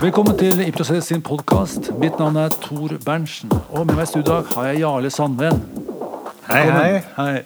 Velkommen 0.00 0.32
til 0.32 0.62
I 0.64 0.70
prosess 0.72 1.10
sin 1.10 1.20
podkast. 1.20 1.90
Mitt 2.00 2.14
navn 2.16 2.38
er 2.40 2.54
Tor 2.62 2.94
Berntsen. 3.04 3.50
Og 3.68 3.82
med 3.84 3.98
meg 3.98 4.06
i 4.06 4.08
studio 4.08 4.38
har 4.54 4.70
jeg 4.70 4.78
Jarle 4.80 5.10
Sandven. 5.12 5.58
Hei, 6.46 6.62
hei. 6.72 7.02
Hei. 7.18 7.42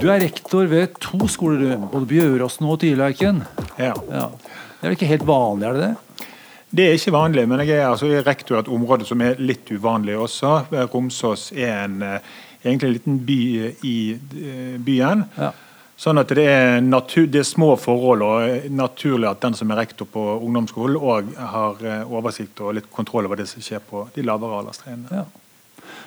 Du 0.00 0.06
er 0.08 0.22
rektor 0.22 0.64
ved 0.70 0.96
to 1.04 1.28
skoler, 1.28 1.74
både 1.92 2.08
Bjøråsen 2.08 2.64
og 2.64 2.78
Tyrleiken. 2.80 3.42
Ja. 3.76 3.92
Ja. 4.08 4.24
Det 4.32 4.80
er 4.80 4.86
vel 4.86 4.96
ikke 4.96 5.10
helt 5.10 5.28
vanlig, 5.28 5.68
er 5.68 5.76
det 5.76 5.84
det? 5.84 6.32
Det 6.80 6.86
er 6.86 6.96
ikke 6.96 7.16
vanlig, 7.18 7.44
men 7.52 7.60
jeg 7.66 7.76
er, 7.76 7.90
altså, 7.90 8.08
rektor 8.24 8.56
i 8.56 8.62
et 8.64 8.72
område 8.78 9.04
som 9.04 9.20
er 9.28 9.36
litt 9.36 9.68
uvanlig 9.68 10.16
også. 10.16 10.54
Romsås 10.94 11.50
er 11.52 11.82
en, 11.84 12.00
eh, 12.00 12.36
egentlig 12.64 12.88
en 12.88 12.96
liten 12.96 13.24
by 13.28 13.40
i 13.84 13.98
eh, 14.16 14.76
byen. 14.88 15.28
Ja. 15.36 15.52
Sånn 15.98 16.20
at 16.20 16.30
det 16.30 16.44
er, 16.46 16.76
natur, 16.84 17.24
det 17.26 17.40
er 17.42 17.46
små 17.48 17.72
forhold, 17.80 18.22
og 18.22 18.44
eh, 18.46 18.68
naturlig 18.70 19.26
at 19.32 19.40
den 19.42 19.56
som 19.58 19.72
er 19.74 19.80
rektor 19.80 20.06
på 20.06 20.22
ungdomsskolen, 20.36 20.94
òg 20.94 21.32
har 21.34 21.80
eh, 21.82 22.04
oversikt 22.06 22.62
og 22.62 22.76
litt 22.78 22.86
kontroll 22.94 23.26
over 23.26 23.40
det 23.40 23.48
som 23.50 23.64
skjer 23.64 23.82
på 23.82 24.04
de 24.14 24.22
lavere 24.22 24.60
alderstrinnene. 24.60 25.24
Ja. 25.24 25.26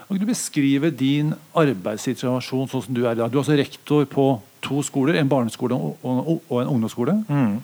Kan 0.08 0.20
du 0.20 0.28
beskrive 0.28 0.94
din 0.96 1.34
arbeidssituasjon 1.60 2.70
sånn 2.72 2.86
som 2.86 2.96
du 2.96 3.02
er 3.04 3.18
i 3.18 3.20
dag? 3.20 3.32
Du 3.32 3.36
er 3.36 3.42
altså 3.44 3.58
rektor 3.60 4.08
på 4.12 4.26
to 4.64 4.80
skoler, 4.84 5.20
en 5.20 5.32
barneskole 5.32 5.76
og, 5.76 6.32
en 6.56 6.72
ungdomsskole. 6.72 7.18
Mm. 7.28 7.60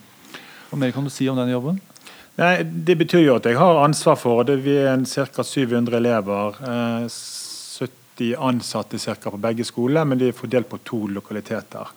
Hva 0.67 0.79
mer 0.79 0.91
kan 0.95 1.07
du 1.07 1.11
si 1.13 1.29
om 1.31 1.39
den 1.39 1.53
jobben? 1.53 1.79
Nei, 2.37 2.51
Det 2.63 2.97
betyr 2.99 3.23
jo 3.23 3.37
at 3.39 3.47
jeg 3.47 3.59
har 3.59 3.81
ansvar 3.85 4.19
for 4.19 4.43
det. 4.47 4.59
Vi 4.67 4.75
er 4.79 4.99
ca. 5.31 5.47
700 5.47 5.97
elever. 5.97 6.59
Eh, 6.59 7.07
70 8.17 8.35
ansatte 8.35 8.99
cirka 8.99 9.31
på 9.31 9.39
begge 9.39 9.63
skoler, 9.63 10.03
men 10.03 10.19
de 10.19 10.27
er 10.27 10.37
fordelt 10.37 10.67
på 10.69 10.79
to 10.83 11.05
lokaliteter. 11.07 11.95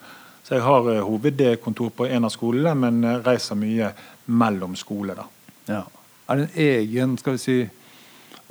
Så 0.51 0.57
jeg 0.57 0.65
har 0.67 0.87
eh, 0.91 1.05
hovedkontor 1.07 1.93
på 1.95 2.05
en 2.11 2.27
av 2.27 2.31
skolene, 2.33 2.73
men 2.75 3.05
eh, 3.07 3.21
reiser 3.23 3.55
mye 3.55 3.93
mellom 4.35 4.73
skoler. 4.75 5.21
Ja. 5.63 5.85
Er 6.27 6.41
det 6.41 6.47
en 6.49 6.57
egen 6.65 7.13
skal 7.21 7.37
vi 7.37 7.39
si, 7.39 7.55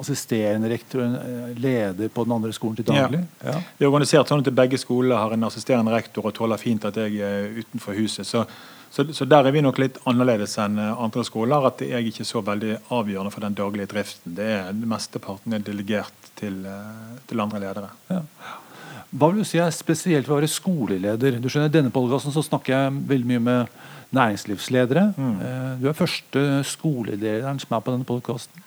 assisterende 0.00 0.70
rektor, 0.72 1.02
og 1.02 1.10
en 1.10 1.18
eh, 1.20 1.58
leder 1.60 2.08
på 2.08 2.24
den 2.24 2.32
andre 2.38 2.54
skolen 2.56 2.78
til 2.78 2.86
daglig? 2.88 3.20
Ja. 3.44 3.58
Vi 3.76 3.84
er 3.84 3.90
organisert 3.90 4.32
sånn 4.32 4.40
at 4.40 4.48
begge 4.62 4.80
skoler 4.80 5.20
har 5.20 5.36
en 5.36 5.44
assisterende 5.50 5.92
rektor 5.92 6.30
og 6.30 6.32
tåler 6.38 6.62
fint 6.62 6.88
at 6.88 6.96
jeg 7.02 7.20
er 7.20 7.52
utenfor 7.58 8.00
huset. 8.00 8.24
Så, 8.24 8.46
så, 8.88 9.04
så 9.12 9.28
der 9.28 9.50
er 9.50 9.58
vi 9.58 9.66
nok 9.68 9.82
litt 9.84 10.00
annerledes 10.08 10.56
enn 10.64 10.80
andre 10.80 11.26
skoler. 11.28 11.68
At 11.68 11.84
jeg 11.84 12.08
ikke 12.14 12.24
er 12.24 12.30
så 12.32 12.40
veldig 12.48 12.78
avgjørende 12.96 13.34
for 13.36 13.44
den 13.44 13.60
daglige 13.60 13.92
driften. 13.92 14.38
Det 14.40 14.48
er 14.54 14.72
Mesteparten 14.72 15.52
er 15.52 15.68
delegert 15.68 16.32
til, 16.40 16.62
til 17.28 17.44
andre 17.44 17.60
ledere. 17.68 17.92
Ja. 18.08 18.24
Hva 19.10 19.30
vil 19.30 19.42
du 19.42 19.48
si 19.48 19.58
er 19.58 19.72
spesielt 19.74 20.28
ved 20.28 20.36
å 20.36 20.38
være 20.38 20.50
skoleleder? 20.50 21.40
Du 21.42 21.48
skjønner, 21.50 21.66
I 21.66 21.74
denne 21.74 21.90
podkasten 21.90 22.34
snakker 22.34 22.76
jeg 22.76 23.00
veldig 23.10 23.26
mye 23.32 23.42
med 23.42 23.72
næringslivsledere. 24.14 25.02
Mm. 25.16 25.40
Du 25.80 25.88
er 25.90 25.98
første 25.98 26.44
skolelederen 26.66 27.58
som 27.62 27.74
er 27.74 27.82
på 27.82 27.94
denne 27.94 28.06
podkasten. 28.06 28.62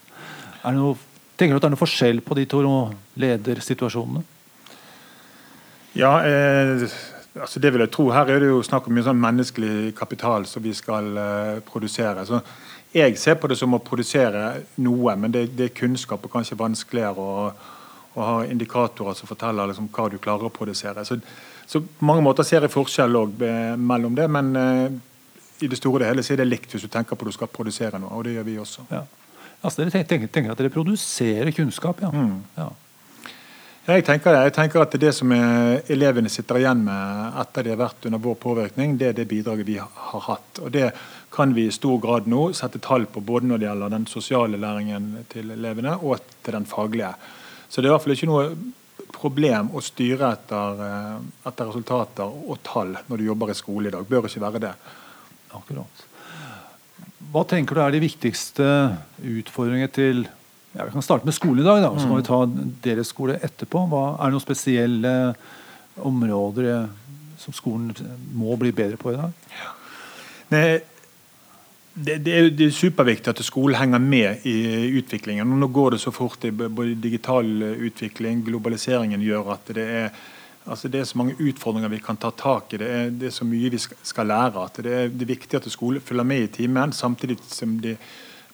Tenker 0.63 1.55
du 1.55 1.57
at 1.57 1.63
det 1.63 1.69
er 1.69 1.73
noe 1.73 1.79
forskjell 1.79 2.19
på 2.23 2.35
de 2.37 2.45
to 2.51 2.61
ledersituasjonene? 3.23 4.23
Ja, 5.95 6.11
eh, 6.27 6.83
altså 7.39 7.61
det 7.63 7.71
vil 7.73 7.85
jeg 7.85 7.91
tro. 7.93 8.09
Her 8.11 8.27
er 8.27 8.43
det 8.43 8.51
jo 8.51 8.61
snakk 8.65 8.87
om 8.87 8.95
mye 8.97 9.05
sånn 9.05 9.21
menneskelig 9.23 9.93
kapital 9.95 10.47
som 10.49 10.63
vi 10.63 10.73
skal 10.75 11.07
eh, 11.17 11.61
produsere. 11.67 12.25
Så 12.27 12.41
jeg 12.93 13.15
ser 13.17 13.39
på 13.39 13.47
det 13.47 13.57
som 13.57 13.73
å 13.73 13.81
produsere 13.81 14.63
noe, 14.83 15.15
men 15.15 15.33
det, 15.33 15.47
det 15.57 15.69
er 15.69 15.77
kunnskap 15.77 16.25
og 16.25 16.35
kanskje 16.35 16.59
vanskeligere 16.59 17.23
å, 17.23 17.47
å 18.13 18.27
har 18.27 18.51
indikatorer 18.51 19.17
som 19.17 19.29
forteller 19.29 19.71
liksom, 19.71 19.89
hva 19.93 20.09
du 20.11 20.19
klarer 20.21 20.49
å 20.49 20.53
produsere. 20.53 21.05
Så, 21.05 21.17
så 21.65 21.81
på 21.81 22.05
mange 22.05 22.23
måter 22.25 22.45
ser 22.47 22.65
jeg 22.65 22.73
forskjell 22.73 23.17
også, 23.19 23.47
eh, 23.47 23.73
mellom 23.79 24.15
det, 24.17 24.27
men 24.31 24.53
uh, 24.57 25.63
i 25.63 25.69
det 25.71 25.79
store 25.79 26.03
og 26.03 26.11
hele 26.11 26.25
så 26.25 26.35
er 26.35 26.43
det 26.43 26.49
likt 26.49 26.75
hvis 26.75 26.85
du 26.85 26.91
tenker 26.91 27.17
på 27.17 27.25
at 27.25 27.33
du 27.33 27.37
skal 27.39 27.51
produsere 27.51 28.01
noe, 28.01 28.13
og 28.13 28.27
det 28.27 28.37
gjør 28.37 28.47
vi 28.47 28.59
også. 28.61 28.87
Ja. 28.91 29.03
Altså, 29.63 29.83
dere 29.83 30.03
tenker, 30.03 30.27
tenker 30.27 30.53
at 30.53 30.59
dere 30.59 30.73
produserer 30.73 31.53
kunnskap, 31.55 32.01
ja. 32.03 32.11
Mm. 32.11 32.39
ja. 32.57 32.71
Jeg 33.83 34.05
tenker 34.07 34.31
det. 34.31 34.43
Jeg 34.47 34.53
tenker 34.55 34.79
at 34.79 34.93
det 34.95 35.09
som 35.11 35.31
er 35.35 35.81
elevene 35.91 36.29
sitter 36.31 36.61
igjen 36.61 36.85
med 36.85 37.39
etter 37.41 37.65
de 37.65 37.73
har 37.73 37.81
vært 37.81 38.05
under 38.07 38.21
vår 38.23 38.37
påvirkning, 38.39 38.93
det 38.95 39.09
er 39.09 39.17
det 39.17 39.25
bidraget 39.27 39.67
vi 39.67 39.75
har 39.75 40.21
hatt. 40.29 40.61
Og 40.63 40.71
Det 40.71 40.91
kan 41.33 41.51
vi 41.51 41.65
i 41.67 41.73
stor 41.75 41.97
grad 41.99 42.29
nå 42.31 42.45
sette 42.55 42.79
tall 42.79 43.09
på, 43.11 43.19
både 43.19 43.49
når 43.49 43.59
det 43.59 43.67
gjelder 43.67 43.91
den 43.91 44.05
sosiale 44.07 44.59
læringen 44.61 45.25
til 45.33 45.51
elevene 45.51 45.97
og 45.99 46.23
til 46.45 46.55
den 46.55 46.67
faglige. 46.69 47.11
Så 47.73 47.81
det 47.81 47.87
er 47.87 47.89
i 47.89 47.95
hvert 47.95 48.03
fall 48.05 48.13
ikke 48.13 48.29
noe 48.29 48.49
problem 49.13 49.71
å 49.73 49.81
styre 49.81 50.29
etter, 50.35 50.81
eh, 50.85 51.15
etter 51.49 51.69
resultater 51.71 52.29
og 52.29 52.59
tall 52.61 52.91
når 53.07 53.17
du 53.17 53.25
jobber 53.25 53.49
i 53.49 53.57
skole 53.57 53.89
i 53.89 53.93
dag. 53.95 54.05
Bør 54.05 54.27
ikke 54.29 54.43
være 54.43 54.61
det. 54.61 54.73
Akkurat. 55.57 56.03
Hva 57.33 57.41
tenker 57.49 57.73
du 57.73 57.81
er 57.81 57.95
de 57.95 58.03
viktigste 58.03 58.67
utfordringene 59.17 59.89
til 59.89 60.27
ja, 60.73 60.85
Vi 60.85 60.93
kan 60.93 61.05
starte 61.05 61.25
med 61.25 61.35
skolen 61.37 61.61
i 61.61 61.65
dag, 61.65 61.81
da, 61.81 61.89
så 61.97 62.09
kan 62.09 62.17
vi 62.17 62.25
ta 62.25 62.39
deres 62.85 63.09
skole 63.13 63.39
etterpå. 63.45 63.83
Hva, 63.89 64.03
er 64.17 64.29
det 64.29 64.35
noen 64.35 64.45
spesielle 64.45 65.11
områder 66.01 66.69
eh, 66.71 67.19
som 67.41 67.53
skolen 67.57 67.93
må 68.33 68.53
bli 68.61 68.73
bedre 68.73 69.01
på 69.01 69.13
i 69.13 69.17
dag? 69.17 69.33
Ja. 69.57 69.73
Nei, 70.53 70.65
det, 71.93 72.17
det, 72.25 72.33
er, 72.33 72.47
det 72.49 72.67
er 72.67 72.73
superviktig 72.73 73.29
at 73.29 73.41
skolen 73.45 73.77
henger 73.77 74.01
med 74.01 74.45
i 74.49 74.55
utviklingen. 74.97 75.51
Nå 75.59 75.69
går 75.73 75.93
det 75.93 76.01
så 76.01 76.13
fort 76.13 76.45
både 76.57 76.95
digital 76.97 77.45
utvikling, 77.85 78.41
globaliseringen 78.47 79.21
gjør 79.21 79.53
at 79.53 79.69
det 79.77 79.85
er, 79.99 80.09
altså 80.65 80.89
det 80.89 81.03
er 81.03 81.07
så 81.09 81.21
mange 81.21 81.37
utfordringer 81.37 81.93
vi 81.93 82.01
kan 82.01 82.17
ta 82.17 82.33
tak 82.33 82.73
i. 82.73 82.81
Det 82.81 82.89
er, 82.89 83.13
det 83.13 83.29
er 83.29 83.35
så 83.37 83.45
mye 83.45 83.69
vi 83.69 83.81
skal, 83.85 84.27
lære. 84.27 84.65
at 84.65 84.81
det 84.81 84.93
er, 84.93 85.09
det 85.13 85.27
er 85.27 85.33
viktig 85.35 85.59
at 85.59 85.71
skolen 85.71 86.01
følger 86.01 86.29
med 86.33 86.47
i 86.47 86.53
timen, 86.57 86.93
samtidig 86.97 87.37
som 87.45 87.77
de, 87.83 87.95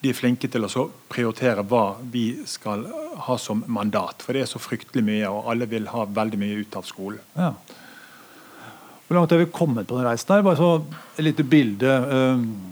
de 0.03 0.11
er 0.11 0.17
flinke 0.19 0.51
til 0.51 0.67
å 0.67 0.89
prioritere 1.07 1.63
hva 1.63 1.85
vi 2.11 2.41
skal 2.45 2.83
ha 3.23 3.37
som 3.39 3.63
mandat. 3.67 4.19
For 4.25 4.35
det 4.35 4.43
er 4.43 4.51
så 4.51 4.59
fryktelig 4.59 5.05
mye, 5.05 5.31
og 5.31 5.47
alle 5.53 5.69
vil 5.71 5.87
ha 5.93 6.03
veldig 6.03 6.39
mye 6.43 6.59
ut 6.59 6.75
av 6.75 6.87
skolen. 6.87 7.23
Ja. 7.39 7.53
Hvor 9.07 9.17
langt 9.17 9.31
har 9.31 9.39
vi 9.41 9.47
kommet 9.49 9.87
på 9.87 9.95
den 9.97 10.05
reisen? 10.05 10.35
her? 10.35 10.43
Bare 10.45 10.59
så 10.59 10.83
et 11.15 11.23
lite 11.23 11.43
bilde. 11.47 11.95
Um, 12.13 12.68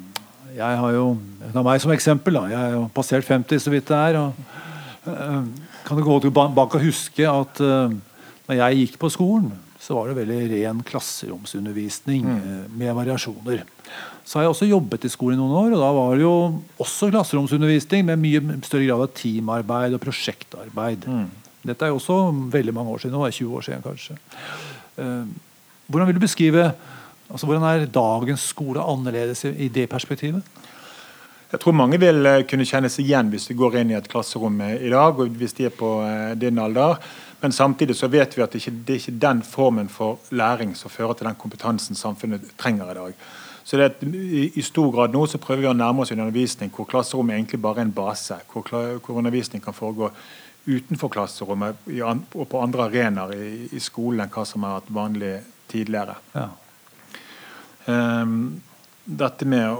Jeg 0.58 0.80
har 0.82 0.96
jo 0.96 1.12
Ta 1.54 1.62
meg 1.66 1.80
som 1.82 1.94
eksempel. 1.94 2.34
da, 2.34 2.48
Jeg 2.50 2.74
jo 2.74 2.88
passert 2.94 3.26
50 3.26 3.62
så 3.62 3.72
vidt 3.72 3.88
det 3.88 3.98
er. 3.98 4.18
og 4.18 4.34
uh, 5.08 5.46
Kan 5.86 5.98
du 5.98 6.04
gå 6.04 6.20
tilbake 6.22 6.80
og 6.80 6.84
huske 6.84 7.24
at 7.30 7.62
uh, 7.62 7.94
når 8.48 8.56
jeg 8.56 8.82
gikk 8.82 9.00
på 9.00 9.10
skolen, 9.12 9.52
så 9.80 9.94
var 9.96 10.10
det 10.10 10.18
veldig 10.18 10.50
ren 10.52 10.82
klasseromsundervisning 10.84 12.26
uh, 12.26 12.66
med 12.74 12.94
variasjoner. 12.96 13.64
Så 14.26 14.40
har 14.40 14.48
jeg 14.48 14.56
også 14.56 14.68
jobbet 14.68 15.06
i 15.06 15.14
skolen 15.14 15.38
i 15.38 15.42
noen 15.42 15.56
år, 15.56 15.78
og 15.78 15.84
da 15.84 15.92
var 15.96 16.16
det 16.16 16.26
jo 16.26 16.36
også 16.84 17.12
klasseromsundervisning 17.14 18.04
med 18.10 18.20
mye 18.20 18.60
større 18.66 18.90
grad 18.90 19.06
av 19.06 19.14
teamarbeid 19.16 19.96
og 19.96 20.04
prosjektarbeid. 20.04 21.08
Dette 21.64 21.86
er 21.86 21.94
jo 21.94 22.02
også 22.02 22.18
veldig 22.52 22.74
mange 22.76 22.92
år 22.92 23.06
siden, 23.06 23.16
nå 23.16 23.24
er 23.24 23.38
20 23.38 23.56
år 23.56 23.64
siden 23.70 23.86
kanskje. 23.86 24.18
Hvordan 25.88 26.10
vil 26.10 26.18
du 26.18 26.26
beskrive 26.26 26.66
altså 27.30 27.46
Hvordan 27.46 27.68
er 27.68 27.86
dagens 27.92 28.48
skole 28.54 28.84
annerledes 28.84 29.46
i, 29.46 29.68
det 29.68 29.90
perspektivet? 29.90 30.44
Jeg 31.52 31.62
tror 31.64 31.76
mange 31.80 32.00
vil 32.00 32.26
eh, 32.28 32.44
kunne 32.44 32.68
kjenne 32.68 32.90
seg 32.92 33.08
igjen 33.08 33.30
hvis 33.32 33.48
de 33.48 33.56
går 33.56 33.80
inn 33.80 33.94
i 33.94 33.98
et 33.98 34.10
klasserom 34.12 34.60
eh, 34.66 34.82
i 34.84 34.92
dag, 34.92 35.16
og 35.16 35.38
hvis 35.40 35.56
de 35.56 35.70
er 35.70 35.76
på 35.76 35.94
eh, 36.04 36.34
din 36.40 36.60
alder. 36.60 37.00
Men 37.40 37.56
samtidig 37.56 37.96
så 37.96 38.10
vet 38.12 38.36
vi 38.36 38.44
at 38.44 38.52
det 38.52 38.60
ikke 38.60 38.76
det 38.84 38.96
er 38.96 39.00
ikke 39.02 39.22
den 39.24 39.44
formen 39.48 39.92
for 39.92 40.20
læring 40.36 40.76
som 40.76 40.92
fører 40.92 41.16
til 41.16 41.30
den 41.30 41.40
kompetansen 41.40 41.96
samfunnet 41.96 42.52
trenger 42.60 42.92
i 42.92 42.98
dag. 43.00 43.22
Så 43.68 43.80
det 43.80 43.86
er 43.86 44.52
I 44.56 44.64
stor 44.64 44.92
grad 44.92 45.16
nå 45.16 45.26
så 45.28 45.40
prøver 45.44 45.66
vi 45.66 45.72
å 45.72 45.76
nærme 45.76 46.04
oss 46.04 46.12
en 46.12 46.22
undervisning 46.24 46.72
hvor 46.72 46.88
klasserommet 46.88 47.36
egentlig 47.36 47.60
bare 47.62 47.82
er 47.82 47.90
en 47.90 47.96
base. 47.96 48.38
Hvor, 48.52 48.64
hvor 49.04 49.20
undervisning 49.20 49.64
kan 49.64 49.76
foregå 49.76 50.12
utenfor 50.68 51.12
klasserommet 51.12 51.90
og 52.04 52.48
på 52.48 52.62
andre 52.64 52.88
arenaer 52.88 53.36
i, 53.36 53.50
i 53.76 53.84
skolen 53.84 54.24
enn 54.24 54.32
hva 54.32 54.46
som 54.48 54.64
har 54.64 54.80
vært 54.80 54.96
vanlig 54.96 55.34
tidligere. 55.72 56.16
Ja. 56.36 56.48
Ehm, 57.88 58.62
dette 59.04 59.48
med 59.48 59.76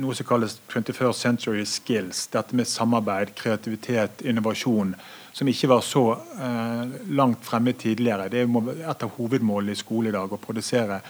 noe 0.00 0.14
som 0.16 0.26
kalles 0.28 0.58
21st 0.68 1.24
century 1.24 1.64
skills. 1.66 2.26
Dette 2.32 2.56
med 2.56 2.68
samarbeid, 2.68 3.34
kreativitet, 3.38 4.22
innovasjon, 4.22 4.94
som 5.32 5.48
ikke 5.48 5.70
var 5.70 5.82
så 5.86 6.04
eh, 6.16 6.94
langt 7.16 7.44
fremme 7.46 7.74
tidligere. 7.78 8.28
Det 8.32 8.44
er 8.44 8.70
et 8.90 9.04
av 9.06 9.16
hovedmålene 9.16 9.76
i 9.76 9.80
skole 9.80 10.10
i 10.10 10.14
dag. 10.14 10.32
Å 10.32 10.42
produsere 10.42 11.00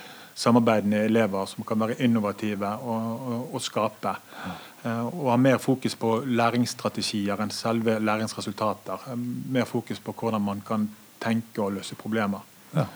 samarbeidende 0.40 1.04
elever 1.08 1.48
som 1.50 1.66
kan 1.66 1.80
være 1.82 1.98
innovative 2.04 2.70
og, 2.86 3.26
og, 3.32 3.54
og 3.56 3.64
skape. 3.64 4.14
Eh, 4.84 5.02
og 5.06 5.32
ha 5.32 5.38
mer 5.40 5.60
fokus 5.62 5.96
på 5.98 6.20
læringsstrategier 6.26 7.42
enn 7.42 7.52
selve 7.54 7.98
læringsresultater. 8.00 9.10
Mer 9.50 9.68
fokus 9.68 10.02
på 10.02 10.14
hvordan 10.16 10.46
man 10.46 10.64
kan 10.66 10.88
tenke 11.20 11.62
og 11.62 11.76
løse 11.76 11.98
problemer. 12.00 12.46
Ja. 12.74 12.86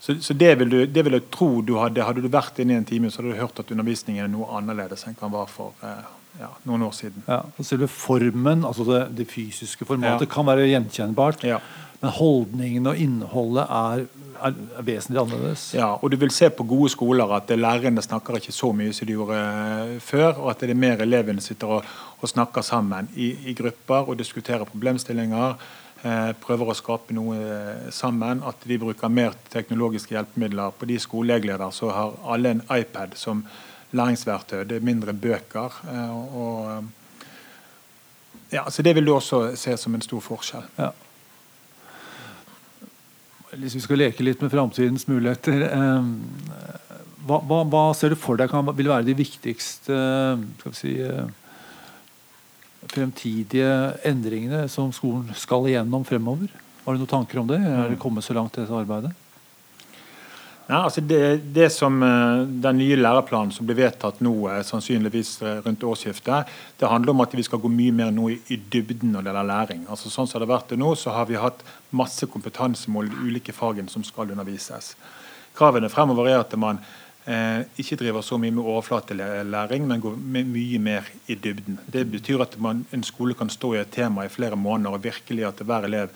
Så, 0.00 0.16
så 0.24 0.34
det, 0.34 0.54
vil 0.58 0.70
du, 0.72 0.78
det 0.88 1.04
vil 1.04 1.18
jeg 1.18 1.26
tro 1.32 1.60
du 1.60 1.74
hadde 1.76 2.06
Hadde 2.06 2.22
du 2.24 2.30
vært 2.32 2.56
inne 2.62 2.72
i 2.72 2.80
en 2.80 2.88
time, 2.88 3.10
så 3.12 3.20
hadde 3.20 3.34
du 3.34 3.42
hørt 3.42 3.60
at 3.60 3.70
undervisningen 3.74 4.24
er 4.24 4.32
noe 4.32 4.48
annerledes 4.56 5.04
enn 5.06 5.18
den 5.18 5.34
var 5.34 5.50
for 5.52 5.76
eh, 5.84 6.00
ja, 6.40 6.48
noen 6.64 6.86
år 6.86 6.94
siden. 6.96 7.26
Ja, 7.28 7.42
selve 7.60 7.90
formen, 7.92 8.64
altså 8.64 8.86
det, 8.88 9.02
det 9.18 9.28
fysiske 9.28 9.84
formatet, 9.84 10.28
Ja. 10.28 10.32
kan 10.32 10.48
være 10.48 10.70
gjenkjennbart. 10.70 11.44
Ja. 11.44 11.60
Men 12.00 12.14
holdningen 12.16 12.88
og 12.88 12.96
innholdet 12.96 13.66
er 13.68 14.06
er, 14.44 14.56
er 14.78 14.86
vesentlig 14.86 15.20
annerledes. 15.22 15.64
Ja, 15.76 15.90
og 15.96 16.12
du 16.12 16.16
vil 16.20 16.32
se 16.34 16.50
på 16.52 16.66
gode 16.68 16.90
skoler 16.92 17.34
at 17.36 17.50
lærerne 17.56 18.02
snakker 18.04 18.38
ikke 18.38 18.54
så 18.54 18.72
mye 18.76 18.94
som 18.96 19.08
de 19.08 19.16
gjorde 19.16 19.40
eh, 19.40 19.96
før, 20.04 20.32
og 20.32 20.50
at 20.54 20.64
det 20.64 20.74
er 20.74 20.80
mer 20.80 21.04
elevene 21.04 21.44
sitter 21.44 21.78
og, 21.78 21.92
og 22.20 22.32
snakker 22.32 22.64
sammen 22.66 23.10
i, 23.16 23.32
i, 23.50 23.56
grupper 23.58 24.10
og 24.10 24.18
diskuterer 24.20 24.68
problemstillinger. 24.68 25.60
Eh, 26.00 26.30
prøver 26.40 26.70
å 26.70 26.76
skape 26.76 27.12
noe 27.12 27.36
eh, 27.36 27.88
sammen. 27.92 28.40
At 28.48 28.62
de 28.64 28.78
bruker 28.80 29.12
mer 29.12 29.34
teknologiske 29.52 30.14
hjelpemidler. 30.14 30.72
På 30.72 30.88
de 30.88 30.96
skoler 31.02 31.36
jeg 31.36 31.50
leder, 31.50 31.74
så 31.76 31.90
har 31.92 32.16
alle 32.24 32.54
en 32.54 32.62
iPad 32.72 33.18
som 33.20 33.42
læringsverktøy. 33.92 34.62
Det 34.70 34.78
er 34.78 34.86
mindre 34.86 35.12
bøker. 35.12 35.76
Eh, 35.92 36.16
og, 36.40 36.88
ja, 38.50 38.64
så 38.70 38.82
Det 38.82 38.94
vil 38.96 39.06
du 39.06 39.14
også 39.14 39.54
se 39.60 39.76
som 39.76 39.94
en 39.94 40.06
stor 40.06 40.24
forskjell. 40.24 40.64
Ja. 40.78 40.90
Hvis 43.50 43.74
vi 43.76 43.82
skal 43.84 44.00
leke 44.00 44.24
litt 44.24 44.40
med 44.40 44.52
framtidens 44.52 45.08
muligheter 45.10 45.64
hva, 47.26 47.40
hva, 47.42 47.64
hva, 47.66 47.80
ser 47.98 48.14
du 48.14 48.16
for 48.16 48.38
deg 48.38 48.46
kan, 48.48 48.68
vil 48.78 48.88
være 48.92 49.08
de 49.08 49.16
viktigste 49.18 49.96
skal 50.60 50.70
vi 50.70 50.78
si, 50.78 50.92
fremtidige 52.88 53.70
endringene 54.08 54.68
som 54.72 54.92
skolen 54.94 55.34
skal 55.36 55.68
igjennom 55.68 56.04
fremover? 56.08 56.48
Har 56.84 56.96
du 56.96 57.02
noen 57.02 57.10
tanker 57.10 57.42
om 57.42 57.50
det? 57.50 57.60
Er 57.60 57.90
det 57.92 58.00
kommet 58.00 58.24
så 58.24 58.36
langt 58.36 58.56
i 58.56 58.62
dette 58.62 58.76
arbeidet? 58.76 59.12
Ja, 60.70 60.84
altså 60.84 61.02
det, 61.02 61.40
det, 61.50 61.66
som 61.74 61.96
eh, 62.02 62.44
Den 62.62 62.78
nye 62.78 62.94
læreplanen 62.94 63.50
som 63.50 63.66
blir 63.66 63.80
vedtatt 63.80 64.20
nå, 64.22 64.32
eh, 64.52 64.60
sannsynligvis 64.62 65.32
eh, 65.42 65.56
rundt 65.64 65.82
årsskiftet, 65.82 66.52
det 66.78 66.90
handler 66.90 67.10
om 67.10 67.24
at 67.24 67.34
vi 67.34 67.42
skal 67.42 67.58
gå 67.58 67.70
mye 67.74 67.94
mer 67.96 68.12
nå 68.14 68.28
i, 68.30 68.36
i 68.54 68.58
dybden 68.70 69.10
når 69.10 69.24
det 69.24 69.32
gjelder 69.32 69.48
læring. 69.48 69.82
Altså 69.90 70.12
Sånn 70.12 70.30
som 70.30 70.38
det 70.38 70.46
har 70.46 70.52
vært 70.52 70.70
det 70.70 70.78
nå, 70.78 70.92
så 70.94 71.16
har 71.16 71.26
vi 71.26 71.40
hatt 71.42 71.64
masse 71.90 72.28
kompetansemål 72.30 73.10
i 73.10 73.14
de 73.16 73.26
ulike 73.26 73.56
fagene 73.56 73.90
som 73.90 74.06
skal 74.06 74.30
undervises. 74.30 74.92
Kravene 75.58 75.90
fremover 75.90 76.30
er 76.30 76.38
at 76.44 76.54
man 76.54 76.78
ikke 77.78 77.96
driver 78.00 78.24
så 78.26 78.38
mye 78.40 78.54
med 78.54 78.64
overflatelæring, 78.64 79.84
men 79.86 80.00
går 80.02 80.16
mye 80.18 80.78
mer 80.82 81.06
i 81.30 81.36
dybden. 81.38 81.78
Det 81.92 82.06
betyr 82.10 82.42
at 82.42 82.56
man, 82.58 82.84
en 82.92 83.04
skole 83.06 83.34
kan 83.38 83.50
stå 83.52 83.74
i 83.74 83.80
et 83.82 83.92
tema 83.94 84.24
i 84.26 84.32
flere 84.32 84.56
måneder, 84.56 84.96
og 84.96 85.04
virkelig 85.04 85.46
at 85.46 85.62
hver 85.62 85.86
elev 85.86 86.08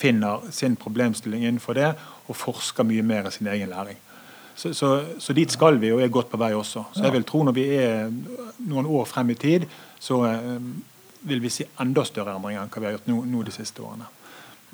finner 0.00 0.46
sin 0.50 0.76
problemstilling 0.76 1.44
innenfor 1.44 1.76
det, 1.76 1.92
og 2.28 2.36
forsker 2.36 2.86
mye 2.86 3.02
mer 3.02 3.28
i 3.28 3.34
sin 3.34 3.46
egen 3.46 3.68
læring. 3.68 3.98
Så, 4.54 4.74
så, 4.74 5.04
så, 5.18 5.32
dit 5.32 5.52
skal 5.52 5.80
vi, 5.80 5.92
og 5.92 6.02
er 6.02 6.08
godt 6.08 6.30
på 6.30 6.38
vei 6.38 6.52
også. 6.54 6.84
Så 6.94 7.02
jeg 7.02 7.12
vil 7.12 7.24
tro 7.26 7.42
når 7.42 7.56
vi 7.56 7.64
er 7.74 8.10
noen 8.58 8.86
år 8.86 9.04
frem 9.10 9.32
i 9.34 9.38
tid, 9.38 9.66
så 9.98 10.20
eh, 10.28 10.60
vil 11.26 11.42
vi 11.42 11.50
si 11.50 11.66
enda 11.82 12.04
større 12.06 12.36
endringer 12.36 12.62
enn 12.62 12.70
hva 12.70 12.82
vi 12.82 12.88
har 12.88 12.94
gjort 12.98 13.08
nå, 13.10 13.22
nå 13.32 13.42
de 13.42 13.54
siste 13.54 13.82
årene. 13.82 14.06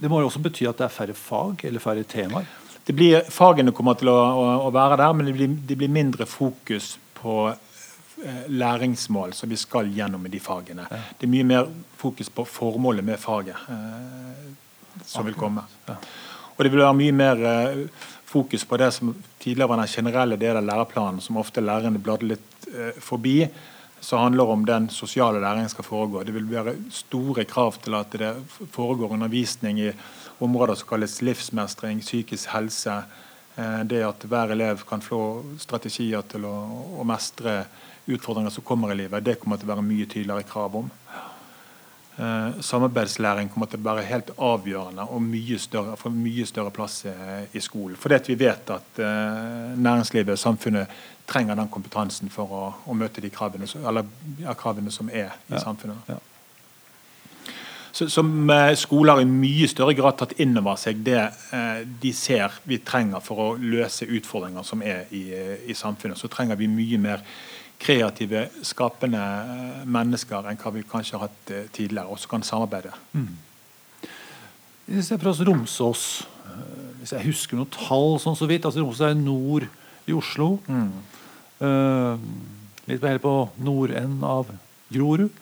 Det 0.01 0.11
må 0.11 0.21
jo 0.21 0.29
også 0.29 0.43
bety 0.45 0.67
at 0.69 0.81
det 0.81 0.87
er 0.87 0.93
færre 0.93 1.17
fag 1.17 1.65
eller 1.69 1.83
færre 1.83 2.05
temaer? 2.09 2.49
Blir, 2.97 3.25
fagene 3.31 3.75
kommer 3.77 3.99
til 3.99 4.11
å, 4.13 4.17
å, 4.17 4.47
å, 4.67 4.71
være 4.75 4.99
der, 5.01 5.17
men 5.17 5.29
det 5.29 5.35
blir, 5.37 5.57
det 5.69 5.77
blir 5.81 5.93
mindre 5.93 6.27
fokus 6.29 6.95
på 7.19 7.35
eh, 7.51 8.47
læringsmål 8.49 9.35
som 9.37 9.51
vi 9.51 9.59
skal 9.61 9.91
gjennom 9.95 10.25
i 10.27 10.33
de 10.33 10.41
fagene. 10.43 10.87
Ja. 10.91 11.01
Det 11.19 11.29
er 11.29 11.35
mye 11.35 11.49
mer 11.49 11.69
fokus 12.01 12.33
på 12.33 12.47
formålet 12.49 13.07
med 13.07 13.21
faget 13.21 13.69
eh, 13.69 14.47
som 15.07 15.29
vil 15.29 15.39
komme. 15.39 15.67
Ja. 15.89 15.99
Og 16.57 16.65
det 16.65 16.73
vil 16.73 16.85
være 16.85 16.97
mye 16.97 17.17
mer 17.17 17.45
eh, 17.51 18.07
fokus 18.31 18.65
på 18.69 18.79
det 18.81 18.93
som 18.95 19.13
tidligere 19.41 19.69
var 19.73 19.83
den 19.83 19.93
generelle 19.93 20.41
delen 20.41 20.63
av 20.63 20.71
læreplanen, 20.71 21.21
som 21.25 21.41
ofte 21.41 21.65
lærerne 21.65 22.01
bladde 22.03 22.33
litt 22.33 22.71
eh, 22.71 22.97
forbi 23.03 23.45
som 24.01 24.19
handler 24.19 24.49
om 24.49 24.65
den 24.67 24.89
sosiale 24.89 25.41
læringen 25.41 25.69
skal 25.69 25.85
foregå. 25.85 26.23
Det 26.25 26.35
vil 26.35 26.49
være 26.49 26.75
store 26.93 27.45
krav 27.45 27.77
til 27.85 27.95
at 27.99 28.15
det 28.17 28.33
foregår 28.73 29.13
undervisning 29.13 29.81
i 29.81 29.91
områder 30.43 30.75
som 30.75 30.89
kalles 30.89 31.21
livsmestring, 31.23 32.01
psykisk 32.01 32.49
helse. 32.55 33.03
Eh, 33.57 33.81
det 33.85 34.05
at 34.07 34.25
hver 34.25 34.55
elev 34.55 34.85
kan 34.89 35.03
få 35.05 35.21
strategier 35.61 36.25
til 36.31 36.47
å, 36.49 36.55
å 37.01 37.07
mestre 37.09 37.65
utfordringer 38.11 38.55
som 38.55 38.65
kommer 38.67 38.93
i 38.93 39.03
livet, 39.03 39.25
det 39.25 39.39
kommer 39.41 39.61
til 39.61 39.69
å 39.69 39.75
være 39.75 39.87
mye 39.87 40.09
tydeligere 40.09 40.49
krav 40.49 40.79
om. 40.81 40.89
Eh, 42.21 42.61
samarbeidslæring 42.61 43.51
kommer 43.53 43.71
til 43.71 43.83
å 43.83 43.89
være 43.91 44.07
helt 44.09 44.33
avgjørende 44.37 45.07
og 45.09 45.23
mye 45.25 45.59
større, 45.63 45.99
få 46.01 46.13
mye 46.15 46.47
større 46.49 46.73
plass 46.75 47.03
i, 47.07 47.63
skolen. 47.63 47.99
Fordi 48.01 48.33
vi 48.33 48.41
vet 48.47 48.75
at 48.75 49.03
eh, 49.03 49.77
næringslivet 49.77 50.35
og 50.37 50.43
samfunnet 50.43 50.99
trenger 51.31 51.59
den 51.59 51.71
kompetansen 51.71 52.33
for 52.33 52.57
å, 52.57 52.65
å 52.87 52.99
møte 52.99 53.23
de 53.23 53.31
kravene, 53.31 53.69
eller, 53.87 54.09
ja, 54.43 54.57
kravene, 54.59 54.93
som 54.95 55.13
er 55.13 55.31
i 55.31 55.55
ja. 55.55 55.63
samfunnet. 55.63 56.11
Ja 56.11 56.19
som 57.93 58.51
eh, 58.51 58.73
skoler 58.79 59.23
i 59.23 59.29
mye 59.29 59.69
større 59.71 59.95
grad 59.99 60.19
tatt 60.21 60.37
inn 60.43 60.57
over 60.61 60.79
seg 60.81 61.03
det 61.07 61.21
eh, 61.21 61.81
de 62.03 62.13
ser 62.17 62.55
vi 62.69 62.81
trenger 62.87 63.23
for 63.25 63.43
å 63.43 63.49
løse 63.59 64.07
utfordringer 64.07 64.67
som 64.67 64.85
er 64.87 65.11
i, 65.17 65.25
i 65.67 65.77
samfunnet. 65.77 66.19
Så 66.19 66.31
trenger 66.33 66.59
vi 66.61 66.71
mye 66.71 67.01
mer 67.03 67.25
kreative, 67.81 68.47
skapende 68.67 69.21
eh, 69.21 69.83
mennesker 69.91 70.51
enn 70.51 70.61
hva 70.61 70.75
vi 70.75 70.87
kanskje 70.87 71.19
har 71.19 71.29
hatt 71.29 71.55
tidligere, 71.77 72.09
og 72.09 72.21
som 72.21 72.37
kan 72.37 72.47
samarbeide. 72.47 72.95
Mm. 73.17 73.35
Hvis 74.91 75.13
jeg 75.13 75.23
prøver 75.23 75.51
Romsås, 75.51 76.07
hvis 77.01 77.13
jeg 77.15 77.29
husker 77.31 77.57
noen 77.57 77.71
tall 77.73 78.19
sånn 78.21 78.37
så 78.39 78.49
vidt 78.51 78.67
altså 78.67 78.83
Romsås 78.83 79.07
er 79.07 79.19
nord 79.19 79.69
i 80.11 80.17
Oslo. 80.17 80.57
Mm. 80.67 80.91
Uh, 81.61 82.17
litt 82.89 83.05
mer 83.05 83.21
på 83.23 83.35
nordenden 83.61 84.25
av 84.27 84.49
Grorud 84.91 85.40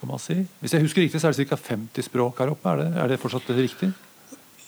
kan 0.00 0.10
man 0.10 0.22
si. 0.22 0.38
Hvis 0.60 0.74
jeg 0.76 0.86
husker 0.86 1.04
riktig, 1.04 1.20
så 1.20 1.28
er 1.28 1.36
det 1.36 1.48
ca. 1.50 1.58
50 1.60 2.08
språk 2.08 2.40
her 2.40 2.54
oppe. 2.54 2.72
Er 2.72 2.80
det, 2.82 2.88
er 3.02 3.12
det 3.12 3.20
fortsatt 3.20 3.50
riktig? 3.56 3.90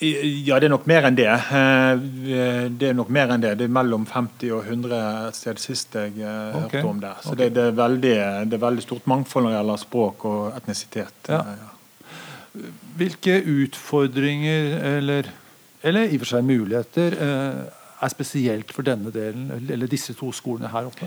Ja, 0.02 0.56
det 0.58 0.66
er 0.66 0.72
nok 0.72 0.86
mer 0.90 1.06
enn 1.06 1.16
det. 1.16 1.28
Eh, 1.30 1.92
det 2.74 2.88
er 2.88 2.96
nok 2.98 3.10
mer 3.14 3.30
enn 3.30 3.42
det. 3.44 3.52
Det 3.60 3.68
er 3.68 3.74
mellom 3.74 4.06
50 4.10 4.50
og 4.56 4.64
100 4.66 5.02
et 5.28 5.38
sted 5.38 5.60
sist 5.62 5.94
jeg 5.94 6.16
eh, 6.18 6.56
okay. 6.58 6.80
hørte 6.80 6.90
om 6.90 7.02
det. 7.04 7.12
Så 7.22 7.34
okay. 7.34 7.44
det, 7.44 7.50
det, 7.58 7.66
er 7.70 7.76
veldig, 7.78 8.16
det, 8.50 8.58
er 8.58 8.64
veldig, 8.64 8.86
stort 8.88 9.06
mangfold 9.10 9.46
når 9.46 9.54
det 9.54 9.60
gjelder 9.60 9.82
språk 9.84 10.26
og 10.30 10.40
etnisitet. 10.58 11.30
Ja. 11.30 11.42
Hvilke 12.98 13.38
utfordringer, 13.62 14.74
eller, 14.96 15.30
eller 15.86 16.10
i 16.10 16.18
og 16.18 16.24
for 16.24 16.34
seg 16.34 16.50
muligheter, 16.50 17.18
eh, 17.28 17.62
er 18.02 18.10
spesielt 18.10 18.74
for 18.74 18.86
denne 18.86 19.14
delen, 19.14 19.52
eller 19.70 19.90
disse 19.90 20.16
to 20.18 20.32
skolene 20.34 20.72
her 20.72 20.90
oppe? 20.90 21.06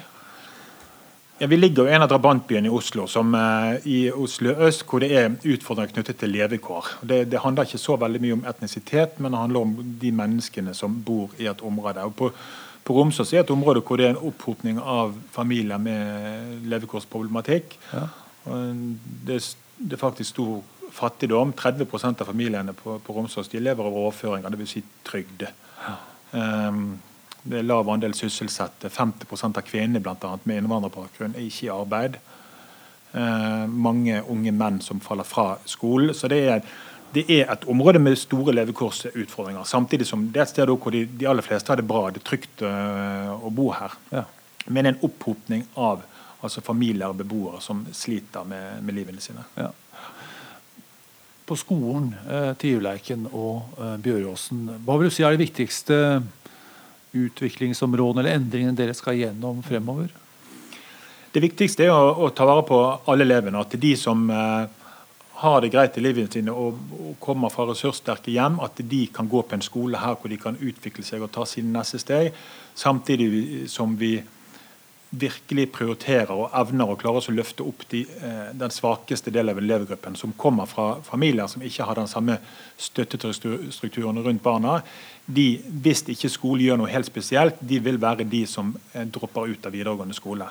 Ja, 1.38 1.48
Vi 1.48 1.58
ligger 1.58 1.84
jo 1.84 1.90
i 1.90 1.94
en 1.94 2.04
av 2.04 2.08
drabantbyene 2.08 2.70
i 2.70 2.72
Oslo, 2.72 3.10
som 3.12 3.34
uh, 3.36 3.76
i 3.84 4.08
Oslo 4.12 4.54
øst, 4.68 4.86
hvor 4.88 5.02
det 5.04 5.10
er 5.12 5.34
utfordringer 5.44 5.92
knyttet 5.92 6.22
til 6.22 6.32
levekår. 6.32 6.92
Det, 7.04 7.26
det, 7.32 7.42
handler 7.44 7.68
ikke 7.68 7.82
så 7.82 7.98
veldig 8.00 8.22
mye 8.24 8.38
om 8.38 8.46
etnisitet, 8.48 9.18
men 9.20 9.36
det 9.36 9.42
handler 9.42 9.66
om 9.66 9.74
de 10.02 10.12
menneskene 10.16 10.76
som 10.78 10.96
bor 11.04 11.34
i 11.36 11.50
et 11.52 11.64
område. 11.68 12.06
Og 12.08 12.16
på, 12.16 12.30
på 12.88 12.96
Romsås 12.96 13.34
er 13.34 13.44
et 13.44 13.52
område 13.52 13.84
hvor 13.84 14.00
det 14.00 14.08
er 14.08 14.14
en 14.14 14.22
opphopning 14.30 14.80
av 14.80 15.12
familier 15.36 15.82
med 15.82 16.70
levekårsproblematikk. 16.72 17.76
Ja. 17.92 18.06
Det, 18.46 19.42
det, 19.76 19.92
er 19.92 20.00
faktisk 20.00 20.38
stor 20.38 20.62
fattigdom. 20.96 21.52
30% 21.52 22.24
av 22.24 22.32
familiene 22.32 22.78
på, 22.80 22.96
på 23.04 23.18
Romsås 23.18 23.52
de 23.52 23.60
lever 23.60 23.84
av 23.84 24.00
overføringer, 24.06 24.56
dvs. 24.56 24.78
Si 24.78 24.86
trygd. 25.04 25.50
Ja. 25.84 25.98
Um, 26.32 26.96
det 27.46 27.60
er 27.60 27.68
lav 27.68 27.90
andel 27.94 28.16
sysselsatte. 28.18 28.90
50 28.90 29.46
av 29.52 29.62
kvinnene 29.68 30.02
blant 30.02 30.24
annet, 30.26 30.46
med 30.50 30.64
innvandrerbakgrunn 30.64 31.36
er 31.38 31.46
ikke 31.46 31.68
i 31.68 31.74
arbeid. 31.74 32.18
Eh, 33.16 33.68
mange 33.70 34.22
unge 34.28 34.52
menn 34.52 34.82
som 34.82 35.00
faller 35.00 35.28
fra 35.28 35.54
skolen. 35.70 36.14
Så 36.18 36.28
det 36.32 36.42
er, 36.50 36.64
det 37.14 37.26
er, 37.30 37.46
et 37.54 37.68
område 37.70 38.02
med 38.02 38.18
store 38.20 38.56
levekårsutfordringer. 38.58 39.64
Samtidig 39.64 40.08
som 40.10 40.26
det 40.32 40.42
er 40.42 40.48
et 40.48 40.56
sted 40.56 40.74
hvor 40.74 40.92
de, 40.96 41.06
de 41.06 41.30
aller 41.30 41.46
fleste 41.46 41.72
har 41.72 41.80
det 41.80 41.88
bra. 41.88 42.10
Det 42.10 42.24
er 42.24 42.28
trygt 42.32 42.66
øh, 42.66 43.32
å 43.38 43.54
bo 43.54 43.70
her. 43.78 43.94
Ja. 44.12 44.26
Men 44.66 44.90
en 44.90 45.02
opphopning 45.06 45.68
av 45.78 46.02
altså 46.46 46.62
familier 46.66 47.10
og 47.10 47.20
beboere 47.22 47.62
som 47.64 47.86
sliter 47.94 48.46
med, 48.50 48.82
med 48.86 48.98
livene 48.98 49.22
sine. 49.22 49.46
Ja. 49.58 49.70
På 51.46 51.56
skolen, 51.62 52.10
eh, 52.26 52.52
Tivleiken 52.58 53.30
og 53.30 53.78
eh, 53.78 53.96
Bjøråsen, 54.02 54.66
hva 54.82 54.98
vil 54.98 55.12
du 55.12 55.14
si 55.14 55.24
er 55.24 55.36
det 55.36 55.46
viktigste 55.46 56.00
utviklingsområdene 57.16 58.24
eller 58.24 58.40
endringene 58.40 58.78
dere 58.78 58.96
skal 58.98 59.18
gjennom 59.20 59.64
fremover? 59.66 60.12
Det 61.36 61.44
viktigste 61.44 61.88
er 61.88 61.92
å, 61.92 62.14
å 62.26 62.32
ta 62.32 62.48
vare 62.48 62.64
på 62.68 62.80
alle 63.12 63.26
elevene. 63.28 63.60
At 63.60 63.76
de 63.80 63.92
som 64.00 64.22
eh, 64.32 64.68
har 65.42 65.62
det 65.62 65.72
greit 65.74 65.98
i 66.00 66.04
livet 66.04 66.38
sine 66.38 66.54
og, 66.56 66.78
og, 66.96 67.16
kommer 67.20 67.52
fra 67.52 67.66
ressurssterke 67.68 68.32
hjem, 68.32 68.62
at 68.64 68.80
de 68.80 69.02
kan 69.12 69.28
gå 69.28 69.42
på 69.44 69.58
en 69.58 69.66
skole 69.66 70.00
her 70.00 70.16
hvor 70.16 70.32
de 70.32 70.40
kan 70.40 70.56
utvikle 70.56 71.04
seg 71.04 71.26
og 71.26 71.34
ta 71.36 71.44
sine 71.50 71.74
neste 71.74 72.00
steg. 72.00 72.32
Samtidig 72.76 73.66
som 73.72 73.98
vi 74.00 74.14
virkelig 75.20 75.70
prioriterer 75.76 76.32
og 76.34 76.54
evner 76.56 76.92
å 76.92 76.98
klare 77.00 77.22
å 77.22 77.34
løfte 77.34 77.66
opp 77.66 77.86
de, 77.92 78.02
eh, 78.22 78.54
den 78.54 78.72
svakeste 78.74 79.32
delen 79.32 79.56
av 79.56 79.62
elevgruppen, 79.62 80.16
som 80.16 80.34
kommer 80.34 80.66
fra 80.66 81.02
familier 81.02 81.48
som 81.48 81.62
ikke 81.62 81.86
har 81.86 81.96
den 81.96 82.08
samme 82.08 82.38
støttestrukturen 82.78 84.24
rundt 84.24 84.44
barna, 84.44 84.82
de, 85.26 85.62
hvis 85.82 86.04
ikke 86.08 86.30
skolen 86.30 86.66
gjør 86.66 86.78
noe 86.78 86.92
helt 86.92 87.06
spesielt, 87.06 87.56
de 87.60 87.80
vil 87.80 87.98
være 87.98 88.30
de 88.30 88.46
som 88.46 88.76
eh, 88.94 89.06
dropper 89.06 89.52
ut 89.54 89.66
av 89.66 89.72
videregående 89.72 90.14
skole. 90.14 90.48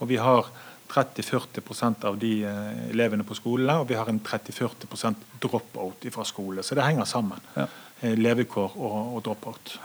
Og 0.00 0.08
vi 0.08 0.16
har 0.16 0.48
30-40% 0.88 2.04
av 2.04 2.18
de 2.18 2.44
eh, 2.44 2.90
elevene 2.90 3.24
på 3.24 3.36
skolene, 3.36 3.78
og 3.80 3.88
vi 3.88 3.94
har 3.98 4.08
en 4.08 4.20
30-40 4.20 5.14
drop-out 5.40 6.08
fra 6.12 6.24
skole. 6.24 6.62
Så 6.62 6.74
det 6.74 6.84
henger 6.84 7.04
sammen. 7.04 7.40
Ja. 7.56 7.68
Levekår 8.00 8.76
og, 8.78 9.16
og 9.16 9.24
drop-out. 9.26 9.78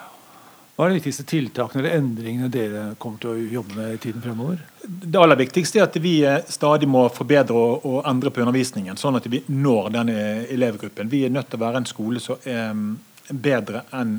Hva 0.73 0.87
er 0.87 0.89
de 0.89 0.97
viktigste 0.97 1.23
tiltakene 1.29 1.83
eller 1.83 1.99
endringene 1.99 2.47
dere 2.49 2.83
kommer 3.01 3.19
til 3.21 3.29
å 3.29 3.41
jobbe 3.59 3.75
med 3.77 3.91
i 3.93 3.99
tiden 4.01 4.23
fremover? 4.23 4.57
Det 4.81 5.19
aller 5.21 5.37
viktigste 5.37 5.77
er 5.79 5.85
at 5.85 5.97
vi 6.01 6.15
eh, 6.25 6.39
stadig 6.49 6.87
må 6.89 7.03
forbedre 7.13 7.53
og, 7.53 7.85
og 7.85 7.99
endre 8.09 8.31
på 8.33 8.41
undervisningen, 8.41 8.97
sånn 8.97 9.19
at 9.19 9.27
vi 9.29 9.43
når 9.53 9.91
denne 9.93 10.15
elevgruppen. 10.49 11.11
Vi 11.13 11.21
er 11.27 11.33
nødt 11.35 11.51
til 11.51 11.61
å 11.61 11.65
være 11.67 11.83
en 11.83 11.89
skole 11.89 12.23
som 12.23 12.41
er 12.49 12.71
mm, 12.73 12.89
bedre 13.45 13.83
enn 13.93 14.17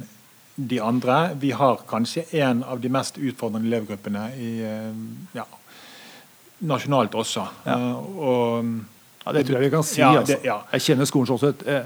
de 0.55 0.79
andre. 0.79 1.19
Vi 1.43 1.51
har 1.59 1.83
kanskje 1.91 2.29
en 2.39 2.63
av 2.71 2.79
de 2.81 2.93
mest 2.95 3.19
utfordrende 3.19 3.67
elevgruppene 3.73 4.25
i, 4.39 4.53
eh, 4.63 5.05
ja, 5.35 5.49
nasjonalt 6.71 7.19
også. 7.19 7.49
Ja. 7.67 7.79
Eh, 7.81 8.19
og, 8.31 8.75
Ja, 9.25 9.33
det 9.33 9.47
tror 9.49 9.57
jeg 9.59 9.71
vi 9.71 9.75
kan 9.75 9.83
si. 9.89 10.01
Ja, 10.03 10.11
altså. 10.21 10.35
det- 10.37 10.45
ja. 10.45 10.59
Jeg 10.71 10.83
kjenner 10.87 11.07
skolen 11.09 11.27
sånn 11.35 11.41
sett. 11.49 11.67
Eh, 11.67 11.83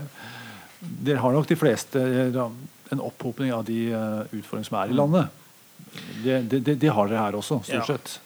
Dere 0.78 1.18
har 1.18 1.32
nok 1.34 1.46
de 1.46 1.56
fleste 1.58 1.98
eh, 2.02 2.28
da, 2.34 2.48
en 2.92 3.02
opphopning 3.04 3.52
av 3.54 3.66
de 3.68 3.80
eh, 3.92 4.22
utfordringene 4.32 4.70
som 4.70 4.80
er 4.82 4.94
i 4.94 4.96
landet. 4.96 5.44
Det, 6.24 6.40
det, 6.50 6.74
det, 6.74 6.88
har 6.92 7.08
dere 7.08 7.26
her 7.28 7.38
også, 7.38 7.62
stort 7.64 7.76
Ja. 7.76 7.84
sett. 7.86 8.18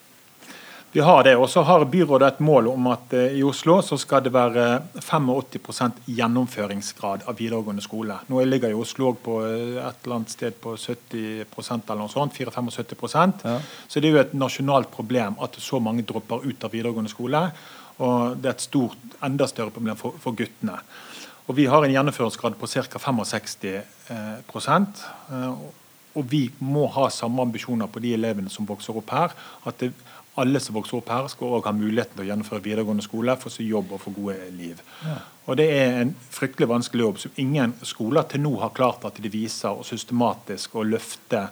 Vi 0.93 1.01
har 1.01 1.23
det. 1.25 1.37
Og 1.41 1.49
så 1.49 1.63
har 1.65 1.85
byrådet 1.89 2.27
et 2.35 2.41
mål 2.45 2.67
om 2.69 2.87
at 2.93 3.15
eh, 3.17 3.39
i 3.39 3.43
Oslo 3.49 3.79
så 3.81 3.97
skal 3.97 4.21
det 4.27 4.33
være 4.35 4.83
85% 5.01 6.03
gjennomføringsgrad 6.19 7.25
av 7.25 7.39
videregående 7.39 7.81
skole. 7.85 8.19
Nå 8.29 8.43
ligger 8.45 8.75
jo 8.75 8.83
Oslo 8.85 9.15
på 9.17 9.39
eh, 9.47 9.79
et 9.81 10.05
eller 10.05 10.19
annet 10.19 10.35
sted 10.35 10.59
på 10.61 10.75
70 10.77 11.47
eller 11.49 12.03
noe 12.03 12.13
sånt. 12.13 12.37
4-75 12.37 13.47
Ja. 13.47 13.57
Så 13.89 14.01
det 14.01 14.11
er 14.11 14.19
jo 14.19 14.21
et 14.21 14.35
nasjonalt 14.37 14.93
problem 14.93 15.41
at 15.41 15.57
så 15.65 15.81
mange 15.81 16.05
dropper 16.05 16.45
ut 16.45 16.65
av 16.69 16.77
videregående 16.77 17.13
skole. 17.13 17.47
Og 18.03 18.37
det 18.37 18.51
er 18.51 18.57
et 18.59 18.69
stort, 18.69 19.01
enda 19.25 19.49
større 19.49 19.73
problem 19.73 19.97
for, 19.97 20.17
for 20.21 20.37
guttene. 20.37 20.77
Og 21.47 21.57
vi 21.59 21.67
har 21.67 21.85
en 21.85 21.93
gjennomføringsgrad 21.93 22.59
på 22.59 22.69
ca. 22.71 22.99
65 22.99 23.67
eh. 23.67 23.85
Eh, 24.13 25.53
og 26.13 26.27
vi 26.29 26.51
må 26.61 26.87
ha 26.93 27.09
samme 27.11 27.43
ambisjoner 27.43 27.89
på 27.89 28.03
de 28.05 28.13
elevene 28.15 28.51
som 28.53 28.69
vokser 28.69 28.97
opp 29.01 29.11
her. 29.15 29.33
At 29.67 29.81
det, 29.81 29.93
alle 30.39 30.61
som 30.61 30.77
vokser 30.77 30.99
opp 30.99 31.09
her, 31.13 31.29
skal 31.33 31.57
også 31.57 31.71
ha 31.71 31.77
muligheten 31.77 32.17
til 32.17 32.25
å 32.25 32.29
gjennomføre 32.29 32.65
videregående 32.65 33.05
skole, 33.05 33.37
få 33.41 33.53
seg 33.53 33.73
jobb 33.73 33.95
og 33.97 34.03
få 34.05 34.13
gode 34.17 34.37
liv. 34.57 34.81
Og 35.47 35.57
Det 35.57 35.69
er 35.75 36.01
en 36.03 36.15
fryktelig 36.31 36.69
vanskelig 36.69 37.07
jobb 37.07 37.19
som 37.19 37.41
ingen 37.41 37.75
skoler 37.83 38.29
til 38.29 38.45
nå 38.45 38.53
har 38.61 38.77
klart 38.77 39.05
at 39.09 39.19
de 39.23 39.33
viser 39.33 39.73
og 39.73 39.89
systematisk 39.89 40.77
å 40.77 40.87
løfte 40.87 41.47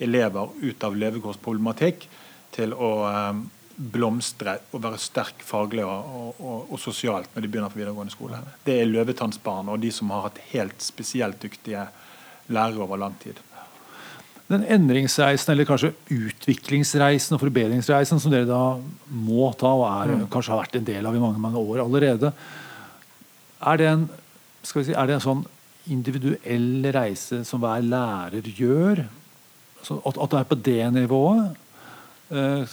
elever 0.00 0.50
ut 0.62 0.84
av 0.84 0.96
levekårsproblematikk 0.96 2.08
til 2.56 2.74
å 2.74 2.92
eh, 3.08 3.44
blomstre 3.78 4.56
og 4.74 4.82
være 4.82 4.98
sterk 4.98 5.42
faglig 5.46 5.84
og, 5.86 6.14
og, 6.18 6.40
og, 6.42 6.72
og 6.74 6.80
sosialt 6.82 7.30
når 7.34 7.44
de 7.44 7.50
begynner 7.50 7.70
på 7.70 7.78
videregående 7.78 8.14
skole. 8.14 8.40
Det 8.66 8.80
er 8.80 8.90
løvetannsbarn 8.90 9.70
og 9.70 9.78
de 9.82 9.92
som 9.94 10.10
har 10.10 10.26
hatt 10.26 10.40
helt 10.50 10.82
spesielt 10.82 11.38
dyktige 11.42 11.84
lærere 12.50 12.82
over 12.82 12.98
lang 12.98 13.14
tid. 13.22 13.38
Den 14.48 14.64
endringsreisen, 14.64 15.52
eller 15.52 15.68
kanskje 15.68 15.92
utviklingsreisen 16.08 17.36
og 17.36 17.42
forbedringsreisen 17.42 18.20
som 18.22 18.32
dere 18.32 18.48
da 18.48 18.78
må 19.12 19.50
ta, 19.60 19.68
og 19.68 19.84
er, 19.90 20.14
Mm. 20.14 20.28
kanskje 20.32 20.54
har 20.54 20.62
vært 20.62 20.78
en 20.78 20.88
del 20.88 21.06
av 21.06 21.14
i 21.14 21.20
mange 21.20 21.38
mange 21.38 21.60
år 21.60 21.84
allerede, 21.84 22.32
er 23.60 23.76
det 23.76 23.86
en, 23.86 24.08
si, 24.62 24.92
er 24.92 25.06
det 25.06 25.14
en 25.18 25.26
sånn 25.26 25.44
individuell 25.86 26.88
reise 26.94 27.44
som 27.44 27.60
hver 27.60 27.82
lærer 27.84 28.42
gjør? 28.42 29.04
Så 29.82 30.00
at, 30.06 30.16
at 30.16 30.30
det 30.30 30.38
er 30.40 30.48
på 30.48 30.62
det 30.64 30.92
nivået? 30.94 31.56
Eh, 32.30 32.64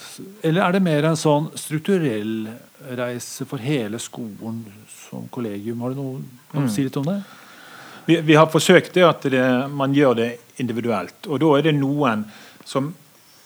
Eller 0.43 0.61
er 0.65 0.71
det 0.75 0.81
mer 0.83 1.05
en 1.07 1.15
sånn 1.19 1.49
strukturell 1.55 2.49
reise 2.97 3.45
for 3.47 3.57
hele 3.63 3.99
skolen 4.03 4.63
som 4.91 5.27
kollegium? 5.31 5.79
Har 5.81 5.93
du 5.93 5.95
noe, 6.01 6.21
kan 6.51 6.61
du 6.65 6.67
Mm. 6.67 6.73
si 6.75 6.83
litt 6.83 6.97
om 6.97 7.05
det? 7.05 7.23
Vi, 8.05 8.19
vi 8.21 8.35
har 8.35 8.45
forsøkt 8.47 8.93
det 8.93 9.03
at 9.03 9.21
det, 9.21 9.69
man 9.71 9.93
gjør 9.93 10.15
det 10.15 10.37
individuelt. 10.59 11.25
Og 11.27 11.39
da 11.39 11.53
er 11.57 11.61
det 11.63 11.73
noen 11.75 12.25
som, 12.65 12.93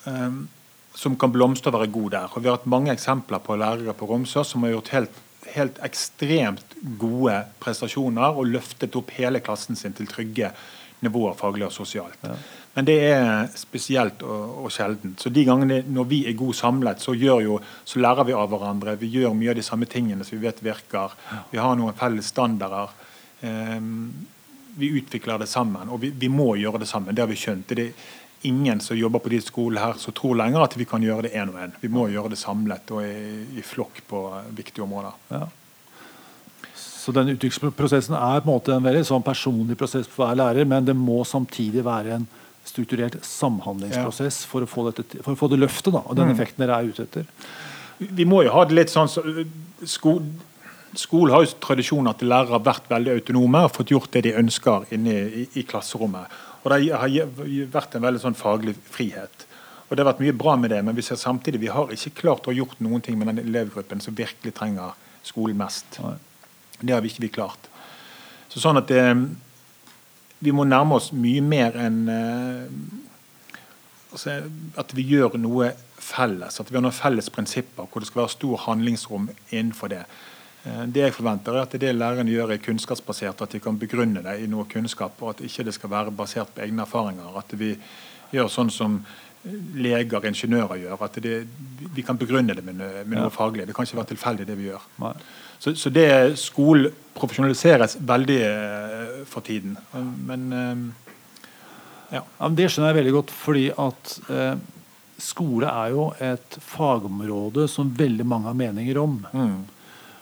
um, 0.05 0.49
som 0.93 1.15
kan 1.15 1.31
blomstre 1.31 1.71
og 1.71 1.79
være 1.79 1.91
god 1.91 2.11
der. 2.11 2.27
Og 2.35 2.41
vi 2.43 2.49
har 2.49 2.57
hatt 2.57 2.65
mange 2.67 2.91
eksempler 2.91 3.39
på 3.39 3.55
lærere 3.55 3.93
på 3.95 4.07
Romsø 4.09 4.43
som 4.43 4.63
har 4.63 4.71
gjort 4.71 4.89
helt, 4.89 5.11
helt 5.55 5.77
ekstremt 5.85 6.75
gode 6.99 7.45
prestasjoner 7.61 8.35
og 8.35 8.47
løftet 8.51 8.95
opp 8.99 9.11
hele 9.11 9.39
klassen 9.39 9.75
sin 9.79 9.93
til 9.93 10.07
trygge 10.07 10.51
nivåer 11.01 11.37
faglig 11.39 11.63
og 11.65 11.71
sosialt. 11.71 12.17
Men 12.79 12.87
det 12.87 12.95
er 13.11 13.49
spesielt 13.59 14.21
og, 14.23 14.43
og 14.63 14.69
sjeldent. 14.71 15.19
Så 15.19 15.27
de 15.35 15.41
gangene 15.43 15.81
når 15.91 16.05
vi 16.07 16.19
er 16.29 16.35
god 16.39 16.55
samlet, 16.55 17.01
så, 17.03 17.11
jo, 17.11 17.57
så 17.83 17.99
lærer 17.99 18.29
vi 18.29 18.35
av 18.39 18.47
hverandre. 18.53 18.93
Vi 19.01 19.09
gjør 19.17 19.35
mye 19.35 19.51
av 19.51 19.59
de 19.59 19.65
samme 19.67 19.89
tingene 19.91 20.23
som 20.23 20.37
vi 20.37 20.45
vet 20.45 20.61
virker. 20.63 21.17
Vi 21.51 21.59
har 21.59 21.75
noen 21.75 21.97
felles 21.99 22.29
standarder. 22.31 22.93
Um, 23.43 24.07
vi 24.79 24.93
utvikler 24.95 25.43
det 25.43 25.49
sammen, 25.51 25.91
og 25.91 25.99
vi, 26.05 26.13
vi 26.15 26.31
må 26.31 26.53
gjøre 26.55 26.79
det 26.85 26.87
sammen. 26.87 27.11
Det 27.11 27.25
har 27.25 27.27
vi 27.27 27.41
skjønt. 27.43 27.75
Det 27.75 27.89
er 27.89 28.47
ingen 28.47 28.79
som 28.79 28.95
jobber 28.95 29.25
på 29.27 29.35
de 29.35 29.43
skolene 29.43 29.83
her 29.83 29.99
som 29.99 30.15
tror 30.15 30.39
lenger 30.39 30.63
at 30.63 30.79
vi 30.79 30.87
kan 30.87 31.03
gjøre 31.03 31.27
det 31.27 31.35
én 31.35 31.51
og 31.51 31.59
én. 31.59 31.75
Vi 31.83 31.91
må 31.91 32.07
gjøre 32.07 32.31
det 32.31 32.39
samlet 32.39 32.95
og 32.95 33.03
i, 33.03 33.43
i 33.59 33.67
flokk 33.75 34.05
på 34.07 34.23
viktige 34.55 34.87
områder. 34.87 35.19
Ja. 35.35 35.43
Så 36.79 37.11
den 37.11 37.35
utviklingsprosessen 37.35 38.15
er 38.15 38.39
på 38.39 38.47
en 38.47 38.53
måte 38.53 38.79
en 38.79 38.87
veldig 38.87 39.03
sånn 39.11 39.27
personlig 39.27 39.75
prosess 39.75 40.07
for 40.07 40.29
hver 40.29 40.45
lærer, 40.45 40.63
men 40.63 40.87
det 40.87 40.95
må 40.95 41.25
samtidig 41.27 41.83
være 41.83 42.21
en 42.21 42.35
strukturert 42.69 43.17
samhandlingsprosess 43.25 44.43
for, 44.49 44.65
å 44.65 44.69
få 44.69 44.85
dette, 44.91 45.23
for 45.25 45.33
å 45.33 45.39
få 45.39 45.49
det 45.51 45.59
løftet 45.61 45.93
da, 45.95 46.03
og 46.05 46.15
den 46.15 46.29
Mm. 46.29 46.35
effekten 46.35 46.63
dere 46.65 46.77
er 46.79 46.91
ute 46.91 47.03
etter. 47.07 47.25
Vi 47.99 48.25
må 48.25 48.43
jo 48.45 48.53
ha 48.53 48.63
det 48.65 48.77
litt 48.77 48.93
sånn 48.93 49.09
så, 49.11 49.23
sko, 49.83 50.19
Skolen 50.97 51.29
har 51.35 51.43
jo 51.45 51.51
tradisjon 51.61 52.07
at 52.09 52.23
lærere 52.25 52.55
har 52.55 52.63
vært 52.65 52.87
veldig 52.89 53.11
autonome 53.19 53.59
og 53.67 53.75
fått 53.75 53.91
gjort 53.93 54.09
det 54.15 54.23
de 54.25 54.31
ønsker 54.39 54.87
inne 54.95 55.11
i, 55.13 55.43
i 55.61 55.63
klasserommet. 55.63 56.25
Og 56.63 56.71
Det 56.71 56.89
har 56.89 57.09
vært 57.69 57.93
en 57.95 58.01
veldig 58.07 58.21
sånn 58.23 58.33
faglig 58.35 58.73
frihet. 58.89 59.45
Og 59.89 59.95
Det 59.95 60.01
har 60.01 60.09
vært 60.13 60.23
mye 60.23 60.33
bra 60.33 60.55
med 60.57 60.71
det, 60.73 60.79
men 60.83 60.95
vi 60.97 61.05
ser 61.05 61.15
samtidig 61.21 61.61
vi 61.61 61.69
har 61.69 61.93
ikke 61.93 62.15
klart 62.23 62.47
å 62.47 62.49
ha 62.49 62.57
gjort 62.57 62.81
noen 62.81 63.03
ting 63.05 63.19
med 63.19 63.29
den 63.29 63.43
elevgruppen 63.45 64.01
som 64.01 64.17
virkelig 64.17 64.55
trenger 64.57 64.97
skolen 65.23 65.57
mest. 65.61 65.99
Nei. 66.01 66.15
Det 66.81 66.93
har 66.95 67.01
vi 67.05 67.13
ikke 67.13 67.25
vi 67.27 67.31
klart. 67.37 67.69
Så 68.49 68.57
sånn 68.63 68.81
at 68.81 68.87
det, 68.89 69.03
Vi 70.41 70.51
må 70.55 70.63
nærme 70.63 70.95
oss 70.95 71.11
mye 71.11 71.41
mer 71.43 71.75
enn 71.75 72.01
eh, 72.09 72.65
altså, 74.13 74.37
at 74.79 74.93
vi 74.95 75.03
gjør 75.11 75.37
noe 75.41 75.71
felles. 75.99 76.59
At 76.61 76.69
vi 76.71 76.77
har 76.79 76.83
noen 76.85 76.95
felles 76.95 77.29
prinsipper 77.33 77.89
hvor 77.91 77.99
det 78.03 78.07
skal 78.09 78.23
være 78.23 78.35
stor 78.37 78.61
handlingsrom 78.67 79.29
innenfor 79.51 79.91
det. 79.93 80.03
Eh, 80.65 80.85
Det 80.87 81.03
jeg 81.07 81.13
forventer 81.17 81.55
er 81.59 81.65
at 81.67 81.75
det 81.79 81.95
lærerne 81.95 82.31
gjør 82.31 82.53
er 82.55 82.63
kunnskapsbasert, 82.63 83.41
at 83.41 83.51
de 83.51 83.59
kan 83.63 83.77
begrunne 83.79 84.23
det 84.23 84.37
i 84.43 84.47
noe 84.47 84.65
kunnskap, 84.71 85.19
og 85.21 85.35
at 85.35 85.41
ikke 85.45 85.63
det 85.67 85.73
skal 85.75 85.89
være 85.91 86.11
basert 86.15 86.53
på 86.55 86.61
egne 86.65 86.85
erfaringer. 86.87 87.35
At 87.37 87.51
vi 87.59 87.75
gjør 88.31 88.47
sånn 88.49 88.71
som 88.71 89.01
leger, 89.75 90.25
ingeniører 90.27 90.81
gjør. 90.81 91.03
At 91.05 91.19
det, 91.23 91.35
vi 91.95 92.01
kan 92.03 92.17
begrunne 92.19 92.55
det 92.55 92.63
med, 92.63 92.75
noe- 92.79 93.05
med 93.05 93.17
Ja. 93.23 93.29
faglig. 93.29 93.67
Det 93.67 93.75
kan 93.75 93.85
ikke 93.85 93.95
være 94.01 94.11
tilfeldig, 94.15 94.47
det 94.47 94.57
vi 94.57 94.67
gjør. 94.71 94.81
Nei. 94.99 95.13
Så, 95.59 95.75
så 95.75 95.91
det 95.91 96.09
skolen 96.39 96.93
profesjonaliseres 97.19 97.97
veldig 97.99 98.39
eh, 98.47 99.15
for 99.29 99.45
tiden. 99.45 99.75
Men 100.27 100.51
eh, 100.55 100.83
Ja, 102.15 102.23
det 102.55 102.69
skjønner 102.71 102.93
jeg 102.93 102.99
veldig 103.03 103.15
godt, 103.19 103.33
fordi 103.35 103.65
at 103.75 104.13
eh, 104.33 104.55
skole 105.21 105.67
er 105.67 105.91
jo 105.93 106.07
et 106.23 106.57
fagområde 106.63 107.67
som 107.69 107.91
veldig 107.93 108.25
mange 108.25 108.49
har 108.49 108.57
meninger 108.57 108.97
om. 109.01 109.19
mm, 109.33 109.59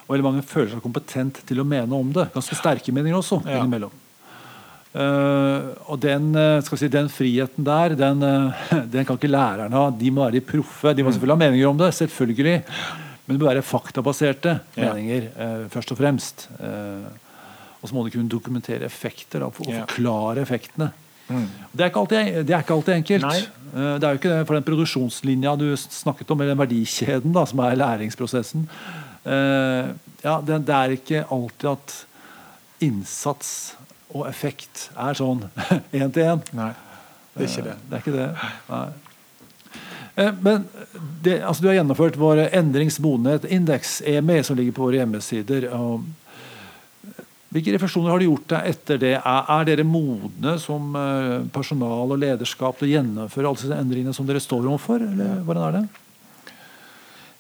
Og 0.08 0.15
veldig 0.15 0.25
mange 0.25 0.44
føler 0.44 0.74
seg 0.74 0.84
kompetent 0.84 1.39
til 1.48 1.62
å 1.62 1.67
mene 1.67 1.96
om 1.96 2.12
det. 2.15 2.27
Ganske 2.34 2.58
sterke 2.58 2.91
meninger 2.96 3.22
også. 3.22 3.44
Ja. 3.46 3.62
innimellom. 3.62 3.94
Uh, 4.98 5.75
og 5.91 6.00
den, 6.01 6.32
si, 6.65 6.88
den 6.89 7.10
friheten 7.13 7.65
der, 7.67 7.94
den, 7.94 8.24
den 8.94 9.06
kan 9.06 9.20
ikke 9.20 9.29
lærerne 9.29 9.77
ha. 9.77 9.91
De 9.94 10.10
må 10.10 10.24
være 10.24 10.39
de 10.39 10.48
proffe. 10.48 10.96
De 10.98 11.06
må 11.06 11.13
selvfølgelig 11.13 11.38
ha 11.38 11.44
meninger 11.44 11.70
om 11.70 11.77
det, 11.84 11.91
selvfølgelig. 12.00 12.56
Men 13.28 13.36
det 13.36 13.42
bør 13.44 13.50
være 13.52 13.62
faktabaserte 13.68 14.60
meninger, 14.78 15.26
eh, 15.36 15.64
først 15.70 15.92
og 15.92 15.98
fremst. 16.00 16.48
Eh, 16.64 17.08
og 17.82 17.90
så 17.90 17.94
må 17.94 18.06
du 18.06 18.14
kunne 18.14 18.32
dokumentere 18.32 18.88
effekter 18.88 19.44
da, 19.44 19.50
og 19.52 19.58
forklare 19.60 20.42
effektene. 20.42 20.92
mm. 21.28 21.48
Det 21.76 21.86
er 21.86 22.00
alltid, 22.00 22.46
det 22.48 22.56
er 22.56 22.64
ikke 22.64 22.74
alltid 22.78 22.94
enkelt. 22.96 23.28
Nei. 23.28 23.40
Eh, 23.76 24.00
Det 24.00 24.04
er 24.04 24.16
jo 24.16 24.20
ikke 24.22 24.32
det, 24.32 24.48
for 24.48 24.56
den 24.56 24.64
produksjonslinja 24.64 25.56
du 25.60 25.68
snakket 25.76 26.32
om, 26.32 26.42
eller 26.42 26.56
den 26.56 26.64
verdikjeden 26.64 27.34
da, 27.36 27.44
som 27.46 27.60
er 27.60 27.76
læringsprosessen, 27.76 28.70
uh, 29.28 29.92
ja, 30.24 30.38
det, 30.42 30.62
det 30.66 30.76
er 30.76 30.96
ikke 30.96 31.26
alltid 31.30 31.70
at 31.74 32.06
innsats 32.80 33.76
og 34.16 34.28
effekt 34.30 34.88
er 34.96 35.18
sånn 35.20 35.44
én 35.98 36.12
til 36.16 36.24
én. 36.24 36.42
Nei, 36.56 36.72
det 37.36 37.44
er 37.44 37.52
ikke 37.52 37.66
det. 37.68 37.76
Det 37.90 37.98
er 37.98 38.06
ikke 38.06 38.16
det. 38.16 38.30
Nei. 38.72 38.86
Eh, 40.18 40.34
Men 40.42 40.66
det, 41.22 41.40
altså 41.44 41.64
du 41.64 41.70
har 41.70 41.80
gjennomført 41.80 42.18
vår 42.18 42.48
endringsmodenhet-indeks, 42.52 44.02
EMI, 44.06 44.42
som 44.44 44.58
ligger 44.58 44.76
på 44.76 44.88
våre 44.90 45.02
hjemmesider. 45.04 45.70
og 45.74 46.04
hvilke 47.48 47.72
refleksjoner 47.78 48.12
har 48.12 48.20
du 48.20 48.26
gjort 48.28 48.50
deg 48.52 48.66
etter 48.74 48.98
det? 49.00 49.14
Er, 49.18 49.46
er 49.56 49.68
dere 49.70 49.86
modne 49.88 50.58
som 50.60 50.92
eh, 51.00 51.46
personal 51.54 52.12
og 52.12 52.20
lederskap 52.20 52.76
til 52.78 52.90
å 52.90 52.92
gjennomføre 52.98 53.48
alle 53.48 53.62
disse 53.62 53.78
endringene 53.78 54.14
som 54.14 54.28
dere 54.28 54.42
står 54.44 54.68
overfor? 54.68 55.06
Eller 55.06 55.40
hvordan 55.48 55.64
er 55.70 55.78
det? 55.78 55.86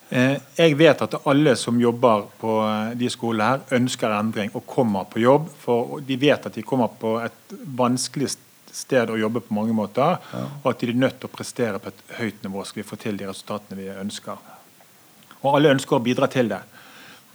Eh, 0.09 0.37
Jeg 0.61 0.77
vet 0.79 1.03
at 1.03 1.17
alle 1.27 1.57
som 1.59 1.81
jobber 1.81 2.23
på 2.39 2.55
eh, 2.63 2.95
de 2.95 3.11
skolene 3.11 3.49
her, 3.51 3.65
ønsker 3.81 4.15
endring 4.15 4.55
og 4.55 4.63
kommer 4.69 5.09
på 5.11 5.19
jobb. 5.25 5.51
For 5.59 5.99
de 6.07 6.19
vet 6.23 6.47
at 6.47 6.55
de 6.55 6.63
kommer 6.63 6.93
på 7.01 7.17
et 7.25 7.57
vanskelig 7.77 8.31
sted 8.37 8.46
å 9.11 9.17
jobbe 9.17 9.41
på 9.45 9.53
mange 9.57 9.75
måter. 9.75 10.17
Ja. 10.33 10.45
Og 10.63 10.71
at 10.71 10.79
de 10.79 10.91
er 10.91 11.01
nødt 11.01 11.19
til 11.21 11.29
å 11.29 11.33
prestere 11.33 11.79
på 11.79 11.91
et 11.91 12.17
høyt 12.19 12.43
nivå 12.43 12.63
skal 12.65 12.81
vi 12.83 12.87
få 12.87 12.99
til 13.01 13.17
de 13.17 13.27
resultatene 13.29 13.79
vi 13.79 13.89
ønsker. 13.93 14.37
Og 15.43 15.53
alle 15.55 15.75
ønsker 15.75 15.97
å 15.97 16.03
bidra 16.03 16.29
til 16.31 16.49
det. 16.49 16.61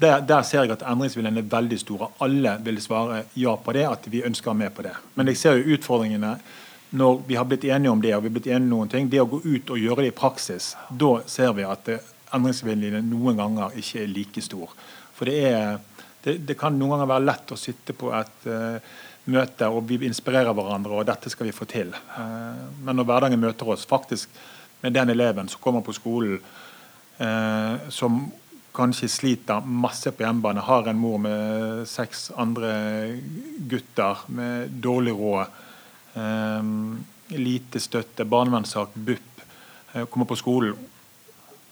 Der, 0.02 0.22
der 0.26 0.42
ser 0.42 0.64
jeg 0.64 0.74
at 0.74 0.82
endringsviljen 0.88 1.38
er 1.38 1.50
veldig 1.50 1.78
stor. 1.78 2.08
Alle 2.24 2.56
vil 2.64 2.80
svare 2.82 3.24
ja 3.38 3.54
på 3.56 3.74
det, 3.76 3.84
at 3.86 4.08
vi 4.10 4.24
ønsker 4.26 4.56
med 4.58 4.74
på 4.74 4.82
det. 4.86 4.96
Men 5.14 5.30
jeg 5.30 5.38
ser 5.38 5.60
jo 5.60 5.76
utfordringene 5.76 6.36
når 6.92 7.20
vi 7.28 7.36
har 7.38 7.46
blitt 7.48 7.64
enige 7.64 7.92
om 7.92 8.00
det, 8.02 8.10
og 8.16 8.24
vi 8.24 8.28
har 8.28 8.34
blitt 8.34 8.48
enige 8.50 8.66
om 8.66 8.72
noen 8.74 8.90
ting, 8.92 9.06
det 9.08 9.22
å 9.22 9.28
gå 9.30 9.38
ut 9.44 9.70
og 9.72 9.80
gjøre 9.80 10.02
det 10.04 10.10
i 10.10 10.16
praksis, 10.16 10.72
da 10.90 11.12
ser 11.30 11.54
vi 11.56 11.64
at 11.64 11.88
endringsviljen 12.32 13.06
noen 13.08 13.38
ganger 13.38 13.78
ikke 13.80 14.02
er 14.02 14.10
like 14.12 14.44
stor. 14.44 14.74
For 15.16 15.30
det, 15.30 15.38
er, 15.48 16.10
det, 16.24 16.36
det 16.48 16.58
kan 16.60 16.76
noen 16.76 16.96
ganger 16.96 17.12
være 17.14 17.28
lett 17.30 17.54
å 17.54 17.60
sitte 17.60 17.96
på 17.96 18.12
et 18.16 18.48
uh, 18.50 19.00
møte 19.30 19.68
og 19.70 19.84
vi 19.88 20.00
inspirerer 20.08 20.54
hverandre, 20.56 20.98
og 20.98 21.06
dette 21.06 21.30
skal 21.30 21.48
vi 21.48 21.54
få 21.56 21.68
til. 21.70 21.92
Uh, 22.16 22.62
men 22.82 22.98
når 22.98 23.08
hverdagen 23.08 23.42
møter 23.42 23.72
oss, 23.74 23.86
faktisk 23.88 24.30
med 24.82 24.96
den 24.96 25.14
eleven 25.14 25.50
som 25.50 25.62
kommer 25.62 25.84
på 25.86 25.94
skolen, 25.94 26.40
uh, 27.20 27.90
som 27.92 28.24
kanskje 28.72 29.10
sliter 29.12 29.66
masse 29.68 30.10
på 30.10 30.24
hjemmebane, 30.24 30.64
har 30.64 30.88
en 30.88 30.98
mor 30.98 31.18
med 31.20 31.82
seks 31.90 32.30
andre 32.40 32.72
gutter 33.68 34.24
med 34.32 34.80
dårlig 34.82 35.12
råd 35.18 35.60
Um, 36.14 37.04
lite 37.26 37.80
støtte, 37.80 38.24
barnevernssak, 38.24 38.94
BUP, 38.94 39.42
kommer 40.10 40.26
på 40.26 40.36
skolen. 40.36 40.76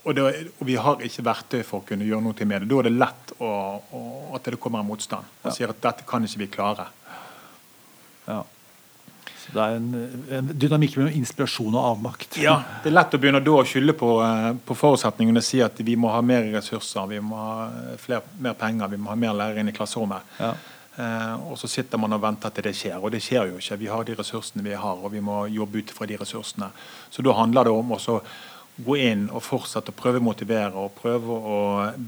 Og, 0.03 0.15
det, 0.15 0.23
og, 0.59 0.65
vi 0.65 0.79
har 0.81 1.03
ikke 1.05 1.25
verktøy 1.27 1.61
for 1.67 1.83
å 1.83 1.89
kunne 1.89 2.07
gjøre 2.09 2.25
noe 2.25 2.47
med 2.49 2.65
det. 2.65 2.69
Da 2.71 2.79
er 2.81 2.89
det 2.89 2.95
lett 2.97 3.33
å, 3.37 3.51
å, 3.93 4.01
at 4.37 4.49
det 4.49 4.61
kommer 4.61 4.81
en 4.81 4.89
motstand 4.89 5.29
og 5.45 5.53
sier 5.53 5.73
at 5.73 5.83
dette 5.85 6.07
kan 6.09 6.25
ikke 6.25 6.41
vi 6.41 6.49
klare. 6.55 6.87
Ja. 8.31 8.41
Så 9.41 9.55
det 9.55 9.63
er 9.65 9.79
en, 9.79 9.93
en 10.37 10.51
dynamikk 10.53 10.99
mellom 10.99 11.15
inspirasjon 11.17 11.75
og 11.75 11.87
avmakt. 11.95 12.37
Ja, 12.43 12.59
Det 12.85 12.91
er 12.91 12.97
lett 12.99 13.15
å 13.17 13.21
begynne 13.23 13.41
da 13.45 13.55
å 13.57 13.65
skylde 13.67 13.97
på, 13.99 14.11
uh, 14.21 14.51
på 14.67 14.77
forutsetningene 14.77 15.41
og 15.41 15.47
si 15.47 15.63
at 15.65 15.81
vi 15.87 15.97
må 15.99 16.13
ha 16.13 16.21
mer 16.23 16.47
ressurser, 16.55 17.09
vi 17.11 17.23
må 17.25 17.39
ha 17.41 17.71
flere, 17.99 18.23
mer 18.39 18.59
penger, 18.61 18.93
vi 18.93 19.01
må 19.01 19.11
ha 19.13 19.17
mer 19.19 19.35
lærere 19.39 19.65
inn 19.65 19.73
i 19.73 19.77
klasserommet. 19.77 20.37
Ja. 20.39 20.55
Eh, 21.01 21.51
og 21.51 21.59
så 21.59 21.69
sitter 21.71 22.01
man 22.01 22.13
og 22.17 22.23
venter 22.23 22.53
til 22.55 22.67
det 22.67 22.75
skjer. 22.77 22.99
Og 22.99 23.13
det 23.15 23.23
skjer 23.25 23.51
jo 23.51 23.61
ikke. 23.61 23.79
Vi 23.81 23.91
har 23.91 24.07
de 24.07 24.17
ressursene 24.19 24.65
vi 24.65 24.77
har, 24.77 24.99
og 24.99 25.13
vi 25.15 25.23
må 25.25 25.45
jobbe 25.49 25.81
ut 25.81 25.93
fra 25.95 26.09
de 26.09 26.19
ressursene. 26.21 26.71
Så 27.11 27.25
da 27.25 27.37
handler 27.39 27.69
det 27.69 27.75
om 27.75 27.95
å 27.97 28.19
gå 28.81 28.97
inn 28.97 29.29
og 29.29 29.45
fortsette 29.45 29.93
å 29.93 29.97
prøve 29.97 30.21
å 30.21 30.25
motivere 30.25 30.73
og 30.81 30.97
prøve 30.99 31.37
å 31.37 31.61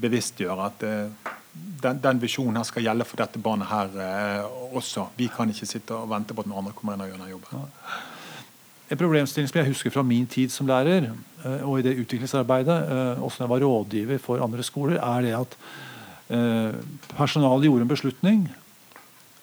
bevisstgjøre 0.03 0.67
at 0.67 0.85
eh, 0.89 1.31
den, 1.53 1.99
den 2.01 2.21
visjonen 2.21 2.57
her 2.57 2.65
skal 2.67 2.85
gjelde 2.85 3.05
for 3.05 3.21
dette 3.21 3.41
barnet 3.41 3.69
her 3.69 3.93
eh, 4.01 4.55
også. 4.73 5.07
Vi 5.17 5.29
kan 5.33 5.49
ikke 5.49 5.69
sitte 5.69 5.97
og 5.97 6.09
vente 6.11 6.33
på 6.33 6.43
at 6.43 6.49
noen 6.49 6.63
andre 6.63 6.75
kommer 6.77 6.95
inn 6.95 7.05
og 7.05 7.11
gjør 7.11 7.21
den 7.21 7.33
jobben. 7.35 7.69
En 8.91 8.99
problemstilling 8.99 9.49
som 9.49 9.61
jeg 9.61 9.71
husker 9.71 9.93
fra 9.93 10.03
min 10.05 10.25
tid 10.29 10.51
som 10.53 10.69
lærer, 10.69 11.11
eh, 11.45 11.61
og 11.61 11.79
i 11.79 11.85
det 11.85 11.97
utviklingsarbeidet, 12.01 12.79
eh, 12.95 13.23
også 13.23 13.43
da 13.43 13.47
jeg 13.47 13.53
var 13.55 13.65
rådgiver 13.67 14.21
for 14.21 14.43
andre 14.43 14.65
skoler, 14.65 14.99
er 15.01 15.27
det 15.27 15.39
at 15.39 15.57
personalet 17.13 17.67
gjorde 17.67 17.83
en 17.83 17.89
beslutning 17.91 18.45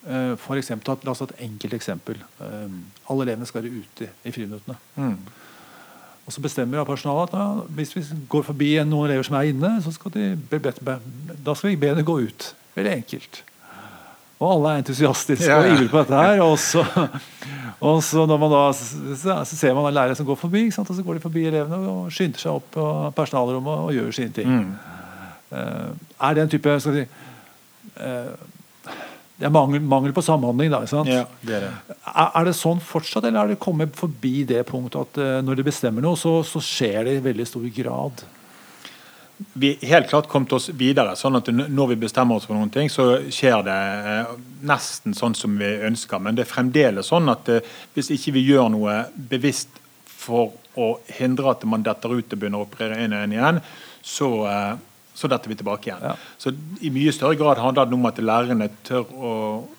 Eh, 0.07 0.37
for 0.37 0.57
eksempel, 0.57 0.97
la 1.05 1.13
oss 1.13 1.21
ta 1.21 1.29
et 1.29 1.43
enkelt 1.45 1.77
eksempel. 1.77 2.21
Uh, 2.41 2.73
alle 3.13 3.27
elevene 3.27 3.49
skal 3.49 3.63
være 3.63 3.83
ute 3.83 4.09
i 4.25 4.33
friminuttene. 4.33 4.79
Mm. 4.97 5.19
Og 6.31 6.35
så 6.37 6.43
bestemmer 6.45 6.87
personalet 6.87 7.33
at 7.33 7.41
ja, 7.41 7.47
hvis 7.75 7.91
vi 7.97 8.05
går 8.31 8.45
forbi 8.47 8.69
noen 8.87 9.09
elever 9.09 9.27
som 9.27 9.35
er 9.35 9.49
inne, 9.51 9.71
så 9.83 9.91
skal 9.91 10.13
de 10.15 10.29
da 10.47 11.55
skal 11.59 11.73
vi 11.73 11.79
be 11.81 11.91
dem 11.97 12.07
gå 12.07 12.21
ut. 12.23 12.45
Veldig 12.77 12.93
enkelt. 13.01 13.41
Og 14.39 14.53
alle 14.53 14.77
er 14.77 14.85
entusiastiske 14.85 15.57
og 15.57 15.67
ivrige 15.73 15.91
på 15.91 16.05
dette 16.05 16.21
her. 16.23 16.43
Og 16.45 16.55
så, 16.63 16.85
og 17.91 17.99
så, 18.07 18.29
man 18.31 18.55
da, 18.55 18.63
så, 18.71 19.43
ser 19.51 19.75
man 19.75 19.91
lærere 19.91 20.15
som 20.15 20.29
går 20.29 20.39
forbi, 20.39 20.69
og 20.71 20.87
så 20.87 21.03
går 21.03 21.19
de 21.19 21.25
forbi 21.27 21.43
elevene 21.51 21.81
og 21.97 22.15
skynder 22.15 22.45
seg 22.45 22.61
opp 22.61 22.71
på 22.79 22.87
personalrommet 23.19 23.83
og 23.89 23.93
gjør 23.99 24.15
sine 24.21 24.37
ting. 24.39 24.55
Mm. 24.55 24.71
Uh, 25.51 25.91
er 26.29 26.39
det 26.39 26.47
en 26.47 26.55
type 26.55 26.79
skal 26.79 26.95
vi 26.95 27.03
si, 27.03 27.11
det 29.41 29.47
er 29.49 29.53
mangel, 29.55 29.81
mangel 29.81 30.13
på 30.13 30.23
samhandling. 30.23 30.69
Da, 30.69 30.83
ja, 31.09 31.23
det 31.41 31.55
er, 31.57 31.63
det. 31.65 31.95
Er, 32.11 32.27
er, 32.27 32.45
det 32.45 32.53
sånn 32.59 32.83
fortsatt, 32.85 33.25
eller 33.25 33.47
er 33.47 33.55
det 33.55 33.63
kommet 33.63 33.95
forbi 33.97 34.43
det 34.49 34.67
punktet 34.69 35.01
at 35.01 35.21
uh, 35.23 35.39
når 35.47 35.63
de 35.63 35.65
bestemmer 35.71 36.05
noe, 36.05 36.19
så, 36.21 36.35
så, 36.45 36.61
skjer 36.61 37.09
det 37.09 37.15
i 37.17 37.23
veldig 37.25 37.47
stor 37.49 37.65
grad? 37.73 38.21
Vi 39.57 39.71
helt 39.89 40.11
klart 40.11 40.29
kommet 40.29 40.53
oss 40.53 40.69
videre. 40.77 41.15
sånn 41.17 41.41
at 41.41 41.49
Når 41.49 41.95
vi 41.95 41.97
bestemmer 42.03 42.37
oss 42.37 42.45
for 42.45 42.59
noen 42.59 42.69
ting, 42.75 42.93
så 42.93 43.15
skjer 43.33 43.65
det 43.65 43.79
uh, 44.05 44.37
nesten 44.69 45.17
sånn 45.17 45.39
som 45.39 45.57
vi 45.57 45.73
ønsker. 45.89 46.21
Men 46.21 46.37
det 46.37 46.45
er 46.45 46.53
fremdeles 46.53 47.09
sånn 47.09 47.33
at 47.33 47.49
uh, 47.49 47.73
hvis 47.97 48.13
ikke 48.19 48.37
vi 48.37 48.45
gjør 48.51 48.69
noe 48.77 49.01
bevisst 49.33 49.73
for 50.05 50.53
å 50.77 50.93
hindre 51.17 51.55
at 51.55 51.65
man 51.65 51.81
detter 51.87 52.13
ut 52.13 52.29
og 52.29 52.37
begynner 52.37 52.61
å 52.61 52.69
operere 52.69 53.01
inn 53.01 53.17
og 53.17 53.25
inn 53.25 53.39
igjen, 53.39 53.65
så 54.05 54.29
så 55.21 55.29
detter 55.29 55.53
vi 55.53 55.59
tilbake 55.61 55.91
igjen. 55.91 56.05
Ja. 56.11 56.15
Så 56.41 56.53
I 56.81 56.91
mye 56.95 57.13
større 57.13 57.37
grad 57.37 57.61
handler 57.61 57.89
det 57.89 57.97
om 57.99 58.09
at 58.09 58.21
lærerne 58.25 58.71
tør 58.87 59.11
å 59.13 59.33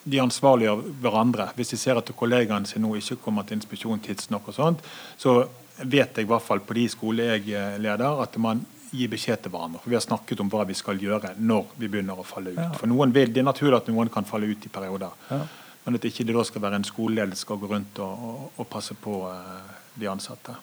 de 0.03 0.19
ansvarliggjør 0.21 0.83
hverandre. 1.01 1.47
Hvis 1.57 1.73
de 1.73 1.79
ser 1.81 1.97
at 1.97 2.11
kollegaene 2.17 2.69
sine 2.69 2.85
nå 2.85 2.93
ikke 2.99 3.17
kommer 3.23 3.47
til 3.47 3.57
inspeksjon 3.57 4.03
tidsnok, 4.05 4.51
og 4.51 4.57
sånt, 4.57 4.85
så 5.17 5.41
vet 5.81 6.13
jeg 6.17 6.27
i 6.27 6.29
hvert 6.29 6.45
fall 6.45 6.61
på 6.61 6.77
de 6.77 6.85
skolene 6.93 7.39
jeg 7.39 7.81
leder, 7.81 8.21
at 8.21 8.37
man 8.41 8.61
gir 8.91 9.09
beskjed 9.11 9.43
til 9.43 9.53
hverandre. 9.53 9.81
For 9.81 9.89
Vi 9.89 9.97
har 9.97 10.05
snakket 10.05 10.43
om 10.43 10.51
hva 10.51 10.65
vi 10.67 10.77
skal 10.77 10.99
gjøre 11.01 11.33
når 11.39 11.75
vi 11.79 11.89
begynner 11.89 12.19
å 12.19 12.27
falle 12.27 12.53
ut. 12.53 12.59
Ja. 12.59 12.71
For 12.77 12.91
noen 12.91 13.13
vil, 13.15 13.33
Det 13.33 13.41
er 13.41 13.47
naturlig 13.47 13.77
at 13.79 13.87
noen 13.87 14.11
kan 14.11 14.27
falle 14.27 14.51
ut 14.51 14.65
i 14.65 14.69
perioder. 14.69 15.15
Ja. 15.31 15.41
Men 15.85 15.97
at 15.97 16.05
ikke 16.05 16.25
det 16.27 16.35
da 16.35 16.43
skal 16.45 16.61
være 16.61 16.77
en 16.77 16.85
skoleledelse 16.85 17.41
skal 17.47 17.57
gå 17.57 17.69
rundt 17.71 17.99
og, 17.99 18.25
og, 18.27 18.51
og 18.57 18.67
passe 18.69 18.93
på 18.93 19.23
uh, 19.25 19.71
de 19.95 20.09
ansatte. 20.11 20.53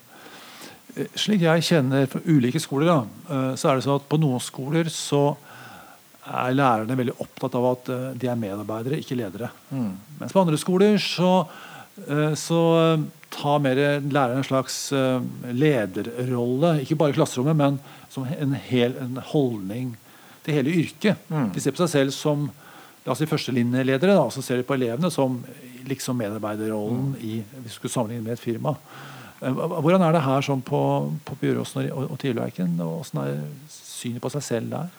Slik 0.97 1.45
jeg 1.45 1.67
kjenner 1.67 2.09
fra 2.11 2.21
ulike 2.27 2.61
skoler, 2.63 2.89
da, 2.89 2.99
eh, 3.29 3.53
så 3.61 3.71
er 3.71 3.79
det 3.79 3.85
sånn 3.87 4.01
at 4.01 4.09
på 4.11 4.19
noen 4.21 4.43
skoler 4.43 4.89
så 4.93 5.37
er 6.29 6.57
lærerne 6.57 6.97
veldig 6.99 7.17
opptatt 7.23 7.55
av 7.57 7.67
at 7.71 7.91
eh, 7.93 8.07
de 8.19 8.31
er 8.31 8.41
medarbeidere, 8.41 8.99
ikke 9.03 9.19
ledere. 9.19 9.51
Mm. 9.71 9.93
Mens 10.19 10.35
på 10.35 10.43
andre 10.43 10.59
skoler 10.61 10.99
så, 11.03 11.33
eh, 12.07 12.33
så 12.39 12.63
tar 13.33 13.63
mer 13.63 13.79
læreren 14.01 14.41
en 14.41 14.49
slags 14.49 14.79
lederrolle. 15.53 16.79
Ikke 16.83 16.97
bare 16.99 17.13
i 17.13 17.19
klasserommet, 17.19 17.59
men 17.59 17.77
som 18.11 18.25
en, 18.25 18.57
hel, 18.71 18.97
en 18.99 19.21
holdning 19.31 19.93
til 20.47 20.57
hele 20.57 20.73
yrket. 20.73 21.21
Mm. 21.29 21.53
De 21.55 21.63
ser 21.63 21.77
på 21.77 21.85
seg 21.85 21.93
selv 21.93 22.17
som 22.17 22.49
la 23.05 23.13
oss 23.13 23.21
si 23.23 23.29
førstelinjeledere, 23.29 24.17
og 24.19 24.33
så 24.35 24.43
ser 24.45 24.59
de 24.59 24.67
på 24.67 24.77
elevene 24.77 25.13
som 25.13 25.39
liksom 25.89 26.19
medarbeiderrollen 26.21 27.13
mm. 27.13 27.21
i, 27.25 27.39
hvis 27.61 27.77
du 27.77 27.79
skulle 27.79 27.95
sammenligne 27.95 28.27
med 28.27 28.35
et 28.35 28.43
firma. 28.43 28.75
Eh, 29.41 29.53
hvordan 29.53 30.03
er 30.03 30.17
det 30.17 30.25
her 30.27 30.47
sånn 30.47 30.63
på, 30.67 30.81
på 31.25 31.37
Bjøråsen 31.43 31.91
og, 31.93 32.15
og? 32.15 32.25
Hvordan 32.25 33.23
er 33.25 33.45
synet 33.73 34.23
på 34.23 34.33
seg 34.35 34.47
selv 34.47 34.75
der? 34.75 34.97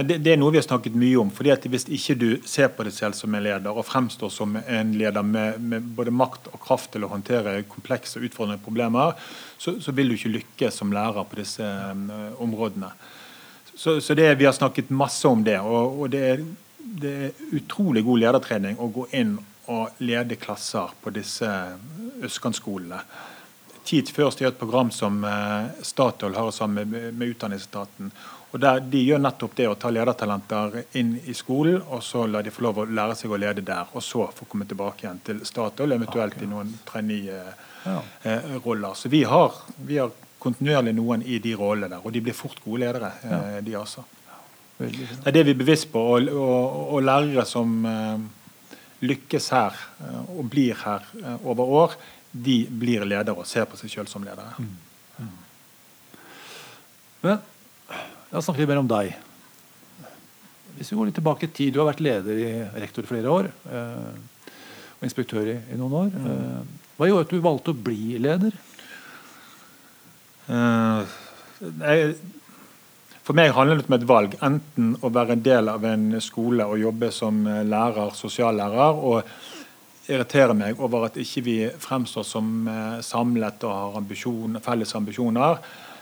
Det, 0.00 0.20
det, 0.22 0.32
er 0.32 0.38
noe 0.38 0.52
vi 0.54 0.60
har 0.60 0.64
snakket 0.64 0.96
mye 0.96 1.18
om. 1.20 1.30
fordi 1.34 1.50
at 1.52 1.66
Hvis 1.66 1.88
ikke 1.90 2.14
du 2.16 2.28
ser 2.48 2.70
på 2.72 2.86
deg 2.86 2.94
selv 2.94 3.16
som 3.18 3.34
en 3.34 3.42
leder, 3.42 3.70
og 3.74 3.86
fremstår 3.86 4.30
som 4.32 4.56
en 4.60 4.94
leder 4.96 5.22
med, 5.26 5.60
med 5.60 5.88
både 5.96 6.14
makt 6.14 6.48
og 6.52 6.60
kraft 6.62 6.92
til 6.94 7.04
å 7.04 7.10
håndtere 7.10 7.62
komplekse 7.68 8.20
og 8.20 8.28
utfordrende 8.28 8.62
problemer, 8.64 9.18
så, 9.58 9.76
så, 9.80 9.92
vil 9.92 10.08
du 10.08 10.16
ikke 10.16 10.34
lykkes 10.38 10.80
som 10.80 10.94
lærer 10.94 11.26
på 11.26 11.40
disse 11.40 11.64
um, 11.64 12.06
områdene. 12.40 12.92
Så, 13.74 13.98
så 14.00 14.14
det, 14.14 14.34
Vi 14.38 14.48
har 14.48 14.56
snakket 14.56 14.90
masse 14.90 15.28
om 15.28 15.44
det. 15.44 15.58
og, 15.60 16.00
og 16.00 16.10
det, 16.10 16.22
er, 16.30 16.44
det, 16.78 17.14
er, 17.26 17.46
utrolig 17.56 18.04
god 18.06 18.24
ledertrening 18.24 18.78
å 18.78 18.88
gå 18.94 19.08
inn 19.12 19.36
og 19.70 20.00
lede 20.02 20.38
klasser 20.40 20.94
på 21.02 21.12
disse 21.14 21.50
østkantskolene. 22.24 23.02
Tid 23.90 24.06
først 24.14 24.38
i 24.38 24.46
et 24.46 24.58
program 24.58 24.92
som 24.94 25.16
eh, 25.26 25.82
Statoil 25.82 26.36
har 26.38 26.52
sammen 26.54 26.92
med, 26.92 27.14
med 27.14 27.32
Utdanningsetaten. 27.32 28.12
Og 28.50 28.60
der 28.62 28.78
De 28.86 29.00
gjør 29.02 29.22
nettopp 29.22 29.56
det 29.58 29.66
å 29.66 29.74
ta 29.78 29.90
ledertalenter 29.90 30.76
inn 30.98 31.16
i 31.26 31.34
skolen, 31.34 31.80
og 31.90 32.02
så 32.06 32.22
la 32.30 32.42
de 32.42 32.52
få 32.54 32.68
lov 32.68 32.82
å 32.82 32.86
lære 32.86 33.16
seg 33.18 33.34
å 33.34 33.38
lede 33.38 33.64
der. 33.66 33.90
Og 33.94 34.02
så 34.02 34.28
få 34.34 34.46
komme 34.50 34.66
tilbake 34.70 35.06
igjen 35.06 35.22
til 35.26 35.42
Statoil, 35.46 35.96
eventuelt 35.96 36.38
i 36.38 36.50
noen 36.50 36.70
trainee-roller. 36.86 38.88
Ja. 38.88 38.94
Så 38.98 39.10
vi 39.10 39.24
har, 39.26 39.62
vi 39.86 40.02
har, 40.02 40.14
kontinuerlig 40.40 40.94
noen 40.96 41.20
i 41.26 41.36
de 41.42 41.50
rollene 41.52 41.90
der, 41.92 42.00
og 42.00 42.14
de 42.14 42.20
blir 42.24 42.32
fort 42.32 42.62
gode 42.64 42.80
ledere, 42.80 43.10
ja. 43.26 43.40
Eh, 43.56 43.58
de 43.66 43.74
også. 43.76 44.06
Det 44.78 45.26
er 45.28 45.34
det 45.36 45.42
vi 45.44 45.52
er 45.52 45.58
bevisst 45.60 45.90
på. 45.92 46.00
Og, 46.14 46.30
og, 46.32 46.78
og 46.94 47.02
lærere 47.04 47.44
som 47.44 47.74
lykkes 49.04 49.50
her 49.52 49.76
og 50.32 50.48
blir 50.52 50.78
her 50.80 51.04
over 51.44 51.74
år, 51.82 51.98
de 52.30 52.62
blir 52.70 53.04
ledere 53.08 53.34
og 53.34 53.48
ser 53.48 53.66
på 53.68 53.78
seg 53.78 53.90
sjøl 53.90 54.08
som 54.10 54.24
ledere. 54.24 54.52
Mm. 54.58 54.74
Mm. 55.18 55.32
Men 57.24 57.40
la 58.30 58.38
oss 58.38 58.46
snakke 58.46 58.62
litt 58.62 58.70
mer 58.70 58.82
om 58.82 58.90
deg. 58.90 59.12
Hvis 60.78 60.92
vi 60.92 60.98
går 60.98 61.10
litt 61.10 61.18
tilbake 61.18 61.48
i 61.48 61.52
tid, 61.52 61.74
Du 61.74 61.80
har 61.82 61.90
vært 61.90 62.04
leder 62.04 62.38
i 62.38 62.50
rektor 62.80 63.04
i 63.04 63.10
flere 63.10 63.28
år. 63.28 63.50
Eh, 63.68 64.12
og 65.00 65.06
inspektør 65.08 65.48
i, 65.48 65.58
i 65.72 65.78
noen 65.80 65.96
år. 66.04 66.10
Mm. 66.14 66.28
Eh, 66.30 66.90
hva 66.96 67.08
gjorde 67.08 67.26
at 67.26 67.34
du 67.34 67.40
valgte 67.44 67.74
å 67.74 67.82
bli 67.88 68.18
leder? 68.20 68.56
Uh, 70.50 71.06
jeg, 71.60 72.14
for 73.22 73.36
meg 73.38 73.52
handler 73.54 73.80
det 73.80 73.88
om 73.88 73.96
et 73.96 74.08
valg. 74.08 74.34
Enten 74.44 74.94
å 75.02 75.10
være 75.12 75.36
en 75.36 75.44
del 75.44 75.70
av 75.72 75.84
en 75.86 76.06
skole 76.22 76.66
og 76.66 76.80
jobbe 76.80 77.10
som 77.14 77.42
lærer, 77.44 78.14
sosiallærer. 78.16 79.02
og 79.10 79.28
irriterer 80.08 80.56
meg 80.56 80.80
over 80.80 81.08
at 81.08 81.18
ikke 81.20 81.44
vi 81.44 81.56
fremstår 81.80 82.26
som 82.26 82.68
eh, 82.68 82.98
samlet 83.04 83.64
og 83.68 83.76
har 83.76 84.00
ambisjon, 84.00 84.58
felles 84.64 84.94
ambisjoner. 84.98 85.60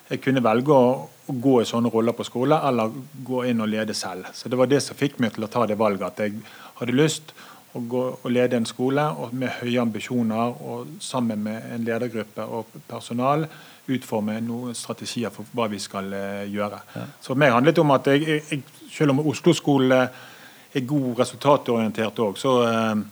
Jeg 0.09 0.23
kunne 0.25 0.45
velge 0.45 0.75
å, 0.75 0.91
gå 1.29 1.59
i 1.61 1.67
sånne 1.69 1.91
roller 1.93 2.15
på 2.17 2.25
skole 2.25 2.57
eller 2.65 2.95
gå 3.21 3.43
inn 3.51 3.61
og 3.61 3.69
lede 3.69 3.93
selv. 3.93 4.31
Så 4.33 4.49
Det 4.49 4.57
var 4.57 4.71
det 4.71 4.79
som 4.81 4.97
fikk 4.97 5.19
meg 5.21 5.35
til 5.35 5.45
å 5.45 5.51
ta 5.53 5.67
det 5.69 5.77
valget. 5.77 6.07
At 6.07 6.23
jeg 6.25 6.39
hadde 6.79 6.95
lyst 6.97 7.35
å 7.77 7.83
gå 7.85 8.05
og 8.17 8.31
lede 8.33 8.57
en 8.57 8.65
skole 8.65 9.05
og 9.21 9.35
med 9.37 9.59
høye 9.59 9.83
ambisjoner 9.83 10.55
og 10.65 10.95
sammen 11.05 11.43
med 11.45 11.67
en 11.75 11.85
ledergruppe 11.85 12.47
og 12.49 12.73
personal 12.89 13.45
utforme 13.93 14.39
noen 14.45 14.77
strategier 14.77 15.33
for 15.33 15.49
hva 15.53 15.69
vi 15.69 15.81
skal 15.81 16.09
uh, 16.13 16.49
gjøre. 16.49 16.81
Ja. 16.97 17.05
Så 17.21 17.35
for 17.35 17.41
meg 17.41 17.53
handlet 17.53 17.77
det 17.77 17.85
om 17.85 17.93
at 17.93 18.09
jeg, 18.09 18.41
jeg, 18.49 18.65
selv 18.93 19.13
om 19.13 19.23
Oslo-skolen 19.29 19.95
er 19.99 20.89
god 20.89 21.23
resultatorientert 21.23 22.25
òg, 22.25 22.41
så 22.41 22.57
uh, 22.65 23.05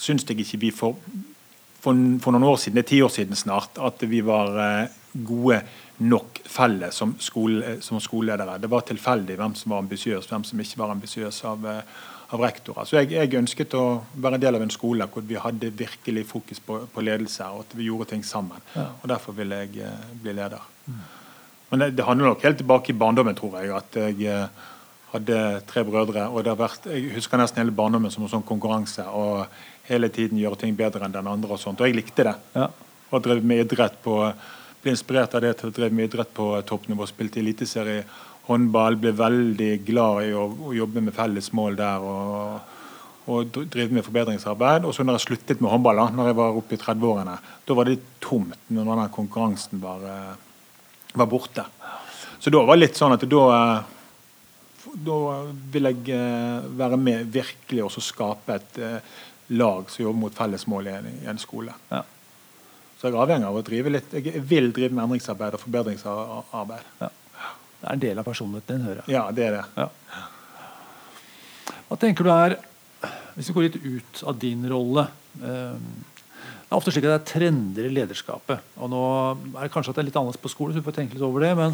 syns 0.00 0.24
jeg 0.28 0.40
ikke 0.40 0.62
vi 0.64 0.72
for, 0.74 0.98
for, 1.80 1.92
for, 2.24 2.32
noen 2.32 2.48
år 2.48 2.58
siden, 2.60 2.78
det 2.78 2.86
er 2.86 2.92
ti 2.94 3.02
år 3.04 3.12
siden 3.12 3.38
snart, 3.38 3.78
at 3.80 4.02
vi 4.08 4.22
var 4.24 4.56
uh, 4.56 4.98
gode 5.26 5.62
nok 6.00 6.40
felles 6.48 6.96
som, 6.96 7.12
skole, 7.20 7.76
som 7.84 8.00
skoleledere. 8.00 8.58
Det 8.60 8.70
var 8.72 8.86
tilfeldig 8.88 9.36
hvem 9.36 9.56
som 9.58 9.74
var 9.74 9.84
ambisiøs, 9.84 10.28
hvem 10.30 10.46
som 10.48 10.62
ikke 10.62 10.80
var 10.80 10.94
ambisiøs 10.94 11.42
av, 11.50 11.66
av 12.30 12.44
rektorer. 12.44 12.88
Så 12.88 12.96
jeg, 13.00 13.10
jeg, 13.12 13.34
ønsket 13.36 13.76
å 13.76 13.84
være 14.14 14.38
en 14.38 14.44
del 14.44 14.56
av 14.56 14.64
en 14.64 14.72
skole 14.72 15.08
hvor 15.12 15.24
vi 15.26 15.38
hadde 15.40 15.72
virkelig 15.76 16.24
fokus 16.30 16.62
på, 16.64 16.80
på 16.92 17.04
ledelse, 17.04 17.46
og 17.52 17.66
at 17.66 17.76
vi 17.76 17.90
gjorde 17.90 18.12
ting 18.14 18.24
sammen. 18.26 18.62
Ja. 18.76 18.88
Og 19.02 19.08
Derfor 19.12 19.36
ville 19.36 19.64
jeg 19.64 19.82
eh, 19.84 20.04
bli 20.22 20.36
leder. 20.38 20.62
Mm. 20.86 21.00
Men 21.70 21.84
det, 21.84 21.90
det, 21.98 22.06
handler 22.06 22.32
nok 22.32 22.46
helt 22.46 22.60
tilbake 22.62 22.92
i 22.92 22.98
barndommen, 22.98 23.36
tror 23.38 23.58
jeg. 23.60 23.74
at 23.76 23.98
jeg 24.00 24.30
eh, 24.30 24.70
hadde 25.12 25.40
tre 25.66 25.84
brødre. 25.84 26.28
og 26.28 26.44
det 26.44 26.54
har 26.54 26.62
vært, 26.62 26.86
Jeg 26.86 27.12
husker 27.18 27.38
nesten 27.38 27.64
hele 27.64 27.76
barndommen 27.76 28.10
som 28.10 28.24
en 28.24 28.32
sånn 28.32 28.46
konkurranse. 28.46 29.04
og 29.04 29.46
Hele 29.90 30.08
tiden 30.14 30.38
gjøre 30.40 30.62
ting 30.62 30.78
bedre 30.78 31.04
enn 31.06 31.14
den 31.14 31.28
andre. 31.28 31.54
Og 31.56 31.62
sånt, 31.62 31.82
og 31.82 31.90
jeg 31.90 31.98
likte 31.98 32.26
det. 32.30 32.36
Ja. 32.54 32.70
Og 33.10 33.22
drev 33.24 33.44
med 33.44 33.64
idrett 33.66 33.98
på, 34.04 34.16
ble 34.80 34.94
inspirert 34.94 35.34
av 35.34 35.44
det 35.44 35.56
til 35.58 35.70
å 35.70 35.76
drive 35.76 35.94
med 35.94 36.08
idrett 36.08 36.32
på 36.34 36.52
toppnivå. 36.66 37.08
Spilte 37.10 37.42
eliteserie 37.42 38.04
håndball. 38.46 38.98
Ble 39.02 39.14
veldig 39.18 39.72
glad 39.86 40.28
i 40.28 40.34
å, 40.34 40.46
å 40.70 40.76
jobbe 40.76 41.02
med 41.04 41.16
felles 41.16 41.52
mål 41.56 41.80
der. 41.80 42.12
og 42.12 42.76
og 43.30 43.52
drive 43.70 43.94
med 43.94 44.04
forbedringsarbeid. 44.06 44.86
Og 44.86 44.94
så 44.94 45.04
når 45.04 45.18
jeg 45.18 45.26
sluttet 45.28 45.62
med 45.62 45.70
håndball, 45.72 46.00
da 46.00 46.08
når 46.14 46.30
jeg 46.30 46.38
var 46.40 46.58
oppe 46.60 46.76
i 46.76 46.80
30-årene, 46.80 47.36
da 47.68 47.76
var 47.78 47.88
det 47.88 48.00
tomt 48.22 48.70
når 48.72 48.90
den 48.90 49.14
konkurransen 49.14 49.82
var, 49.82 50.04
eh, 50.08 50.34
var, 51.14 51.30
borte. 51.30 51.66
Så 52.40 52.50
da 52.50 52.64
var 52.64 52.76
det 52.76 52.86
litt 52.86 53.00
sånn 53.00 53.16
at 53.16 53.26
da 53.28 53.46
eh, 53.56 53.96
da 54.90 55.16
vil 55.70 55.86
jeg 55.90 56.14
eh, 56.16 56.70
være 56.80 56.96
med 56.98 57.28
virkelig 57.30 57.84
og 57.84 57.98
skape 58.02 58.56
et 58.56 58.78
lag 59.50 59.90
som 59.90 60.04
jobber 60.04 60.20
mot 60.20 60.34
felles 60.34 60.66
mål 60.70 60.88
i 60.88 60.94
en, 60.94 61.06
i 61.24 61.28
en 61.30 61.38
skole. 61.40 61.74
Ja. 61.90 62.04
Så 63.00 63.08
jeg 63.08 63.16
er 63.16 63.22
avhengig 63.22 63.48
av 63.48 63.56
å 63.56 63.62
drive 63.64 63.90
litt 63.94 64.12
Jeg 64.12 64.42
vil 64.44 64.68
drive 64.76 64.92
med 64.92 65.06
endringsarbeid 65.06 65.54
og 65.56 65.62
forbedringsarbeid. 65.62 66.90
Ja. 67.00 67.08
Det 67.80 67.86
er 67.88 67.94
en 67.94 68.02
del 68.02 68.20
av 68.20 68.26
personligheten 68.28 68.76
din, 68.76 68.84
hører 68.84 69.00
jeg. 69.00 69.14
Ja, 69.14 69.22
det 69.32 69.46
er 69.46 69.56
det. 69.56 69.62
Ja. 69.80 69.86
Hva 71.88 71.98
tenker 71.98 72.28
du 72.28 72.30
er 72.34 72.58
Hvis 73.34 73.48
vi 73.48 73.56
går 73.56 73.66
litt 73.66 73.80
ut 73.80 74.22
av 74.28 74.36
din 74.42 74.68
rolle 74.68 75.06
um, 75.40 75.88
Det 76.04 76.68
er 76.68 76.76
ofte 76.76 76.92
slik 76.92 77.08
at 77.08 77.14
det 77.14 77.16
er 77.16 77.30
trender 77.32 77.88
i 77.88 77.94
lederskapet. 77.94 78.68
og 78.76 78.92
Nå 78.92 79.02
er 79.56 79.64
det 79.64 79.72
kanskje 79.72 79.94
at 79.94 79.98
det 79.98 80.04
er 80.04 80.10
litt 80.10 80.20
annerledes 80.20 80.44
på 80.44 80.52
skole, 80.52 80.74
så 80.74 80.78
vi 80.78 80.86
får 80.86 80.98
tenke 81.00 81.16
litt 81.16 81.26
over 81.26 81.42
det. 81.42 81.54
men 81.58 81.72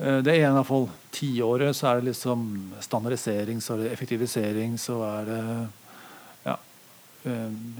eh, 0.00 0.18
det 0.24 0.32
er 0.32 0.48
i 0.48 0.56
hvert 0.56 0.66
fall 0.66 0.88
tiåret 1.14 1.76
så 1.76 1.92
er 1.92 2.00
det 2.00 2.08
liksom 2.08 2.48
standardisering, 2.82 3.60
så 3.62 3.76
er 3.76 3.84
det 3.84 3.92
effektivisering, 3.92 4.74
så 4.82 4.98
er 5.06 5.30
det 5.30 5.44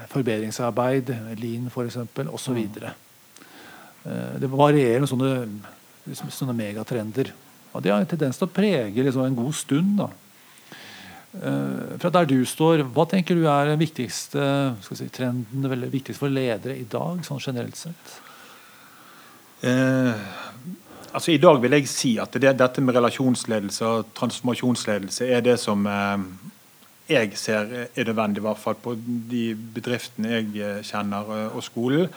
forbedringsarbeid, 0.09 1.11
Lean 1.41 1.67
f.eks., 1.69 1.99
osv. 2.33 2.61
Mm. 2.65 2.87
Det 4.41 4.49
varierer 4.53 5.05
sånne 5.09 5.33
liksom, 6.09 6.31
sånne 6.33 6.57
megatrender. 6.57 7.33
Og 7.75 7.83
Det 7.83 7.93
har 7.93 8.01
en 8.01 8.09
tendens 8.09 8.39
til 8.39 8.49
å 8.49 8.55
prege 8.55 9.05
liksom, 9.05 9.25
en 9.27 9.39
god 9.39 9.57
stund. 9.59 9.97
da. 9.99 10.11
Uh, 11.35 11.99
fra 11.99 12.13
der 12.15 12.29
du 12.31 12.45
står, 12.47 12.85
Hva 12.95 13.09
tenker 13.11 13.35
du 13.35 13.49
er 13.51 13.73
den 13.73 13.81
viktigste 13.81 14.77
si, 14.87 15.09
trenden 15.11 15.65
eller 15.67 15.91
viktigst 15.91 16.21
for 16.21 16.31
ledere 16.31 16.77
i 16.79 16.87
dag, 16.87 17.25
sånn 17.27 17.43
generelt 17.43 17.75
sett? 17.75 18.13
Eh, 19.65 20.15
altså 21.11 21.33
I 21.33 21.41
dag 21.43 21.59
vil 21.63 21.75
jeg 21.75 21.89
si 21.89 22.13
at 22.21 22.37
det, 22.39 22.53
dette 22.59 22.83
med 22.85 22.95
relasjonsledelse 22.95 23.87
og 23.89 24.13
transformasjonsledelse 24.15 25.27
er 25.27 25.43
det 25.43 25.57
som 25.59 25.87
uh, 25.89 26.21
jeg 27.09 27.37
ser 27.37 27.75
er 27.95 28.07
nødvendig, 28.09 28.41
i 28.41 28.47
hvert 28.47 28.61
fall 28.61 28.79
på 28.81 28.95
de 29.31 29.43
bedriftene 29.75 30.39
jeg 30.39 30.87
kjenner, 30.89 31.51
og 31.53 31.63
skolen 31.65 32.09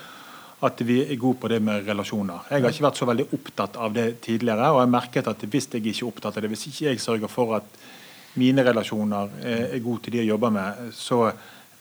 at 0.65 0.79
vi 0.81 1.03
er 1.03 1.19
gode 1.21 1.37
på 1.37 1.49
det 1.51 1.59
med 1.61 1.85
relasjoner. 1.85 2.47
Jeg 2.49 2.63
har 2.63 2.73
ikke 2.73 2.87
vært 2.87 2.97
så 2.97 3.05
veldig 3.05 3.25
opptatt 3.37 3.75
av 3.77 3.93
det 3.93 4.07
tidligere. 4.25 4.71
Og 4.71 4.79
jeg 4.79 4.87
har 4.87 4.95
merket 4.95 5.29
at 5.29 5.43
hvis 5.45 5.69
jeg 5.73 5.83
ikke 5.83 6.05
er 6.05 6.07
opptatt 6.07 6.37
av 6.37 6.45
det, 6.45 6.49
hvis 6.49 6.65
ikke 6.71 6.87
jeg 6.87 7.03
sørger 7.03 7.29
for 7.29 7.53
at 7.59 7.77
mine 8.41 8.65
relasjoner 8.65 9.35
er 9.45 9.77
gode 9.85 10.05
til 10.05 10.15
de 10.15 10.23
jeg 10.23 10.31
jobber 10.31 10.55
med, 10.55 10.89
så 10.97 11.27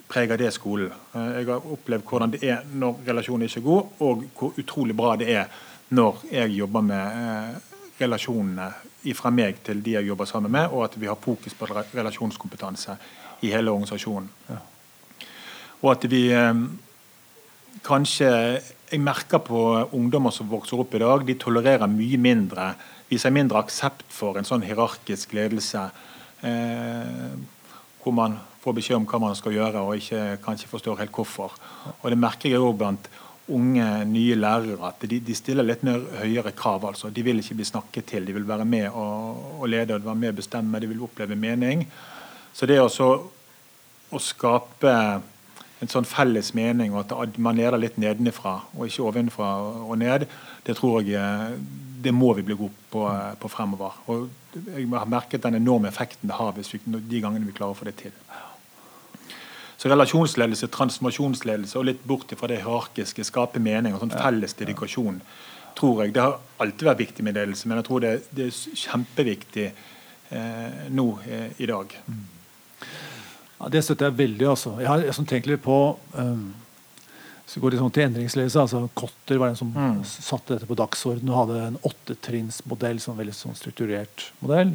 preger 0.09 0.38
det 0.40 0.53
skolen. 0.55 0.92
Jeg 1.14 1.49
har 1.49 1.71
opplevd 1.73 2.05
hvordan 2.05 2.35
det 2.37 2.42
er 2.45 2.69
når 2.73 3.01
relasjonen 3.09 3.49
ikke 3.49 3.62
er 3.62 3.66
god, 3.71 3.97
og 4.05 4.27
hvor 4.38 4.61
utrolig 4.61 4.97
bra 4.97 5.16
det 5.16 5.31
er 5.33 5.57
når 5.97 6.23
jeg 6.33 6.55
jobber 6.59 6.83
med 6.83 7.19
eh, 7.23 7.75
relasjonene 8.01 8.71
fra 9.14 9.31
meg 9.31 9.61
til 9.66 9.83
de 9.85 9.99
jeg 9.99 10.09
jobber 10.09 10.27
sammen 10.27 10.53
med, 10.53 10.73
og 10.73 10.85
at 10.88 10.97
vi 11.01 11.07
har 11.07 11.19
fokus 11.21 11.55
på 11.55 11.69
relasjonskompetanse 11.69 12.97
i 13.42 13.53
hele 13.53 13.71
organisasjonen. 13.71 14.31
Og 15.83 15.90
at 15.92 16.07
vi 16.11 16.23
eh, 16.33 16.64
kanskje 17.87 18.31
jeg 18.87 19.03
merker 19.03 19.42
på 19.42 19.61
ungdommer 19.99 20.31
som 20.31 20.49
vokser 20.51 20.79
opp 20.79 20.95
i 20.95 21.03
dag, 21.03 21.25
de 21.27 21.35
tolererer 21.35 21.90
mye 21.90 22.19
mindre, 22.23 22.71
viser 23.11 23.35
mindre 23.35 23.59
aksept 23.59 24.07
for 24.14 24.38
en 24.38 24.47
sånn 24.47 24.62
hierarkisk 24.66 25.35
ledelse. 25.35 25.88
Eh, 26.47 27.35
hvor 28.03 28.14
man 28.14 28.37
får 28.62 28.77
beskjed 28.77 29.01
om 29.01 29.07
hva 29.11 29.19
man 29.23 29.35
skal 29.38 29.57
gjøre, 29.57 29.83
og 29.83 29.99
ikke, 29.99 30.38
kanskje 30.45 30.71
forstår 30.71 31.01
helt 31.03 31.14
hvorfor. 31.14 31.57
Og 32.03 32.11
Det 32.11 32.19
merker 32.19 32.51
jeg 32.51 32.62
òg 32.62 32.77
blant 32.79 33.09
unge, 33.52 33.87
nye 34.11 34.35
lærere, 34.35 34.88
at 34.88 35.06
de, 35.09 35.20
de, 35.22 35.35
stiller 35.38 35.66
litt 35.66 35.85
mer 35.87 36.02
høyere 36.22 36.52
krav. 36.56 36.85
altså. 36.88 37.11
De 37.11 37.22
vil 37.22 37.38
ikke 37.42 37.59
bli 37.61 37.68
snakket 37.68 38.11
til, 38.11 38.26
de 38.26 38.35
vil 38.35 38.48
være 38.48 38.64
med 38.64 38.88
og, 38.90 39.61
og 39.61 39.68
lede, 39.70 39.94
og 39.94 40.04
være 40.04 40.22
med 40.24 40.35
og 40.35 40.42
bestemme, 40.42 40.80
de 40.80 40.90
vil 40.90 41.02
oppleve 41.06 41.38
mening. 41.38 41.87
Så 42.52 42.66
det 42.66 42.80
også 42.80 43.11
å 44.11 44.20
skape 44.22 44.92
en 45.82 45.90
sånn 45.92 46.09
felles 46.09 46.52
mening, 46.56 46.94
og 46.96 47.12
at 47.12 47.37
man 47.42 47.59
leder 47.59 47.78
litt 47.80 47.98
nedenifra 48.00 48.59
og 48.74 48.87
ikke 48.87 49.11
ovenfra 49.11 49.50
og 49.85 49.96
ned, 50.00 50.24
det 50.64 50.76
tror 50.78 51.02
jeg 51.04 51.20
eh, 51.20 51.59
det 52.06 52.14
må 52.14 52.32
vi 52.38 52.44
bli 52.46 52.56
gode 52.56 52.87
på, 52.90 53.02
eh, 53.11 53.35
på 53.40 53.50
fremover. 53.52 53.98
Og 54.12 54.28
jeg 54.56 54.87
har 54.92 55.11
merket 55.11 55.44
den 55.44 55.59
enorme 55.61 55.90
effekten 55.92 56.30
det 56.30 56.38
har 56.38 56.54
hvis 56.56 56.72
vi, 56.74 56.80
de 56.87 57.20
gangene 57.20 57.46
vi 57.46 57.56
klarer 57.56 57.76
å 57.76 57.78
få 57.78 57.88
det 57.90 57.96
til. 58.00 58.14
Så 59.87 59.92
relasjonsledelse, 59.92 60.66
transformasjonsledelse 60.75 61.79
og 61.79 61.85
litt 61.87 62.01
bort 62.09 62.33
fra 62.35 62.49
det 62.51 62.59
hierarkiske, 62.64 63.22
skape 63.29 63.62
mening 63.62 63.94
og 63.94 64.03
sånn 64.03 64.14
felles 64.16 64.57
dedikasjon, 64.59 65.20
tror 65.79 66.03
jeg, 66.03 66.14
Det 66.16 66.25
har 66.25 66.40
alltid 66.59 66.88
vært 66.88 67.03
viktig 67.05 67.25
med 67.25 67.37
ledelse, 67.38 67.68
men 67.68 67.79
jeg 67.79 67.87
tror 67.87 68.03
det, 68.03 68.12
det 68.35 68.49
er 68.49 68.81
kjempeviktig 68.83 69.66
eh, 69.70 70.87
nå 70.90 71.07
eh, 71.29 71.51
i 71.62 71.68
dag. 71.70 71.94
Mm. 72.09 72.25
Ja, 73.61 73.68
det 73.72 73.85
støtter 73.85 74.11
jeg 74.11 74.18
veldig. 74.18 74.49
altså. 74.49 74.75
Jeg 74.81 74.88
har 74.90 75.05
jeg 75.07 75.29
tenkt 75.31 75.46
litt 75.46 75.62
på 75.62 75.79
um, 76.18 76.49
så 77.46 77.62
går 77.62 77.72
det 77.72 77.79
sånn 77.79 77.94
til 77.94 78.09
endringsledelse. 78.09 78.59
altså 78.59 78.88
Kotter 78.99 79.38
var 79.38 79.53
den 79.53 79.61
som 79.61 79.70
mm. 79.70 80.01
satte 80.03 80.57
dette 80.57 80.66
på 80.66 80.77
dagsordenen 80.83 81.31
og 81.31 81.42
hadde 81.44 81.62
en 81.68 81.79
åttetrinnsmodell, 81.87 82.99
sånn 82.99 83.20
veldig 83.20 83.37
sånn 83.38 83.55
strukturert 83.55 84.33
modell. 84.42 84.75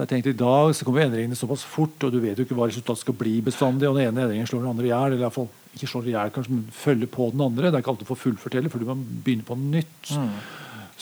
Så 0.00 0.06
jeg 0.06 0.14
tenkte 0.14 0.32
I 0.32 0.40
dag 0.40 0.70
så 0.72 0.86
kommer 0.86 1.02
endringene 1.04 1.36
såpass 1.36 1.60
fort, 1.68 2.06
og 2.06 2.12
du 2.14 2.22
vet 2.22 2.38
jo 2.38 2.46
ikke 2.46 2.56
hva 2.56 2.70
resultatet 2.70 3.02
skal 3.02 3.16
bli 3.20 3.34
bestandig. 3.44 3.84
og 3.84 3.98
Den 3.98 4.06
ene 4.08 4.22
endringen 4.24 4.46
slår 4.48 4.62
den 4.62 4.70
andre 4.70 4.86
i 4.86 4.88
hjel, 4.88 5.10
eller 5.10 5.18
i 5.18 5.24
hvert 5.26 5.34
fall 5.34 5.50
ikke 5.76 5.88
slår 5.90 6.06
i 6.08 6.14
hjel, 6.14 6.30
kanskje, 6.32 6.54
men 6.54 6.62
følger 6.72 7.10
på 7.12 7.26
den 7.34 7.42
andre. 7.44 7.68
Det 7.68 7.76
er 7.76 7.84
ikke 7.84 7.92
alltid 7.92 8.08
for 8.08 8.22
fullført 8.22 8.56
heller, 8.56 8.72
fordi 8.72 8.88
man 8.88 9.02
begynner 9.26 9.44
på 9.44 9.58
nytt. 9.60 10.14
Mm. 10.16 10.30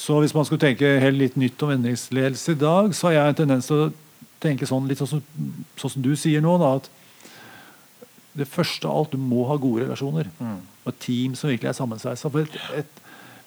Så 0.03 0.19
hvis 0.19 0.35
man 0.35 0.49
skulle 0.49 0.65
tenke 0.65 0.91
helt 1.05 1.21
litt 1.21 1.39
nytt 1.39 1.63
om 1.63 1.71
endringsledelse 1.77 2.57
i 2.57 2.59
dag, 2.59 2.91
så 2.99 3.07
har 3.07 3.15
jeg 3.15 3.37
en 3.37 3.39
tendens 3.45 3.71
til 3.71 3.85
å 3.85 3.89
tenke 4.43 4.67
sånn, 4.67 4.91
litt 4.91 4.99
sånn, 4.99 5.23
sånn 5.79 5.95
som 5.95 6.03
du 6.03 6.11
sier 6.19 6.43
nå, 6.43 6.59
da, 6.59 6.75
at 6.83 6.91
det 8.35 8.51
første 8.51 8.91
av 8.91 8.99
alt, 8.99 9.15
du 9.15 9.31
må 9.31 9.47
ha 9.47 9.61
gode 9.63 9.87
relasjoner. 9.87 10.27
Mm. 10.43 10.59
Og 10.83 10.91
et 10.91 11.01
team 11.07 11.39
som 11.39 11.55
virkelig 11.55 11.71
er 11.71 11.79
sammensveisa. 11.79 12.35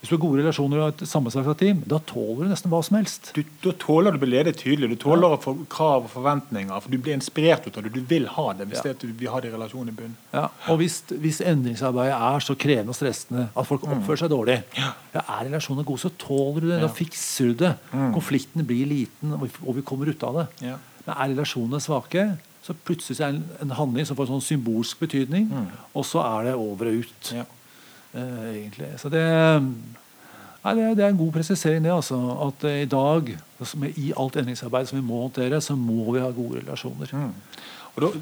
Hvis 0.01 0.09
du 0.09 0.15
har 0.15 0.21
gode 0.23 0.41
relasjoner 0.41 0.79
og 0.81 0.95
et 0.95 1.01
sammensatt 1.05 1.59
team, 1.59 1.83
da 1.85 1.99
tåler 2.09 2.47
du 2.47 2.49
nesten 2.49 2.71
hva 2.73 2.79
som 2.81 2.95
helst. 2.97 3.27
Du, 3.35 3.43
da 3.61 3.69
tåler 3.77 4.15
du 4.15 4.17
å 4.17 4.21
bli 4.23 4.31
ledet 4.31 4.55
tydelig. 4.57 4.95
Du 4.95 5.03
tåler 5.03 5.29
ja. 5.29 5.37
få 5.43 5.53
krav 5.69 6.07
og 6.07 6.09
forventninger. 6.09 6.73
for 6.73 6.89
Du 6.89 6.97
blir 6.97 7.13
inspirert 7.13 7.67
ut 7.67 7.77
av 7.77 7.85
det. 7.85 7.91
Du 7.93 8.01
vil 8.09 8.25
ha 8.33 8.47
det 8.57 8.65
hvis 8.71 8.81
ja. 8.81 8.95
det, 8.95 9.05
du 9.05 9.13
vil 9.19 9.29
ha 9.29 9.43
det 9.43 9.51
i 9.51 9.53
relasjonen 9.53 9.93
i 9.93 9.99
bunnen. 9.99 10.17
Ja. 10.33 10.47
Og 10.73 10.81
hvis, 10.81 11.03
hvis, 11.21 11.43
endringsarbeidet 11.45 12.17
er 12.17 12.47
så 12.47 12.57
krevende 12.65 12.95
og 12.95 12.97
stressende 12.97 13.45
at 13.53 13.69
folk 13.69 13.85
mm. 13.85 13.93
oppfører 13.99 14.23
seg 14.23 14.33
dårlig, 14.33 14.57
ja. 14.79 14.89
er 15.21 15.45
relasjonene 15.51 15.85
god, 15.91 16.01
så 16.01 16.13
tåler 16.25 16.59
du 16.65 16.69
det. 16.71 16.81
Da 16.81 16.91
fikser 16.97 17.53
du 17.53 17.61
det. 17.61 17.73
Mm. 17.93 18.09
Konflikten 18.17 18.65
blir 18.73 18.89
liten, 18.89 19.37
og 19.37 19.73
vi 19.77 19.85
kommer 19.85 20.09
ut 20.09 20.25
av 20.25 20.41
det. 20.41 20.49
Men 21.05 21.13
er 21.13 21.35
relasjonene 21.35 21.83
svake, 21.83 22.31
Så 22.61 22.75
plutselig 22.77 23.17
er 23.17 23.31
det 23.31 23.39
en, 23.39 23.45
en 23.63 23.71
handling 23.73 24.05
som 24.05 24.17
får 24.17 24.27
en 24.27 24.35
sånn 24.35 24.49
symbolsk 24.51 24.99
betydning, 25.01 25.47
og 25.97 26.05
så 26.05 26.21
er 26.21 26.51
det 26.51 26.57
over 26.57 26.89
og 26.91 27.05
ut. 27.05 27.31
Ja. 27.33 27.45
Eh, 28.13 28.55
egentlig. 28.55 28.91
Så 28.99 29.09
det, 29.09 29.23
nei, 30.63 30.73
det, 30.75 31.03
er 31.03 31.09
en 31.09 31.19
god 31.19 31.33
presisering, 31.33 31.83
det. 31.83 31.93
altså, 31.93 32.19
At 32.47 32.67
eh, 32.67 32.83
i 32.83 32.89
dag, 32.91 33.31
altså, 33.59 33.79
med, 33.79 33.97
i 33.97 34.11
alt 34.17 34.35
endringsarbeid 34.41 34.89
som 34.89 34.99
vi 34.99 35.07
må 35.07 35.23
håndtere, 35.23 35.61
så 35.63 35.77
må 35.79 36.11
vi 36.11 36.23
ha 36.23 36.31
gode 36.35 36.59
relasjoner. 36.59 37.15
Mm. 37.15 37.33
Og 37.95 38.05
da, 38.05 38.13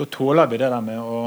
da 0.00 0.10
tåler 0.12 0.48
vi 0.48 0.60
det 0.62 0.70
der 0.72 0.84
med 0.84 1.00
å, 1.00 1.20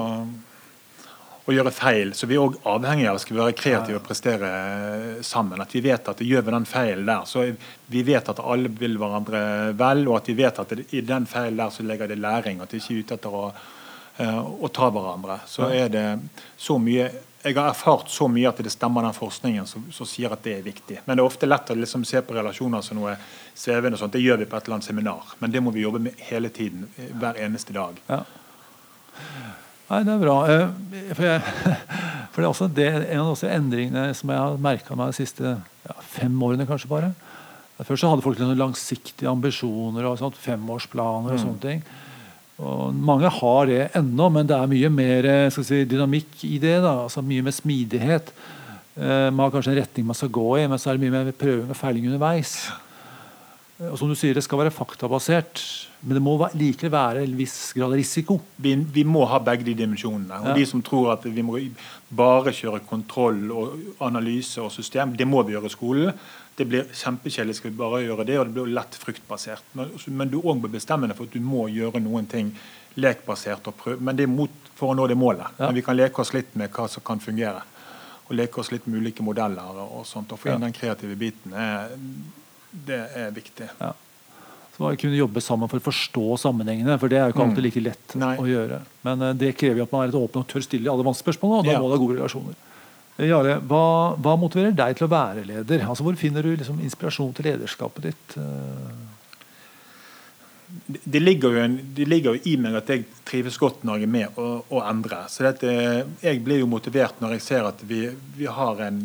å 1.46 1.54
gjøre 1.54 1.74
feil. 1.76 2.16
Så 2.18 2.30
vi 2.30 2.40
er 2.40 2.48
også 2.48 2.74
avhengige 2.74 3.14
av 3.14 3.22
skal 3.22 3.38
vi 3.38 3.44
være 3.44 3.58
kreative 3.62 4.02
og 4.02 4.10
prestere 4.10 4.50
eh, 4.50 5.24
sammen. 5.26 5.62
At 5.62 5.78
vi 5.78 5.86
vet 5.86 6.10
at 6.10 6.26
gjør 6.26 6.50
vi 6.50 6.58
den 6.58 6.70
feilen 6.70 7.06
der, 7.14 7.30
så 7.30 7.46
vi 7.94 8.06
vet 8.10 8.34
at 8.34 8.42
alle 8.42 8.74
vil 8.82 8.98
hverandre 8.98 9.46
vel, 9.78 10.08
og 10.10 10.24
at 10.24 10.34
vi 10.34 10.40
vet 10.42 10.66
at 10.66 10.78
i 10.90 11.06
den 11.06 11.30
feilen 11.30 11.62
der 11.62 11.74
så 11.74 11.86
legger 11.86 12.10
det 12.10 12.18
læring. 12.18 12.66
At 12.66 12.74
vi 12.74 12.82
ikke 12.82 12.98
er 12.98 13.06
ute 13.06 13.22
etter 13.22 13.42
å, 13.46 13.48
eh, 14.18 14.38
å 14.42 14.74
ta 14.74 14.90
hverandre. 14.90 15.44
Så 15.46 15.70
er 15.70 15.94
det 15.94 16.08
så 16.58 16.82
mye 16.82 17.12
jeg 17.44 17.56
har 17.56 17.70
erfart 17.70 18.10
så 18.12 18.28
mye 18.28 18.50
at 18.50 18.58
det 18.60 18.72
stemmer 18.74 19.06
den 19.06 19.16
forskningen 19.16 19.68
som, 19.68 19.86
som 19.96 20.08
sier 20.08 20.34
at 20.36 20.42
det 20.44 20.58
er 20.58 20.66
viktig. 20.66 20.98
Men 21.06 21.16
det 21.16 21.24
er 21.24 21.30
ofte 21.30 21.48
lett 21.48 21.72
å 21.72 21.78
liksom 21.78 22.04
se 22.08 22.20
på 22.26 22.36
relasjoner 22.36 22.84
som 22.84 23.00
noe 23.00 23.14
svevende. 23.56 23.96
og 23.96 24.04
sånt. 24.04 24.16
Det 24.18 24.24
gjør 24.24 24.42
vi 24.42 24.48
på 24.50 24.58
et 24.58 24.68
eller 24.68 24.80
annet 24.80 24.90
seminar. 24.90 25.32
Men 25.40 25.54
det 25.54 25.62
må 25.64 25.72
vi 25.72 25.86
jobbe 25.86 26.02
med 26.04 26.20
hele 26.28 26.52
tiden. 26.52 26.90
Hver 27.22 27.40
eneste 27.40 27.76
dag. 27.76 28.02
Ja. 28.10 28.24
Nei, 29.90 30.02
det 30.06 30.14
er 30.14 30.22
bra. 30.22 30.36
Eh, 30.52 30.68
For, 31.16 31.26
jeg, 31.26 31.42
for 32.34 32.42
det 32.42 32.46
er 32.46 32.52
også 32.52 32.70
det, 32.76 32.90
en 33.08 33.24
av 33.24 33.32
de 33.32 33.54
endringene 33.56 34.04
som 34.20 34.36
jeg 34.36 34.44
har 34.44 34.60
merka 34.62 35.00
meg 35.00 35.14
de 35.14 35.22
siste 35.22 35.56
ja, 35.56 35.98
fem 36.12 36.36
årene, 36.44 36.68
kanskje 36.70 36.92
bare. 36.92 37.14
Før 37.80 37.96
så 37.96 38.12
hadde 38.12 38.26
folk 38.26 38.36
sånn 38.36 38.60
langsiktige 38.60 39.32
ambisjoner 39.32 40.04
og 40.10 40.20
sånt, 40.20 40.38
femårsplaner 40.44 41.38
og 41.38 41.40
sånne 41.40 41.64
ting. 41.64 41.84
Og 42.60 42.92
mange 42.96 43.30
har 43.32 43.70
det 43.70 43.82
ennå, 43.96 44.28
men 44.36 44.48
det 44.48 44.56
er 44.58 44.72
mye 44.72 44.92
mer 44.92 45.28
eh, 45.30 45.60
si, 45.64 45.84
dynamikk 45.88 46.44
i 46.44 46.58
det. 46.60 46.76
da, 46.84 47.06
altså 47.06 47.24
Mye 47.24 47.46
mer 47.46 47.56
smidighet. 47.56 48.34
Eh, 49.00 49.30
man 49.32 49.46
har 49.46 49.54
kanskje 49.54 49.76
en 49.76 49.82
retning 49.82 50.10
man 50.10 50.18
skal 50.20 50.34
gå 50.36 50.48
i, 50.60 50.68
men 50.68 50.82
så 50.82 50.92
er 50.92 51.00
det 51.00 51.06
mye 51.06 51.16
mer 51.16 51.36
prøving 51.40 51.72
og 51.72 51.80
feiling 51.80 52.10
underveis. 52.10 52.58
Og 53.80 53.96
som 53.96 54.10
du 54.12 54.16
sier, 54.20 54.36
Det 54.36 54.44
skal 54.44 54.60
være 54.60 54.74
faktabasert, 54.76 55.62
men 56.04 56.18
det 56.18 56.24
må 56.24 56.34
likevel 56.60 56.92
være 56.92 57.24
en 57.24 57.38
viss 57.38 57.72
grad 57.76 57.94
av 57.94 58.00
risiko. 58.00 58.36
Vi, 58.60 58.74
vi 58.76 59.06
må 59.08 59.24
ha 59.28 59.40
begge 59.40 59.64
de 59.64 59.74
dimensjonene. 59.74 60.42
Og 60.42 60.50
Ja. 60.52 60.56
De 60.58 60.66
som 60.68 60.82
tror 60.84 61.14
at 61.14 61.24
vi 61.24 61.42
må 61.42 61.56
bare 62.12 62.52
kjøre 62.52 62.82
kontroll 62.88 63.52
og 63.52 63.80
analyse 64.04 64.60
og 64.60 64.72
system, 64.72 65.16
det 65.16 65.28
må 65.28 65.44
vi 65.48 65.56
gjøre 65.56 65.72
i 65.72 65.76
skolen. 65.76 66.20
Det 66.60 66.68
blir 66.68 66.92
kjempekjedelig 66.92 67.56
skal 67.56 67.72
vi 67.72 67.78
bare 67.80 68.04
gjøre 68.04 68.26
det, 68.28 68.40
og 68.40 68.50
det 68.50 68.54
blir 68.58 68.74
lett 68.76 69.00
fruktbasert. 69.00 69.64
Men, 69.74 69.94
men 70.08 70.30
du 70.30 70.42
òg 70.42 70.60
må 70.60 70.68
bestemme 70.68 71.08
deg 71.08 71.16
for 71.16 71.30
at 71.30 71.36
du 71.38 71.40
må 71.40 71.70
gjøre 71.72 72.02
noen 72.04 72.28
ting 72.28 72.52
lekbasert. 73.00 73.68
og 73.68 73.78
prøve, 73.80 74.02
Men 74.04 74.16
det 74.16 74.24
er 74.28 74.34
mot 74.34 74.52
for 74.76 74.92
å 74.92 74.98
nå 74.98 75.08
det 75.08 75.16
målet. 75.16 75.48
Ja. 75.58 75.70
Men 75.70 75.80
vi 75.80 75.86
kan 75.88 75.96
leke 75.96 76.20
oss 76.20 76.34
litt 76.36 76.52
med 76.60 76.72
hva 76.76 76.90
som 76.92 77.04
kan 77.06 77.20
fungere. 77.24 77.64
Og 78.28 78.36
leke 78.36 78.60
oss 78.60 78.72
litt 78.72 78.86
med 78.88 79.00
ulike 79.00 79.24
modeller 79.24 79.80
og, 79.88 80.04
sånt. 80.06 80.32
Og 80.36 80.40
få 80.40 80.52
inn 80.54 80.68
den 80.68 80.76
kreative 80.76 81.16
biten. 81.16 81.56
Er, 81.56 81.96
det 82.72 83.00
er 83.18 83.32
viktig. 83.36 83.68
Ja. 83.80 83.94
Så 84.76 84.84
man 84.86 84.96
kunne 85.02 85.18
jobbe 85.20 85.42
sammen 85.44 85.68
for 85.68 85.82
å 85.82 85.84
forstå 85.90 86.38
sammenhengene. 86.40 86.96
For 87.02 87.12
det 87.12 87.18
er 87.20 87.28
jo 87.28 87.34
ikke 87.36 87.46
alltid 87.50 87.66
like 87.66 87.82
lett 87.84 88.16
Nei. 88.16 88.36
å 88.40 88.46
gjøre. 88.48 88.78
Men 89.04 89.22
eh, 89.28 89.34
det 89.42 89.54
krever 89.60 89.82
jo 89.82 89.88
at 89.90 89.92
man 89.96 90.06
er 90.06 90.12
litt 90.14 90.22
åpen 90.22 90.44
og 90.44 90.48
tør 90.48 90.64
stille 90.64 90.88
alle 90.92 91.04
vanskelige 91.08 91.34
spørsmål. 91.36 91.58
Og 91.60 91.66
da 91.68 91.74
Ja. 91.76 91.80
må 91.84 91.90
det 91.90 91.98
ha 91.98 92.04
gode 92.06 92.20
relasjoner. 92.22 92.56
Eh, 93.20 93.28
Jarle, 93.28 93.58
hva, 93.68 93.84
hva 94.16 94.38
motiverer 94.40 94.72
deg 94.78 94.96
til 94.96 95.08
å 95.10 95.12
være 95.12 95.44
leder? 95.50 95.84
Altså, 95.84 96.06
hvor 96.08 96.16
finner 96.16 96.46
du 96.46 96.54
liksom 96.56 96.80
inspirasjon 96.80 97.34
til 97.36 97.50
lederskapet 97.52 98.08
ditt? 98.12 98.38
Eh, 98.40 99.06
det 101.04 101.20
ligger, 101.24 101.56
jo 101.58 101.64
en, 101.66 101.80
det 101.98 102.06
ligger 102.08 102.36
jo 102.38 102.42
i 102.46 102.56
meg 102.62 102.76
at 102.78 102.90
jeg 102.94 103.06
trives 103.26 103.58
godt 103.58 103.82
når 103.88 104.04
jeg 104.04 104.08
er 104.08 104.12
med 104.14 104.38
å, 104.38 104.48
å 104.70 104.84
endre. 104.86 105.24
Så 105.34 105.44
dette, 105.48 105.72
jeg 106.22 106.44
blir 106.46 106.62
jo 106.62 106.68
motivert 106.70 107.18
når 107.24 107.36
jeg 107.36 107.42
ser 107.48 107.66
at 107.68 107.82
vi, 107.90 108.04
vi 108.38 108.46
har 108.46 108.80
en 108.86 109.00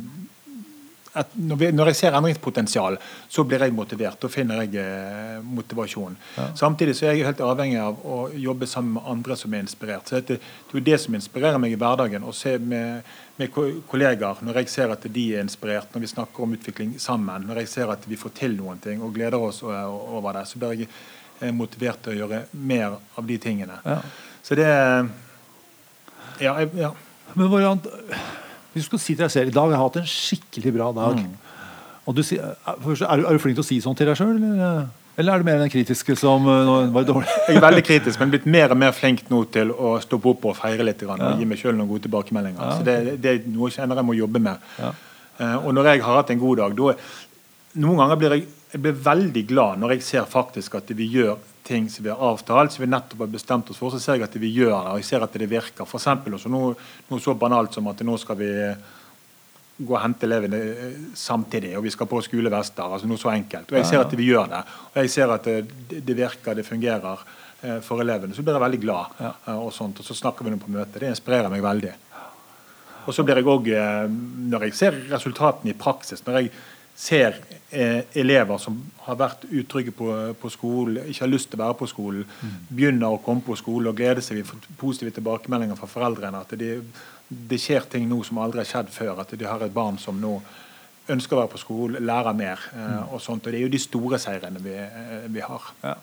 når, 1.15 1.57
vi, 1.57 1.69
når 1.75 1.91
jeg 1.93 1.99
ser 1.99 2.17
endringspotensial, 2.19 2.97
så 3.31 3.45
blir 3.47 3.63
jeg 3.63 3.75
motivert. 3.75 4.19
Da 4.23 4.31
finner 4.33 4.65
jeg 4.65 4.81
eh, 4.83 5.37
motivasjon. 5.47 6.17
Samtidig 6.59 6.97
så 6.99 7.07
er 7.07 7.15
jeg 7.15 7.29
helt 7.29 7.43
avhengig 7.45 7.79
av 7.83 8.01
å 8.03 8.19
jobbe 8.35 8.67
sammen 8.71 8.97
med 8.97 9.11
andre 9.13 9.37
som 9.39 9.55
er 9.55 9.63
inspirert. 9.63 10.11
Så 10.11 10.19
det 10.21 10.41
er 10.41 10.75
jo 10.75 10.83
det 10.83 10.99
som 11.03 11.15
inspirerer 11.15 11.61
meg 11.63 11.77
i 11.77 11.79
hverdagen. 11.79 12.27
Å 12.27 12.35
se 12.35 12.57
med, 12.59 13.07
med 13.39 13.55
kollegaer, 13.91 14.43
når 14.43 14.63
jeg 14.63 14.75
ser 14.75 14.95
at 14.95 15.07
de 15.07 15.27
er 15.37 15.47
inspirert, 15.47 15.95
når 15.95 16.07
vi 16.07 16.13
snakker 16.17 16.47
om 16.47 16.57
utvikling 16.59 16.97
sammen, 17.03 17.47
når 17.47 17.63
jeg 17.63 17.73
ser 17.77 17.95
at 17.95 18.11
vi 18.11 18.19
får 18.19 18.35
til 18.43 18.59
noen 18.59 18.83
ting 18.83 19.03
og 19.05 19.15
gleder 19.15 19.39
oss 19.39 19.63
over 19.65 20.41
det, 20.41 20.47
så 20.51 20.63
blir 20.63 20.83
jeg 20.83 20.91
eh, 21.41 21.55
motivert 21.55 22.03
til 22.03 22.17
å 22.17 22.21
gjøre 22.25 22.47
mer 22.59 22.99
av 22.99 23.27
de 23.29 23.39
tingene. 23.43 23.79
Ja. 23.87 24.01
Så 24.43 24.59
det 24.59 24.71
Ja. 26.43 26.59
Jeg, 26.59 26.73
ja. 26.75 26.91
Men 27.39 27.47
hvordan, 27.49 27.81
hvis 28.75 28.85
du 28.85 28.91
skal 28.91 29.01
si 29.01 29.15
til 29.15 29.23
deg 29.23 29.31
selv 29.33 29.53
i 29.53 29.55
dag 29.55 29.71
har 29.71 29.77
jeg 29.77 29.83
hatt 29.85 29.97
en 30.01 30.11
skikkelig 30.11 30.75
bra 30.75 30.91
dag. 30.97 31.23
Og 32.05 32.17
du, 32.19 32.21
er, 32.21 33.23
du, 33.23 33.41
flink 33.41 33.57
til 33.57 33.63
å 33.63 33.67
si 33.67 33.81
sånn 33.81 33.97
til 33.97 34.11
deg 34.11 34.19
sjøl, 34.19 34.35
eller, 34.35 34.89
eller 35.17 35.33
er 35.33 35.41
du 35.41 35.47
mer 35.47 35.63
den 35.63 35.71
kritiske 35.73 36.17
som 36.19 36.49
eh, 36.51 36.73
var 36.93 37.07
dårlig? 37.09 37.31
Jeg 37.49 37.61
er 37.61 37.65
veldig 37.65 37.85
kritisk, 37.87 38.21
men 38.21 38.35
blitt 38.35 38.49
mer 38.51 38.75
og 38.75 38.81
mer 38.83 38.93
flink 38.97 39.23
nå 39.31 39.45
til 39.55 39.71
å 39.73 39.95
stoppe 40.03 40.33
opp 40.35 40.49
og 40.51 40.59
feire 40.59 40.85
litt 40.85 41.07
og 41.07 41.23
gi 41.39 41.49
meg 41.49 41.61
sjøl 41.61 41.79
noen 41.79 41.89
gode 41.93 42.05
tilbakemeldinger. 42.09 42.75
Så 42.77 42.87
det, 42.87 43.17
det 43.23 43.31
er 43.31 43.47
noe 43.47 43.71
jeg 43.71 43.79
kjenner 43.79 44.03
jeg 44.03 44.09
må 44.11 44.19
jobbe 44.19 44.43
med. 44.43 44.69
Ja. 44.83 44.91
Eh, 45.39 45.57
og 45.63 45.71
når 45.79 45.93
jeg 45.93 46.05
har 46.05 46.21
hatt 46.21 46.35
en 46.35 46.43
god 46.43 46.65
dag, 46.65 46.77
da 46.79 46.97
Noen 47.75 47.99
ganger 47.99 48.19
blir 48.21 48.33
jeg, 48.37 48.45
jeg 48.71 48.83
blir 48.85 48.99
veldig 49.03 49.41
glad 49.51 49.81
når 49.83 49.97
jeg 49.97 50.05
ser 50.07 50.27
faktisk 50.31 50.77
at 50.79 50.93
vi 50.95 51.09
gjør 51.11 51.41
ting 51.65 51.87
som 51.91 52.05
vi 52.05 52.11
har 52.13 52.21
avtalt, 52.21 52.73
som 52.75 52.85
vi 52.85 52.91
nettopp 52.93 53.25
har 53.25 53.31
bestemt 53.33 53.71
oss 53.73 53.79
for, 53.81 53.95
så 53.95 54.01
ser 54.03 54.19
jeg 54.19 54.27
at 54.27 54.37
vi 54.37 54.51
gjør 54.53 54.75
det, 54.75 54.91
og 54.93 55.01
jeg 55.01 55.09
ser 55.09 55.25
at 55.25 55.39
det 55.41 55.49
virker. 55.49 55.89
Eksempel, 55.89 56.37
også 56.37 56.53
noe, 56.53 56.75
noe 57.09 57.25
så 57.25 57.35
banalt 57.41 57.73
som 57.77 57.89
at 57.89 58.03
nå 58.05 58.19
skal 58.21 58.39
vi 58.41 58.51
gå 59.75 59.91
og 59.91 60.03
hente 60.05 60.29
elevene 60.29 60.59
eh, 60.61 60.99
samtidig, 61.19 61.73
og 61.79 61.83
vi 61.87 61.91
skal 61.91 62.07
på 62.11 62.21
skolevester. 62.23 62.85
altså 62.85 63.09
Noe 63.11 63.19
så 63.19 63.33
enkelt. 63.33 63.73
Og 63.73 63.81
jeg 63.81 63.89
ser 63.89 64.05
at 64.05 64.13
vi 64.15 64.29
gjør 64.29 64.53
det. 64.53 64.61
Og 64.93 65.01
jeg 65.03 65.11
ser 65.11 65.33
at 65.35 65.49
det, 65.49 66.05
det 66.07 66.15
virker, 66.15 66.55
det 66.55 66.67
fungerer 66.69 67.25
eh, 67.65 67.81
for 67.83 68.05
elevene. 68.05 68.37
Så 68.37 68.45
blir 68.47 68.55
jeg 68.55 68.65
veldig 68.67 68.83
glad. 68.85 69.19
Eh, 69.19 69.51
Og 69.57 69.73
sånt, 69.75 69.99
og 69.99 70.07
så 70.07 70.15
snakker 70.15 70.47
vi 70.47 70.53
nå 70.55 70.61
på 70.63 70.71
møtet. 70.71 71.01
Det 71.03 71.11
inspirerer 71.11 71.51
meg 71.51 71.65
veldig. 71.65 71.95
Og 73.05 73.13
så 73.13 73.25
blir 73.27 73.37
jeg 73.37 73.51
òg, 73.51 73.67
når 74.49 74.63
jeg 74.65 74.77
ser 74.79 74.95
resultatene 75.11 75.75
i 75.75 75.77
praksis, 75.77 76.23
når 76.25 76.39
jeg 76.39 76.53
ser 76.95 77.41
eh, 77.71 78.05
elever 78.15 78.59
som 78.63 78.77
har 79.05 79.19
vært 79.19 79.47
utrygge 79.51 79.93
på, 79.97 80.11
på 80.41 80.51
skolen, 80.53 81.03
ikke 81.11 81.25
har 81.25 81.33
lyst 81.33 81.51
til 81.51 81.59
å 81.59 81.65
være 81.65 81.79
på 81.81 81.89
skolen, 81.91 82.27
begynner 82.69 83.15
å 83.15 83.23
komme 83.25 83.43
på 83.45 83.57
skolen 83.59 83.91
og 83.91 83.99
gleder 83.99 84.23
seg, 84.23 84.39
vi 84.41 84.47
får 84.47 84.69
positive 84.81 85.15
tilbakemeldinger 85.17 85.79
fra 85.81 85.91
foreldrene, 85.91 86.45
at 86.47 86.55
det, 86.61 86.77
det 87.29 87.59
skjer 87.61 87.89
ting 87.91 88.07
nå 88.09 88.23
som 88.27 88.39
aldri 88.43 88.63
har 88.63 88.71
skjedd 88.71 88.95
før, 88.95 89.25
at 89.25 89.35
de 89.35 89.49
har 89.49 89.67
et 89.67 89.75
barn 89.75 89.99
som 89.99 90.21
nå 90.23 90.39
ønsker 91.11 91.37
å 91.37 91.43
være 91.43 91.53
på 91.53 91.61
skolen, 91.61 92.07
lærer 92.07 92.37
mer. 92.37 92.63
Eh, 92.73 93.13
og 93.13 93.21
sånt, 93.21 93.47
og 93.47 93.53
Det 93.53 93.61
er 93.61 93.67
jo 93.67 93.75
de 93.75 93.83
store 93.83 94.19
seirene 94.19 94.63
vi, 94.63 94.73
eh, 94.73 95.27
vi 95.29 95.41
har. 95.41 95.73
Ja. 95.83 95.95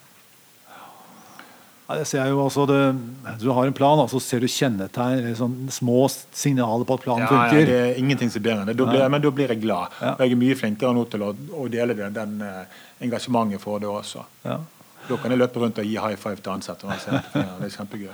Det 2.00 2.08
ser 2.08 2.22
jeg 2.24 2.34
jo 2.34 2.42
altså 2.44 2.66
det, 2.70 2.80
Du 3.42 3.50
har 3.52 3.66
en 3.68 3.74
plan, 3.76 4.00
og 4.00 4.10
så 4.12 4.20
ser 4.24 4.44
du 4.44 4.48
kjennetegn, 4.48 5.32
sånn 5.38 5.56
små 5.74 6.04
signaler 6.10 6.86
på 6.88 6.98
at 6.98 7.06
planen 7.06 7.26
Ja, 7.28 7.46
ja, 7.52 7.66
det 7.68 7.80
er 7.80 8.00
ingenting 8.02 8.32
som 8.34 8.44
bedre 8.44 8.64
enn 8.64 8.72
det. 8.72 8.78
Da 8.80 8.88
blir, 8.90 9.08
men 9.12 9.24
da 9.24 9.32
blir 9.32 9.52
jeg 9.54 9.62
glad. 9.64 9.96
Ja. 10.02 10.14
Og 10.16 10.24
jeg 10.26 10.36
er 10.36 10.42
mye 10.44 10.60
flinkere 10.60 10.94
nå 10.98 11.06
til 11.12 11.26
å, 11.28 11.32
å 11.34 11.68
dele 11.72 11.98
det, 11.98 12.12
den 12.16 12.38
eh, 12.46 12.78
engasjementet 13.08 13.62
for 13.64 13.82
det 13.84 13.90
også. 13.92 14.24
Ja. 14.46 14.60
Da 15.08 15.18
kan 15.18 15.34
jeg 15.34 15.42
løpe 15.42 15.60
rundt 15.60 15.80
og 15.82 15.88
gi 15.88 15.96
high 15.98 16.18
five 16.20 16.38
til 16.46 16.54
ansatte. 16.54 16.86
jeg 16.88 17.22
det. 17.34 17.46
Er 17.66 17.72
kjempegøy. 17.74 18.12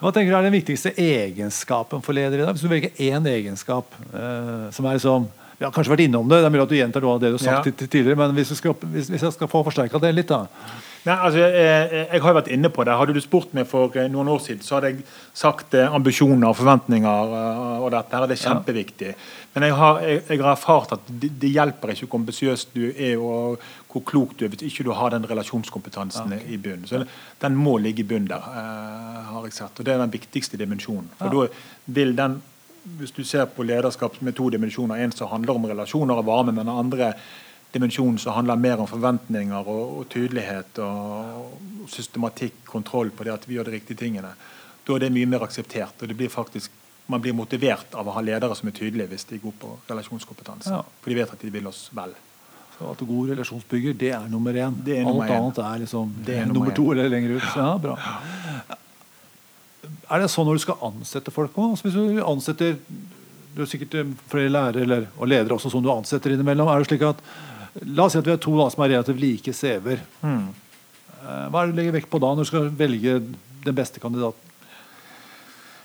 Hva 0.00 0.10
tenker 0.16 0.32
du 0.32 0.38
er 0.40 0.48
den 0.48 0.56
viktigste 0.56 0.92
egenskapen 0.98 2.02
for 2.02 2.16
ledere? 2.16 2.42
i 2.42 2.46
dag? 2.48 2.56
Hvis 2.56 2.66
du 2.66 2.72
velger 2.72 2.90
én 3.06 3.28
egenskap 3.30 3.94
eh, 4.10 4.66
som 4.74 4.88
er 4.90 4.98
liksom 4.98 5.28
Vi 5.60 5.66
har 5.66 5.72
kanskje 5.76 5.92
vært 5.92 6.06
innom 6.06 6.28
det, 6.28 6.38
det 6.40 6.48
er 6.48 6.52
mulig 6.54 6.62
at 6.64 6.70
du 6.72 6.78
gjentar 6.78 7.04
noe 7.04 7.14
av 7.18 7.20
det 7.22 7.30
du 7.34 7.36
har 7.36 7.44
sagt 7.44 7.66
Ja. 7.68 7.86
tidligere, 7.86 8.16
men 8.16 8.32
hvis, 8.34 8.52
skal, 8.56 8.74
hvis, 8.80 9.10
hvis 9.12 9.26
jeg 9.26 9.34
skal 9.36 9.50
få 9.52 9.60
forsterka 9.66 10.00
det 10.00 10.14
litt, 10.16 10.30
da 10.32 10.46
Nei, 11.00 11.14
altså, 11.16 11.40
jeg, 11.40 11.90
jeg 12.12 12.20
har 12.20 12.32
jo 12.32 12.36
vært 12.36 12.50
inne 12.52 12.70
på 12.72 12.84
det. 12.84 12.94
Hadde 13.00 13.14
du 13.16 13.20
spurt 13.24 13.54
meg 13.56 13.64
for 13.68 13.94
eh, 13.96 14.08
noen 14.12 14.28
år 14.34 14.42
siden, 14.44 14.60
så 14.64 14.76
hadde 14.76 14.90
jeg 14.90 15.04
sagt 15.36 15.76
eh, 15.78 15.94
ambisjoner 15.96 16.50
og 16.50 16.58
forventninger 16.58 17.32
eh, 17.38 17.70
og 17.80 17.88
dette. 17.94 18.20
Det 18.28 18.36
er 18.36 18.42
kjempeviktig. 18.42 19.14
Men 19.54 19.66
jeg 19.66 19.78
har, 19.80 20.02
jeg, 20.04 20.20
jeg 20.28 20.42
har 20.42 20.52
erfart 20.52 20.92
at 20.98 21.08
det, 21.08 21.32
det 21.40 21.54
hjelper 21.54 21.94
ikke 21.94 22.10
hvor 22.10 22.20
ambisiøs 22.20 22.66
du 22.74 22.84
er 22.90 23.16
og 23.16 23.64
hvor 23.90 24.04
klok 24.06 24.36
du 24.36 24.44
er 24.44 24.52
hvis 24.52 24.66
ikke 24.68 24.86
du 24.90 24.92
har 24.94 25.16
den 25.16 25.24
relasjonskompetansen 25.30 26.36
i 26.44 26.60
bunnen. 26.60 26.84
Så 26.86 27.02
Den 27.40 27.56
må 27.56 27.78
ligge 27.80 28.04
i 28.04 28.08
bunnen 28.10 28.28
der, 28.30 28.44
har 28.44 29.48
jeg 29.48 29.56
sett. 29.56 29.80
Og 29.80 29.88
det 29.88 29.96
er 29.96 30.04
den 30.04 30.12
viktigste 30.12 30.60
dimensjonen. 30.60 31.08
For 31.18 31.32
da 31.32 31.48
vil 31.96 32.16
den 32.18 32.42
hvis 32.98 33.12
du 33.12 33.24
ser 33.28 33.44
på 33.52 33.64
lederskap 33.66 34.14
med 34.24 34.36
to 34.36 34.48
dimensjoner, 34.52 35.00
en 35.00 35.12
som 35.12 35.28
handler 35.28 35.56
om 35.56 35.66
relasjoner 35.68 36.20
og 36.20 36.26
varme, 36.26 36.52
men 36.52 36.64
den 36.64 36.78
andre 36.80 37.12
dimensjonen 37.74 38.18
som 38.18 38.34
handler 38.34 38.56
mer 38.58 38.80
om 38.82 38.88
forventninger 38.90 39.68
og, 39.68 39.98
og 40.00 40.08
tydelighet 40.10 40.78
og 40.84 41.86
systematikk, 41.90 42.64
kontroll 42.66 43.10
på 43.14 43.24
det 43.26 43.32
at 43.34 43.46
vi 43.48 43.54
gjør 43.58 43.70
de 43.70 43.76
riktige 43.78 44.00
tingene, 44.00 44.32
da 44.86 44.96
er 44.96 45.04
det 45.04 45.12
mye 45.14 45.28
mer 45.30 45.44
akseptert. 45.46 46.00
og 46.02 46.08
det 46.08 46.16
blir 46.18 46.28
faktisk 46.32 46.70
Man 47.10 47.18
blir 47.20 47.34
motivert 47.34 47.94
av 47.98 48.06
å 48.06 48.12
ha 48.14 48.20
ledere 48.22 48.54
som 48.54 48.68
er 48.68 48.74
tydelige 48.76 49.08
hvis 49.10 49.24
de 49.26 49.34
er 49.34 49.40
gode 49.42 49.58
på 49.58 49.70
relasjonskompetanse. 49.88 50.70
Ja. 50.70 50.84
For 51.02 51.10
de 51.10 51.16
vet 51.18 51.32
at 51.34 51.40
de 51.42 51.48
vil 51.50 51.66
oss 51.66 51.88
vel. 51.90 52.12
Så 52.76 52.86
at 52.92 53.00
god 53.08 53.32
relasjonsbygger, 53.32 53.96
det 53.98 54.12
er 54.14 54.28
nummer 54.30 54.54
én. 54.54 54.76
Det 54.86 54.94
er 55.00 55.08
Alt 55.10 55.24
én. 55.24 55.32
annet 55.34 55.58
er 55.58 55.80
liksom 55.82 56.12
Det 56.26 56.36
er 56.36 56.44
nummer, 56.46 56.54
nummer 56.60 56.76
to 56.76 56.84
eller 56.92 57.08
lenger 57.10 57.34
ut. 57.40 57.48
Ja, 57.56 57.72
bra. 57.82 57.96
Er 60.10 60.22
det 60.22 60.30
sånn 60.30 60.46
når 60.46 60.60
du 60.60 60.62
skal 60.68 60.78
ansette 60.86 61.34
folk 61.34 61.58
òg? 61.58 61.72
Altså 61.74 61.88
hvis 61.88 61.98
du 61.98 62.22
ansetter 62.22 62.78
Du 63.56 63.62
er 63.64 63.66
sikkert 63.66 64.14
flere 64.30 64.50
lærere 64.54 64.84
eller, 64.86 65.06
og 65.18 65.26
ledere 65.32 65.56
også 65.58 65.72
som 65.74 65.82
du 65.82 65.90
ansetter 65.90 66.36
innimellom. 66.36 66.68
er 66.70 66.78
det 66.84 66.92
slik 66.92 67.02
at 67.10 67.18
La 67.86 68.04
oss 68.08 68.12
si 68.16 68.18
at 68.18 68.26
vi 68.26 68.32
har 68.34 68.40
to 68.42 68.56
da, 68.58 68.68
som 68.72 68.82
er 68.84 68.94
relativt 68.96 69.20
like 69.22 69.52
CV-er. 69.54 70.00
Mm. 70.26 70.46
Hva 71.20 71.60
er 71.62 71.66
det 71.68 71.74
du 71.74 71.78
legger 71.80 71.98
vekt 72.00 72.10
på 72.10 72.18
da 72.22 72.30
når 72.34 72.46
du 72.46 72.50
skal 72.50 72.70
velge 72.74 73.18
den 73.66 73.76
beste 73.76 74.00
kandidaten? 74.02 74.54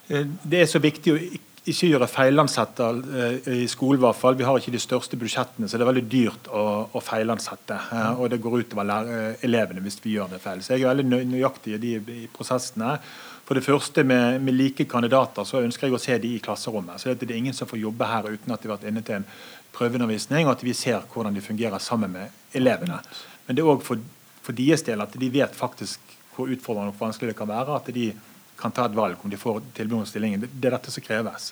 Eh, 0.09 0.23
Det 0.45 0.61
er 0.63 0.71
så 0.71 0.79
viktig 0.81 1.13
å 1.13 1.19
ikke 1.65 1.89
gjøre 1.89 2.07
feilansetter 2.09 2.99
eh, 3.19 3.51
i 3.63 3.67
skolen. 3.67 3.99
hvert 4.03 4.15
fall. 4.19 4.35
Vi 4.37 4.45
har 4.45 4.57
ikke 4.61 4.73
de 4.75 4.81
største 4.81 5.17
budsjettene, 5.17 5.67
så 5.69 5.77
det 5.77 5.85
er 5.85 5.91
veldig 5.91 6.07
dyrt 6.11 6.49
å, 6.53 6.65
å 6.93 7.01
feilansette. 7.01 7.77
Og 8.17 8.29
det 8.29 8.41
går 8.41 8.59
utover 8.65 9.37
elevene 9.45 9.81
hvis 9.85 9.97
vi 10.03 10.13
gjør 10.17 10.29
det 10.35 10.41
feil. 10.43 10.61
Så 10.61 10.75
jeg 10.75 10.85
er 10.85 10.93
veldig 10.95 11.23
nøyaktig 11.33 11.77
i 11.77 11.81
de 12.05 12.19
prosessene. 12.33 12.99
For 13.45 13.57
det 13.57 13.65
første 13.65 14.03
med, 14.03 14.41
med 14.41 14.57
like 14.57 14.87
kandidater 14.89 15.45
så 15.45 15.61
ønsker 15.61 15.87
jeg 15.87 15.95
å 15.95 16.01
se 16.01 16.17
de 16.21 16.33
i 16.33 16.41
klasserommet. 16.41 17.01
Så 17.01 17.13
det 17.13 17.29
er 17.29 17.37
ingen 17.37 17.53
som 17.53 17.69
får 17.69 17.83
jobbe 17.83 18.07
her 18.09 18.31
uten 18.31 18.53
at 18.55 18.61
de 18.61 18.69
har 18.69 18.77
vært 18.79 18.89
inne 18.89 19.03
til 19.05 19.19
en 19.19 19.27
prøveundervisning, 19.75 20.47
og 20.47 20.55
at 20.55 20.63
vi 20.65 20.73
ser 20.73 21.03
hvordan 21.13 21.35
de 21.35 21.43
fungerer 21.45 21.83
sammen 21.83 22.15
med 22.15 22.57
elevene. 22.57 22.97
Men 23.45 23.57
det 23.57 23.61
er 23.61 23.69
òg 23.69 23.83
for, 23.85 24.01
for 24.41 24.57
deres 24.57 24.85
del 24.87 25.03
at 25.03 25.13
de 25.21 25.29
vet 25.29 25.53
faktisk 25.53 26.15
hvor 26.35 26.49
utfordrende 26.51 26.91
og 26.91 26.99
vanskelig 26.99 27.31
det 27.31 27.37
kan 27.37 27.51
være. 27.51 27.75
at 27.75 27.93
de 27.93 28.13
kan 28.57 28.71
ta 28.71 28.87
et 28.87 28.95
valg 28.95 29.19
om 29.23 29.29
de 29.29 29.37
får 29.37 29.61
tilbud 29.75 29.99
om 29.99 30.07
stillingen. 30.09 30.41
Det, 30.41 30.49
det 30.53 30.69
er 30.69 30.77
dette 30.77 30.91
som 30.91 31.03
kreves. 31.03 31.51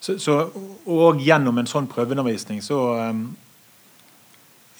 Så, 0.00 0.18
så, 0.22 0.36
og 0.86 1.20
gjennom 1.24 1.58
en 1.58 1.68
sånn 1.68 1.88
prøveundervisning 1.90 2.62
så 2.62 2.78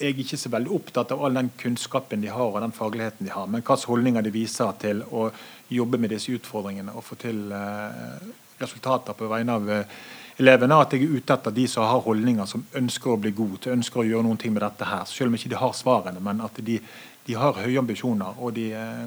um, 0.00 0.06
er 0.06 0.18
ikke 0.20 0.38
så 0.38 0.50
veldig 0.52 0.72
opptatt 0.72 1.12
av 1.12 1.24
all 1.24 1.34
den 1.34 1.50
kunnskapen 1.58 2.20
de 2.20 2.28
har 2.28 2.50
og 2.50 2.60
den 2.60 2.74
fagligheten 2.74 3.26
de 3.26 3.32
har, 3.32 3.46
men 3.46 3.62
hvilke 3.62 3.88
holdninger 3.88 4.22
de 4.22 4.32
viser 4.34 4.72
til 4.80 5.02
å 5.10 5.30
jobbe 5.72 5.98
med 5.98 6.12
disse 6.14 6.32
utfordringene 6.34 6.94
og 6.94 7.04
få 7.04 7.18
til 7.20 7.50
eh, 7.52 8.26
resultater 8.60 9.16
på 9.18 9.28
vegne 9.30 9.56
av 9.56 9.70
eh, 9.70 9.96
elevene. 10.38 10.78
At 10.78 10.94
jeg 10.94 11.06
er 11.06 11.16
ute 11.16 11.34
etter 11.34 11.54
de 11.56 11.66
som 11.70 11.86
har 11.88 12.04
holdninger 12.04 12.46
som 12.46 12.64
ønsker 12.76 13.14
å 13.14 13.20
bli 13.20 13.32
gode, 13.36 13.72
ønsker 13.72 14.02
å 14.02 14.06
gjøre 14.06 14.26
noen 14.26 14.40
ting 14.40 14.54
med 14.54 14.62
dette 14.62 14.86
her. 14.86 15.04
Selv 15.10 15.32
om 15.32 15.38
ikke 15.38 15.50
de 15.52 15.60
har 15.60 15.74
svarene, 15.74 16.22
men 16.22 16.44
at 16.44 16.60
de, 16.62 16.78
de 17.26 17.38
har 17.38 17.58
høye 17.58 17.80
ambisjoner 17.82 18.38
og 18.38 18.54
de, 18.58 18.68
eh, 18.76 19.06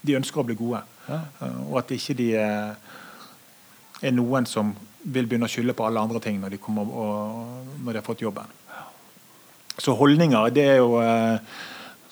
de 0.00 0.16
ønsker 0.20 0.42
å 0.42 0.46
bli 0.48 0.56
gode. 0.58 0.84
Ja. 1.08 1.22
Og 1.66 1.80
at 1.80 1.92
ikke 1.96 2.16
de 2.16 2.32
er 2.38 4.12
noen 4.12 4.46
som 4.46 4.74
vil 5.08 5.26
begynne 5.28 5.48
å 5.48 5.50
skylde 5.50 5.74
på 5.76 5.86
alle 5.86 6.02
andre 6.04 6.20
ting 6.22 6.40
når 6.40 6.54
de, 6.54 6.58
og, 6.60 7.68
når 7.84 7.92
de 7.92 8.00
har 8.00 8.06
fått 8.06 8.24
jobben. 8.24 8.57
Så 9.78 9.94
holdninger, 9.94 10.50
det 10.50 10.64
er 10.74 10.78
jo 10.82 11.00
eh, 11.02 11.38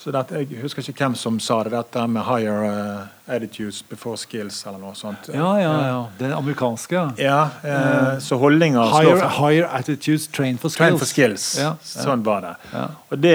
så 0.07 0.13
det, 0.15 0.21
Jeg 0.39 0.61
husker 0.63 0.87
ikke 0.87 1.03
hvem 1.03 1.15
som 1.19 1.39
sa 1.43 1.65
det, 1.67 1.73
dette 1.73 2.03
med 2.07 2.23
'higher 2.23 2.61
eh, 2.63 3.07
attitudes 3.27 3.83
before 3.83 4.17
skills', 4.17 4.61
eller 4.69 4.79
noe 4.79 4.95
sånt. 4.95 5.27
Ja, 5.35 5.49
ja, 5.59 5.73
ja. 5.87 6.07
Det 6.19 6.31
amerikanske. 6.33 6.95
ja. 6.95 7.11
Ja, 7.19 7.41
eh, 7.65 8.19
så 8.23 8.37
holdninger 8.39 8.85
Higher, 8.93 9.29
higher 9.29 9.67
attitudes, 9.67 10.29
train 10.29 10.59
for 10.59 10.69
skills. 10.69 10.79
Train 10.79 10.99
for 10.99 11.07
skills. 11.07 11.59
Ja, 11.59 11.75
ja. 11.83 12.03
Sånn 12.05 12.23
var 12.23 12.41
det. 12.41 12.55
Ja. 12.73 12.85
Og 13.11 13.19
det 13.19 13.35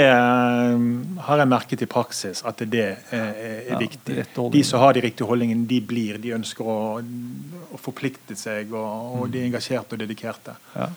har 1.28 1.38
jeg 1.38 1.48
merket 1.48 1.82
i 1.82 1.86
praksis, 1.86 2.44
at 2.46 2.63
det 2.72 2.98
er, 3.12 3.36
er 3.67 3.78
viktig. 3.78 4.26
De 4.52 4.63
som 4.63 4.80
har 4.80 4.94
de 4.94 5.02
riktige 5.02 5.28
holdningene, 5.28 5.67
de 5.67 5.82
blir. 5.82 6.22
De 6.24 6.32
ønsker 6.39 6.63
å, 6.63 7.02
å 7.74 7.78
forplikte 7.84 8.36
seg, 8.39 8.72
og, 8.72 9.20
og 9.20 9.28
de 9.30 9.44
er 9.44 9.52
engasjerte 9.52 10.00
og 10.00 10.00
dedikerte. 10.00 10.56
Ja. 10.76 10.88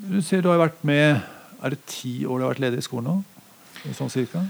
Du 0.00 0.20
sier 0.24 0.42
du 0.42 0.48
har 0.48 0.60
vært 0.62 0.80
med 0.86 1.20
Er 1.60 1.74
det 1.74 1.82
ti 1.90 2.22
år 2.24 2.40
du 2.40 2.46
har 2.46 2.54
vært 2.54 2.64
leder 2.64 2.80
i 2.80 2.84
skolen 2.84 3.10
nå? 3.10 3.92
Sånn 3.96 4.12
cirka? 4.12 4.42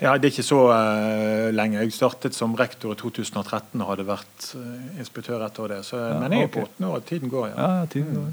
Ja, 0.00 0.14
Det 0.16 0.28
er 0.28 0.30
ikke 0.32 0.44
så 0.46 0.60
uh, 0.72 1.50
lenge. 1.52 1.82
Jeg 1.82 1.92
startet 1.92 2.36
som 2.36 2.54
rektor 2.56 2.94
i 2.94 2.98
2013 2.98 3.76
og 3.76 3.90
hadde 3.90 4.06
vært 4.08 4.46
uh, 4.56 5.00
inspektør 5.00 5.44
etter 5.44 5.74
det. 5.74 5.80
Så, 5.84 6.00
Ja, 6.00 6.16
men 6.22 6.32
jeg 6.32 6.48
er 6.48 6.52
på 6.54 6.64
åttende 6.64 6.88
år. 6.88 7.02
Tiden 7.08 7.32
går, 7.32 7.50
ja. 7.50 7.56
Ja, 7.60 7.90
tiden 7.92 8.16
går. 8.16 8.30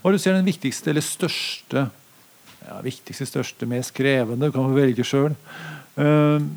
Hva 0.00 0.08
er 0.08 0.16
det 0.16 0.22
du 0.22 0.24
ser 0.24 0.38
den 0.38 0.48
viktigste 0.48 0.94
eller 0.94 1.04
største 1.04 1.84
ja, 2.62 2.78
Viktigste, 2.84 3.26
største, 3.28 3.68
mest 3.68 3.92
krevende, 3.96 4.48
du 4.48 4.54
kan 4.54 4.68
få 4.70 4.76
velge 4.76 5.04
sjøl. 5.04 5.36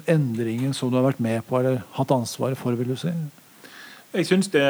endringen 0.08 0.72
som 0.78 0.92
du 0.92 0.96
har 0.96 1.04
vært 1.10 1.20
med 1.20 1.42
på 1.44 1.58
eller 1.60 1.82
hatt 1.98 2.12
ansvaret 2.14 2.56
for, 2.60 2.78
vil 2.78 2.94
du 2.94 2.96
si? 2.96 3.12
Jeg 4.16 4.28
syns 4.30 4.48
det, 4.54 4.64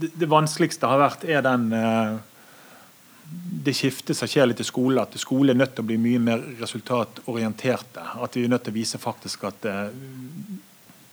det, 0.00 0.12
det 0.16 0.28
vanskeligste 0.30 0.88
har 0.88 1.00
vært 1.02 1.26
er 1.28 1.42
den 1.44 1.66
eh, 1.76 2.14
det 3.64 3.74
skiftet 3.76 4.16
som 4.18 4.28
skjer 4.28 4.48
litt 4.48 4.60
i 4.60 4.66
skole, 4.66 5.02
at 5.02 5.14
skole 5.20 5.52
er 5.52 5.58
nødt 5.58 5.76
til 5.76 5.84
å 5.84 5.88
bli 5.90 5.98
mye 6.00 6.20
mer 6.22 6.42
resultatorienterte. 6.58 8.04
At 8.24 8.36
vi 8.36 8.44
er 8.46 8.52
nødt 8.52 8.66
til 8.66 8.74
å 8.74 8.78
vise 8.78 9.00
faktisk 9.00 9.46
at 9.48 9.68
eh, 9.70 9.84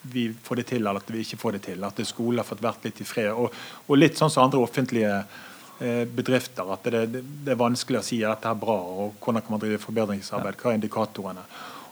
vi 0.10 0.30
får 0.44 0.62
det 0.62 0.66
til, 0.72 0.82
eller 0.82 1.04
at 1.04 1.12
vi 1.14 1.22
ikke 1.24 1.40
får 1.40 1.58
det 1.58 1.64
til. 1.68 1.86
At 1.86 2.02
skole 2.08 2.42
har 2.42 2.48
fått 2.48 2.64
vært 2.66 2.88
litt 2.88 3.02
i 3.04 3.08
fred. 3.08 3.32
Og, 3.34 3.54
og 3.88 4.00
litt 4.00 4.18
sånn 4.18 4.34
som 4.34 4.48
andre 4.48 4.64
offentlige 4.64 5.16
eh, 5.20 6.04
bedrifter. 6.10 6.74
At 6.74 6.90
det, 6.90 7.06
det, 7.14 7.24
det 7.46 7.54
er 7.54 7.62
vanskelig 7.62 8.02
å 8.02 8.06
si 8.06 8.22
at 8.24 8.40
dette 8.40 8.54
er 8.54 8.62
bra, 8.62 8.78
og 8.78 9.20
hvordan 9.20 9.46
kan 9.46 9.56
man 9.56 9.64
drive 9.64 9.82
forbedringsarbeid. 9.84 10.60
Hva 10.60 10.72
er 10.74 10.80
indikatorene? 10.80 11.48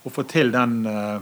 Å 0.08 0.14
få 0.14 0.26
til 0.32 0.54
den 0.56 0.80
eh, 0.90 1.20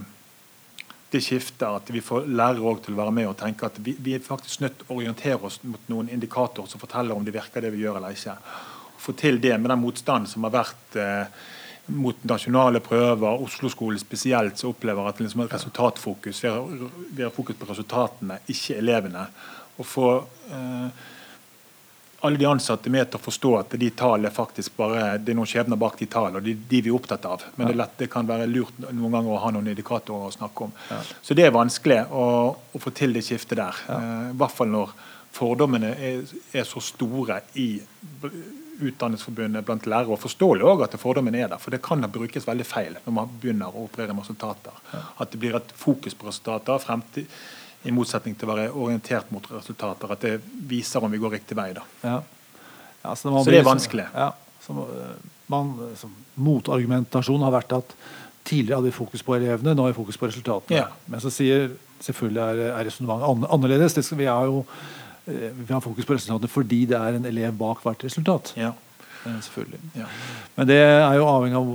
det 1.10 1.22
skiftet, 1.22 1.66
at 1.66 1.90
vi 1.92 2.02
får 2.02 2.26
lærere 2.26 2.78
til 2.82 2.96
å 2.96 3.02
være 3.02 3.14
med 3.14 3.28
og 3.30 3.36
tenke 3.38 3.68
at 3.68 3.76
vi, 3.82 3.94
vi 4.02 4.16
er 4.16 4.24
faktisk 4.24 4.64
nødt 4.64 4.80
til 4.80 4.88
å 4.88 4.96
orientere 4.98 5.38
oss 5.48 5.60
mot 5.64 5.92
noen 5.92 6.10
indikatorer 6.12 6.70
som 6.70 6.82
forteller 6.82 7.14
om 7.14 7.24
det 7.26 7.34
virker 7.36 7.62
det 7.62 7.70
vi 7.74 7.84
gjør 7.84 8.00
eller 8.00 8.16
ikke. 8.16 8.34
Få 9.06 9.14
til 9.14 9.38
det 9.42 9.54
med 9.60 9.70
den 9.70 9.82
motstanden 9.84 10.26
som 10.30 10.46
har 10.48 10.56
vært 10.58 10.98
eh, 10.98 11.44
mot 11.94 12.24
nasjonale 12.26 12.80
prøver, 12.82 13.42
Oslo-skolen 13.46 14.00
spesielt, 14.02 14.58
som 14.58 14.72
opplever 14.72 15.06
at 15.06 15.20
liksom 15.22 15.44
resultatfokus. 15.46 16.42
Vi 16.42 16.50
har, 16.50 16.88
vi 17.14 17.22
har 17.22 17.34
fokus 17.34 17.58
på 17.60 17.68
resultatene, 17.68 18.40
ikke 18.50 18.80
elevene. 18.80 19.28
Å 19.76 19.86
få 19.86 20.08
eh, 20.50 21.04
alle 22.26 22.40
de 22.40 22.48
ansatte 22.48 22.90
med 22.90 23.06
til 23.10 23.20
å 23.20 23.22
forstå 23.22 23.52
at 23.60 23.74
de 23.78 23.90
tallene 23.94 24.32
faktisk 24.34 24.76
bare 24.78 25.16
det 25.22 25.32
er 25.32 25.38
noen 25.38 25.50
skjebner 25.50 25.78
bak 25.78 25.98
de 26.00 26.08
tallene, 26.10 26.40
og 26.40 26.46
de, 26.46 26.56
de 26.56 26.82
vi 26.82 26.90
er 26.90 26.98
opptatt 26.98 27.28
av. 27.28 27.44
Men 27.56 27.70
det, 27.70 27.78
lett, 27.78 27.96
det 28.00 28.10
kan 28.12 28.26
være 28.28 28.48
lurt 28.50 28.80
noen 28.88 29.18
ganger 29.18 29.36
å 29.36 29.42
ha 29.44 29.52
noen 29.54 29.70
indikatorer 29.70 30.30
å 30.30 30.34
snakke 30.34 30.66
om. 30.66 30.74
Så 31.22 31.36
det 31.38 31.46
er 31.46 31.54
vanskelig 31.54 32.02
å, 32.10 32.26
å 32.56 32.82
få 32.82 32.94
til 32.96 33.14
det 33.14 33.22
skiftet 33.26 33.60
der. 33.60 33.82
Eh, 33.94 34.30
I 34.32 34.38
hvert 34.40 34.58
fall 34.58 34.72
når 34.74 34.94
fordommene 35.36 35.92
er, 36.00 36.22
er 36.56 36.66
så 36.66 36.80
store 36.82 37.42
i 37.60 37.68
Utdanningsforbundet 38.80 39.64
blant 39.66 39.86
lærere. 39.88 40.12
Og 40.14 40.20
forståelig 40.20 40.66
òg 40.66 40.84
at 40.86 40.96
fordommen 41.00 41.34
er 41.34 41.50
der, 41.52 41.60
for 41.62 41.74
det 41.74 41.82
kan 41.84 42.04
brukes 42.12 42.46
veldig 42.48 42.66
feil 42.66 42.98
når 43.04 43.16
man 43.18 43.36
begynner 43.42 43.72
å 43.72 43.86
operere 43.86 44.14
med 44.16 44.26
resultater. 44.26 44.80
At 45.18 45.32
det 45.32 45.40
blir 45.42 45.56
et 45.58 45.72
fokus 45.76 46.16
på 46.16 46.28
resultater 46.28 46.82
fremtid, 46.82 47.30
i 47.86 47.92
motsetning 47.94 48.34
til 48.34 48.48
å 48.48 48.54
være 48.54 48.70
orientert 48.74 49.28
mot 49.30 49.44
resultater. 49.52 50.10
At 50.10 50.24
det 50.24 50.40
viser 50.68 51.04
om 51.04 51.12
vi 51.12 51.20
går 51.22 51.36
riktig 51.38 51.58
vei. 51.58 51.70
Ja. 52.02 52.20
Ja, 53.06 53.14
så, 53.14 53.30
man 53.30 53.44
Så 53.44 53.54
det 53.54 53.60
er 53.60 53.66
vanskelig. 53.66 54.06
Ja, 54.14 54.32
eh, 54.68 55.10
man, 55.52 55.74
som, 56.00 56.14
motargumentasjon 56.34 57.44
har 57.46 57.54
vært 57.54 57.74
at 57.76 57.96
tidligere 58.46 58.80
hadde 58.80 58.90
vi 58.90 58.96
fokus 58.96 59.22
på 59.26 59.36
elevene, 59.36 59.74
nå 59.74 59.86
har 59.86 59.92
vi 59.92 59.98
fokus 60.00 60.18
på 60.18 60.30
resultatene. 60.30 60.86
Men 61.10 61.22
så 61.22 61.30
sier 61.34 61.70
selvfølgelig 62.02 62.42
er, 62.42 62.62
er 62.72 62.88
resonnementet 62.88 63.50
annerledes. 63.54 63.96
Det 63.96 64.04
skal, 64.06 64.20
vi, 64.20 64.28
har 64.30 64.50
jo, 64.50 64.64
vi 65.26 65.72
har 65.72 65.80
fokus 65.84 66.06
på 66.06 66.14
resultatene 66.14 66.50
fordi 66.50 66.84
det 66.86 66.98
er 66.98 67.18
en 67.18 67.24
elev 67.28 67.56
bak 67.58 67.82
hvert 67.84 68.04
resultat. 68.06 68.52
Ja. 68.56 68.72
Eh, 69.26 69.40
selvfølgelig. 69.42 69.80
Ja. 69.98 70.06
Men 70.54 70.68
det 70.70 70.82
er 70.82 71.16
jo 71.18 71.26
avhengig 71.30 71.58
av 71.58 71.72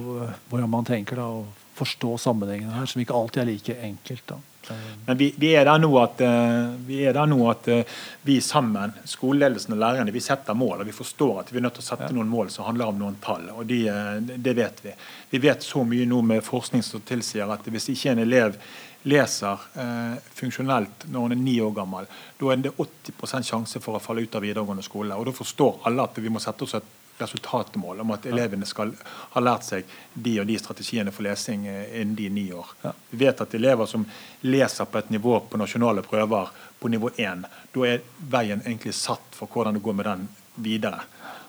hvordan 0.49 0.71
man 0.71 0.87
tenker 0.87 1.19
da, 1.19 1.27
og 1.41 1.45
forstå 1.81 2.17
sammenhengen 2.21 2.71
her, 2.75 2.85
som 2.85 3.01
ikke 3.01 3.15
alltid 3.17 3.41
er 3.43 3.49
like 3.49 3.75
enkelt. 3.81 4.23
da. 4.29 4.37
Eh, 4.69 4.75
Men 5.05 5.17
vi, 5.17 5.31
vi 5.37 5.49
er 5.57 5.65
der 5.65 5.79
nå 5.81 5.89
at, 6.01 6.21
eh, 6.21 6.75
vi, 6.87 6.99
er 7.09 7.15
der 7.17 7.25
nå 7.29 7.39
at 7.49 7.67
eh, 7.71 7.95
vi 8.27 8.37
sammen, 8.45 8.93
skoleledelsen 9.09 9.73
og 9.75 9.81
lærerne, 9.81 10.13
vi 10.13 10.21
setter 10.23 10.53
mål. 10.53 10.81
og 10.81 10.85
Vi 10.91 10.95
forstår 10.95 11.39
at 11.41 11.51
vi 11.51 11.57
er 11.57 11.65
nødt 11.65 11.79
til 11.79 11.85
å 11.85 11.89
sette 11.89 12.11
noen 12.13 12.29
mål 12.29 12.51
som 12.53 12.67
handler 12.69 12.91
om 12.91 13.01
noen 13.01 13.17
tall. 13.23 13.49
og 13.55 13.65
de, 13.67 13.87
eh, 13.89 14.19
Det 14.37 14.55
vet 14.55 14.83
vi. 14.85 14.93
Vi 15.31 15.41
vet 15.41 15.65
så 15.65 15.83
mye 15.87 16.05
nå 16.05 16.21
med 16.21 16.43
forskning 16.45 16.83
som 16.83 17.01
tilsier 17.01 17.49
at 17.51 17.65
hvis 17.65 17.89
ikke 17.89 18.11
en 18.11 18.19
elev 18.27 18.55
leser 19.03 19.67
eh, 19.81 20.17
funksjonelt 20.33 21.05
når 21.09 21.25
hun 21.25 21.35
er 21.35 21.41
ni 21.41 21.57
år 21.61 21.73
gammel, 21.75 22.09
da 22.39 22.51
er 22.51 22.63
det 22.65 22.73
80% 22.77 23.47
sjanse 23.47 23.81
for 23.81 23.97
å 23.97 24.03
falle 24.03 24.25
ut 24.25 24.35
av 24.35 24.45
videregående 24.45 24.85
skole. 24.85 25.15
og 25.15 25.29
Da 25.29 25.35
forstår 25.35 25.87
alle 25.89 26.05
at 26.05 26.19
vi 26.21 26.33
må 26.33 26.41
sette 26.43 26.67
oss 26.67 26.77
et 26.77 26.97
resultatmål 27.21 28.01
om 28.01 28.11
at 28.15 28.25
elevene 28.25 28.65
skal 28.65 28.93
ha 29.33 29.41
lært 29.43 29.65
seg 29.67 29.89
de 30.13 30.35
og 30.41 30.47
de 30.49 30.57
strategiene 30.59 31.13
for 31.13 31.25
lesing 31.27 31.67
eh, 31.69 32.01
innen 32.01 32.17
de 32.17 32.29
ni 32.33 32.47
år. 32.53 32.75
Vi 33.09 33.21
vet 33.23 33.41
at 33.45 33.55
elever 33.57 33.89
som 33.89 34.05
leser 34.41 34.89
på 34.89 35.01
et 35.01 35.09
nivå 35.13 35.39
på 35.49 35.61
nasjonale 35.61 36.05
prøver 36.05 36.53
på 36.79 36.89
nivå 36.89 37.11
1, 37.17 37.47
da 37.73 37.87
er 37.87 38.05
veien 38.29 38.61
egentlig 38.65 38.95
satt 38.97 39.37
for 39.37 39.49
hvordan 39.51 39.77
det 39.77 39.85
går 39.85 39.97
med 39.97 40.09
den 40.09 40.27
videre. 40.61 41.03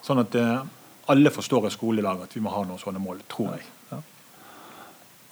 Sånn 0.04 0.24
at 0.24 0.36
eh, 0.38 0.58
alle 1.12 1.34
forstår 1.34 1.68
i 1.68 1.76
skolelag 1.76 2.24
at 2.24 2.36
vi 2.36 2.42
må 2.44 2.52
ha 2.52 2.64
noen 2.66 2.80
sånne 2.80 3.02
mål, 3.02 3.24
tror 3.30 3.56
jeg. 3.56 3.70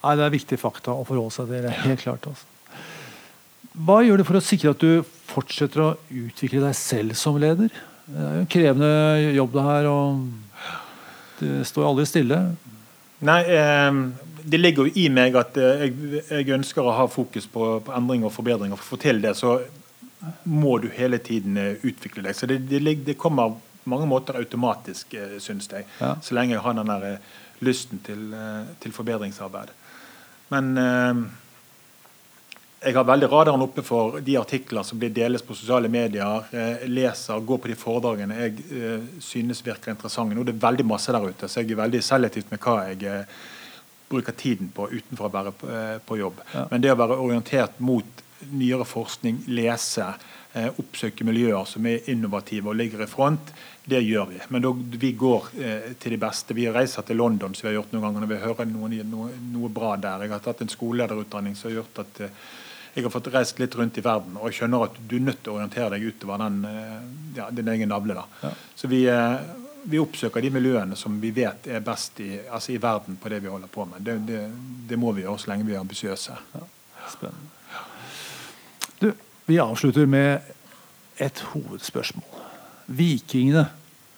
Nei, 0.01 0.15
Det 0.17 0.25
er 0.25 0.33
viktige 0.37 0.61
fakta 0.61 0.95
å 0.97 1.05
forholde 1.05 1.35
seg 1.35 1.51
til. 1.53 1.67
det 1.67 1.77
helt 1.85 2.01
klart. 2.01 2.27
Altså. 2.27 2.47
Hva 3.87 4.01
gjør 4.03 4.21
du 4.21 4.25
for 4.27 4.41
å 4.41 4.45
sikre 4.45 4.73
at 4.75 4.83
du 4.83 5.05
fortsetter 5.31 5.85
å 5.85 5.91
utvikle 6.09 6.65
deg 6.65 6.75
selv 6.75 7.15
som 7.15 7.39
leder? 7.39 7.71
Det 8.07 8.19
er 8.19 8.33
jo 8.35 8.41
en 8.43 8.51
krevende 8.51 8.95
jobb, 9.37 9.53
det 9.53 9.69
her. 9.69 9.87
og 9.87 10.27
Det 11.39 11.61
står 11.69 11.87
aldri 11.87 12.09
stille. 12.09 12.41
Nei, 13.21 13.43
eh, 13.45 14.01
det 14.45 14.61
ligger 14.61 14.89
jo 14.89 15.01
i 15.01 15.09
meg 15.13 15.37
at 15.39 15.59
eh, 15.61 15.87
jeg, 15.87 16.23
jeg, 16.29 16.49
ønsker 16.57 16.87
å 16.87 16.95
ha 16.97 17.07
fokus 17.11 17.47
på, 17.51 17.73
på 17.85 17.95
endring 17.97 18.25
og 18.27 18.35
forbedring. 18.35 18.73
Og 18.73 18.81
for 18.81 18.87
å 18.87 18.97
få 18.97 19.03
til 19.05 19.21
det, 19.23 19.35
så 19.39 19.59
må 20.45 20.77
du 20.83 20.89
hele 20.95 21.21
tiden 21.23 21.59
eh, 21.61 21.85
utvikle 21.87 22.25
deg. 22.27 22.37
Så 22.37 22.49
det, 22.51 22.63
det, 22.71 22.83
det 23.07 23.19
kommer 23.21 23.55
på 23.55 23.93
mange 23.93 24.09
måter 24.11 24.39
automatisk, 24.41 25.15
eh, 25.19 25.37
syns 25.43 25.71
jeg. 25.73 25.87
Ja. 26.01 26.15
Så 26.25 26.37
lenge 26.37 26.57
jeg 26.57 26.65
har 26.65 26.77
den 26.79 26.91
der 26.93 27.21
lysten 27.61 28.01
til, 28.05 28.31
til 28.81 28.93
forbedringsarbeid. 28.97 29.73
Men 30.51 30.73
eh, 30.81 31.23
jeg 32.81 32.97
har 32.97 33.05
veldig 33.05 33.29
radaren 33.29 33.61
oppe 33.61 33.83
for 33.85 34.19
de 34.25 34.37
artikler 34.41 34.85
som 34.87 34.99
blir 35.01 35.13
deles 35.13 35.43
på 35.45 35.55
sosiale 35.57 35.89
medier. 35.93 36.47
Eh, 36.51 36.87
leser, 36.89 37.43
går 37.45 37.61
på 37.61 37.71
de 37.71 37.77
foredragene 37.79 38.39
jeg 38.39 38.67
eh, 38.73 39.09
synes 39.25 39.61
virker 39.67 39.93
interessante. 39.93 40.37
Nå 40.37 40.47
er 40.47 40.53
det 40.53 40.63
veldig 40.63 40.87
masse 40.89 41.13
der 41.13 41.29
ute, 41.29 41.49
så 41.49 41.61
jeg 41.61 41.75
er 41.75 41.83
veldig 41.83 42.01
selektivt 42.05 42.53
med 42.53 42.63
hva 42.65 42.79
jeg 42.89 43.05
eh, 43.05 43.37
bruker 44.11 44.35
tiden 44.35 44.73
på 44.75 44.89
utenfor 44.91 45.29
å 45.29 45.35
være 45.35 45.55
på, 45.61 45.71
eh, 45.77 45.97
på 46.07 46.19
jobb. 46.23 46.41
Ja. 46.55 46.67
Men 46.73 46.83
det 46.87 46.95
å 46.95 46.99
være 47.03 47.21
orientert 47.21 47.79
mot 47.85 48.25
nyere 48.51 48.89
forskning, 48.89 49.45
lese, 49.53 50.09
oppsøke 50.53 51.25
miljøer 51.27 51.67
som 51.69 51.85
er 51.87 52.09
innovative 52.11 52.73
og 52.73 52.79
ligger 52.81 53.05
i 53.05 53.11
front, 53.11 53.53
det 53.91 54.01
gjør 54.03 54.27
vi. 54.33 54.41
Men 54.49 54.65
da, 54.65 54.73
vi 55.03 55.13
går 55.19 55.51
eh, 55.59 55.93
til 55.99 56.15
de 56.15 56.19
beste. 56.21 56.55
Vi 56.55 56.67
reiser 56.71 57.07
til 57.07 57.21
London, 57.21 57.55
som 57.55 57.67
vi 57.67 57.73
har 57.73 57.81
gjort 57.81 57.95
noen 57.95 58.07
ganger 58.07 58.25
når 58.25 58.33
vi 58.33 58.41
hører 58.45 58.71
noe, 58.71 59.05
noe, 59.09 59.29
noe 59.53 59.71
bra 59.75 59.95
der. 60.01 60.27
Jeg 60.27 60.35
har 60.35 60.43
tatt 60.45 60.65
en 60.65 60.73
skolelederutdanning 60.73 61.55
som 61.59 61.71
har 61.71 61.81
gjort 61.81 62.03
at 62.05 62.25
jeg 62.95 63.07
har 63.07 63.13
fått 63.15 63.31
reist 63.31 63.61
litt 63.63 63.75
rundt 63.79 63.99
i 64.01 64.05
verden, 64.05 64.37
og 64.41 64.49
jeg 64.49 64.61
skjønner 64.61 64.89
at 64.89 64.99
du 64.99 65.17
er 65.17 65.27
nødt 65.29 65.45
til 65.45 65.53
å 65.53 65.59
orientere 65.61 65.93
deg 65.95 66.09
utover 66.11 66.43
den, 66.43 66.65
eh, 66.67 66.97
ja, 67.37 67.51
din 67.51 67.69
egen 67.69 67.89
navle. 67.89 68.15
da. 68.15 68.25
Ja. 68.43 68.51
Så 68.75 68.91
vi, 68.91 69.05
eh, 69.07 69.39
vi, 69.85 69.99
oppsøker 69.99 70.43
de 70.43 70.51
miljøene 70.51 70.97
som 70.97 71.21
vi 71.21 71.31
vet 71.31 71.67
er 71.67 71.81
best 71.81 72.21
i, 72.21 72.41
altså 72.51 72.73
i 72.73 72.83
verden 72.83 73.17
på 73.17 73.29
det 73.29 73.41
vi 73.41 73.49
holder 73.49 73.69
på 73.69 73.87
med. 73.87 74.03
Det, 74.03 74.19
det, 74.27 74.43
det 74.89 74.99
må 74.99 75.13
vi 75.13 75.23
gjøre 75.23 75.39
så 75.39 75.53
lenge 75.53 75.67
vi 75.67 75.75
er 75.75 75.81
ambisiøse. 75.81 76.37
Ja. 76.55 76.67
Spennende. 77.09 77.60
Du, 79.47 79.53
vi 79.53 79.59
avslutter 79.63 80.07
med 80.11 80.41
et 81.21 81.43
hovedspørsmål. 81.53 82.47
Vikingene. 82.87 83.67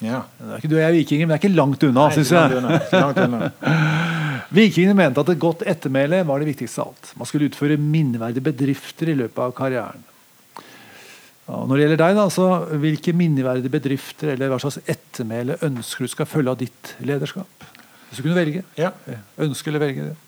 Ja. 0.02 0.22
Du 0.66 0.76
er 0.80 0.94
vikinger, 0.94 1.26
men 1.26 1.34
det 1.34 1.38
er 1.38 1.44
ikke 1.44 1.56
langt 1.56 1.84
unna, 1.86 2.08
syns 2.14 2.32
jeg. 2.34 3.52
Vikingene 4.56 4.96
mente 4.98 5.22
at 5.22 5.30
et 5.32 5.40
godt 5.40 5.62
ettermæle 5.68 6.22
var 6.28 6.42
det 6.42 6.50
viktigste 6.50 6.82
av 6.82 6.90
alt. 6.90 7.12
Man 7.16 7.28
skulle 7.28 7.48
utføre 7.48 7.78
minneverdige 7.80 8.44
bedrifter 8.44 9.12
i 9.12 9.16
løpet 9.16 9.44
av 9.44 9.54
karrieren. 9.56 10.02
Og 11.52 11.68
når 11.68 11.76
det 11.76 11.84
gjelder 11.84 12.00
deg, 12.00 12.18
da, 12.18 12.26
så 12.30 12.48
Hvilke 12.82 13.14
minneverdige 13.16 13.72
bedrifter 13.72 14.34
eller 14.34 14.52
hva 14.52 14.60
slags 14.62 14.78
ettermæle 14.90 15.58
ønsker 15.66 16.06
du 16.06 16.12
skal 16.12 16.28
følge 16.30 16.52
av 16.54 16.60
ditt 16.60 16.92
lederskap? 17.02 17.66
Hvis 18.08 18.20
du 18.20 18.26
kunne 18.26 18.38
velge. 18.38 18.62
Ja. 18.78 18.92
Ønske 19.40 19.72
eller 19.72 19.82
velge 19.82 20.10
det. 20.10 20.18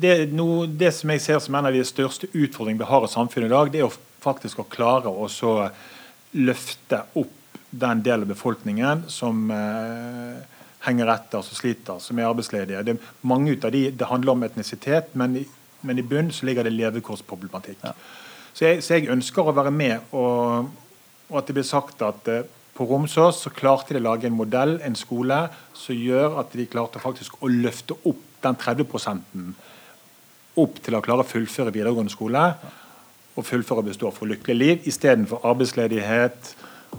Det, 0.00 0.14
no, 0.32 0.66
det, 0.66 0.92
som 0.94 1.10
jeg 1.10 1.22
ser 1.24 1.40
som 1.42 1.56
en 1.58 1.68
av 1.70 1.74
de 1.74 1.82
største 1.86 2.28
utfordringene 2.30 2.84
vi 2.84 2.90
har 2.90 3.04
i 3.04 3.10
samfunnet 3.10 3.50
i 3.50 3.54
dag, 3.54 3.72
det 3.72 3.82
er 3.82 3.88
å 3.88 3.94
faktisk 4.20 4.60
å 4.60 4.68
klare 4.70 5.10
å 5.10 5.28
løfte 6.36 7.02
opp 7.18 7.58
den 7.70 8.02
delen 8.02 8.26
av 8.26 8.32
befolkningen 8.34 9.04
som 9.10 9.50
eh, 9.54 10.40
henger 10.86 11.12
etter, 11.14 11.44
som 11.46 11.58
sliter, 11.58 12.00
som 12.02 12.18
er 12.18 12.28
arbeidsledige. 12.28 12.82
Det, 12.86 12.96
mange 13.26 13.56
av 13.56 13.72
de, 13.74 13.86
det 13.94 14.10
handler 14.10 14.34
om 14.34 14.46
etnisitet, 14.46 15.14
men 15.18 15.40
i, 15.42 15.44
men 15.86 16.00
i 16.00 16.06
bunnen 16.06 16.34
så 16.34 16.48
ligger 16.48 16.66
det 16.66 16.74
levekårsproblematikk. 16.76 17.82
Ja. 17.84 17.94
Så, 18.52 18.64
jeg, 18.66 18.82
så, 18.82 18.96
jeg, 18.96 19.10
ønsker 19.12 19.46
å 19.46 19.54
være 19.56 19.72
med, 19.74 20.10
og, 20.12 20.70
og 21.30 21.38
at 21.40 21.48
det 21.48 21.56
blir 21.60 21.68
sagt 21.68 22.02
at 22.04 22.30
eh, 22.30 22.48
på 22.74 22.86
Romsås 22.88 23.42
så 23.44 23.52
klarte 23.54 23.94
de 23.94 24.02
å 24.02 24.08
lage 24.08 24.26
en 24.28 24.36
modell, 24.36 24.78
en 24.86 24.98
skole, 24.98 25.44
som 25.76 25.96
gjør 25.96 26.40
at 26.42 26.54
de 26.56 26.68
klarte 26.70 27.02
faktisk 27.02 27.38
å 27.44 27.50
løfte 27.50 27.96
opp 28.08 28.26
den 28.40 28.56
30 28.56 28.88
opp 30.58 30.80
til 30.82 30.96
å 30.96 31.02
klare 31.04 31.24
å 31.24 31.28
fullføre 31.28 31.72
videregående 31.74 32.12
skole 32.12 32.44
og 33.36 33.46
fullføre 33.46 33.84
og 33.84 33.90
bestå 33.90 34.10
for 34.14 34.30
lykkelig 34.30 34.56
liv 34.56 34.88
istedenfor 34.90 35.44
arbeidsledighet, 35.46 36.54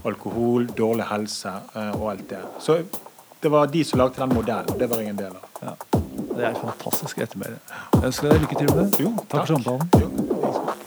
alkohol, 0.08 0.70
dårlig 0.78 1.08
helse 1.12 1.52
uh, 1.76 1.92
og 2.00 2.12
alt 2.14 2.30
det. 2.30 2.42
Så 2.64 2.80
det 3.42 3.52
var 3.52 3.72
de 3.74 3.84
som 3.84 4.00
lagde 4.00 4.22
den 4.22 4.36
modellen. 4.36 4.80
Det 4.80 4.90
var 4.90 5.02
ingen 5.02 5.20
del 5.20 5.36
av. 5.36 5.48
Ja. 5.62 5.76
Det 6.32 6.46
er 6.48 6.54
fantastisk 6.56 7.18
ettermæle. 7.26 7.60
Jeg 7.98 8.12
ønsker 8.12 8.32
deg 8.32 8.46
lykke 8.46 8.60
til 8.62 8.72
med 8.72 8.84
det. 8.84 9.04
Jo, 9.04 9.16
takk, 9.18 9.28
takk 9.34 9.48
for 9.48 9.54
samtalen. 9.56 9.90
Jo. 10.00 10.81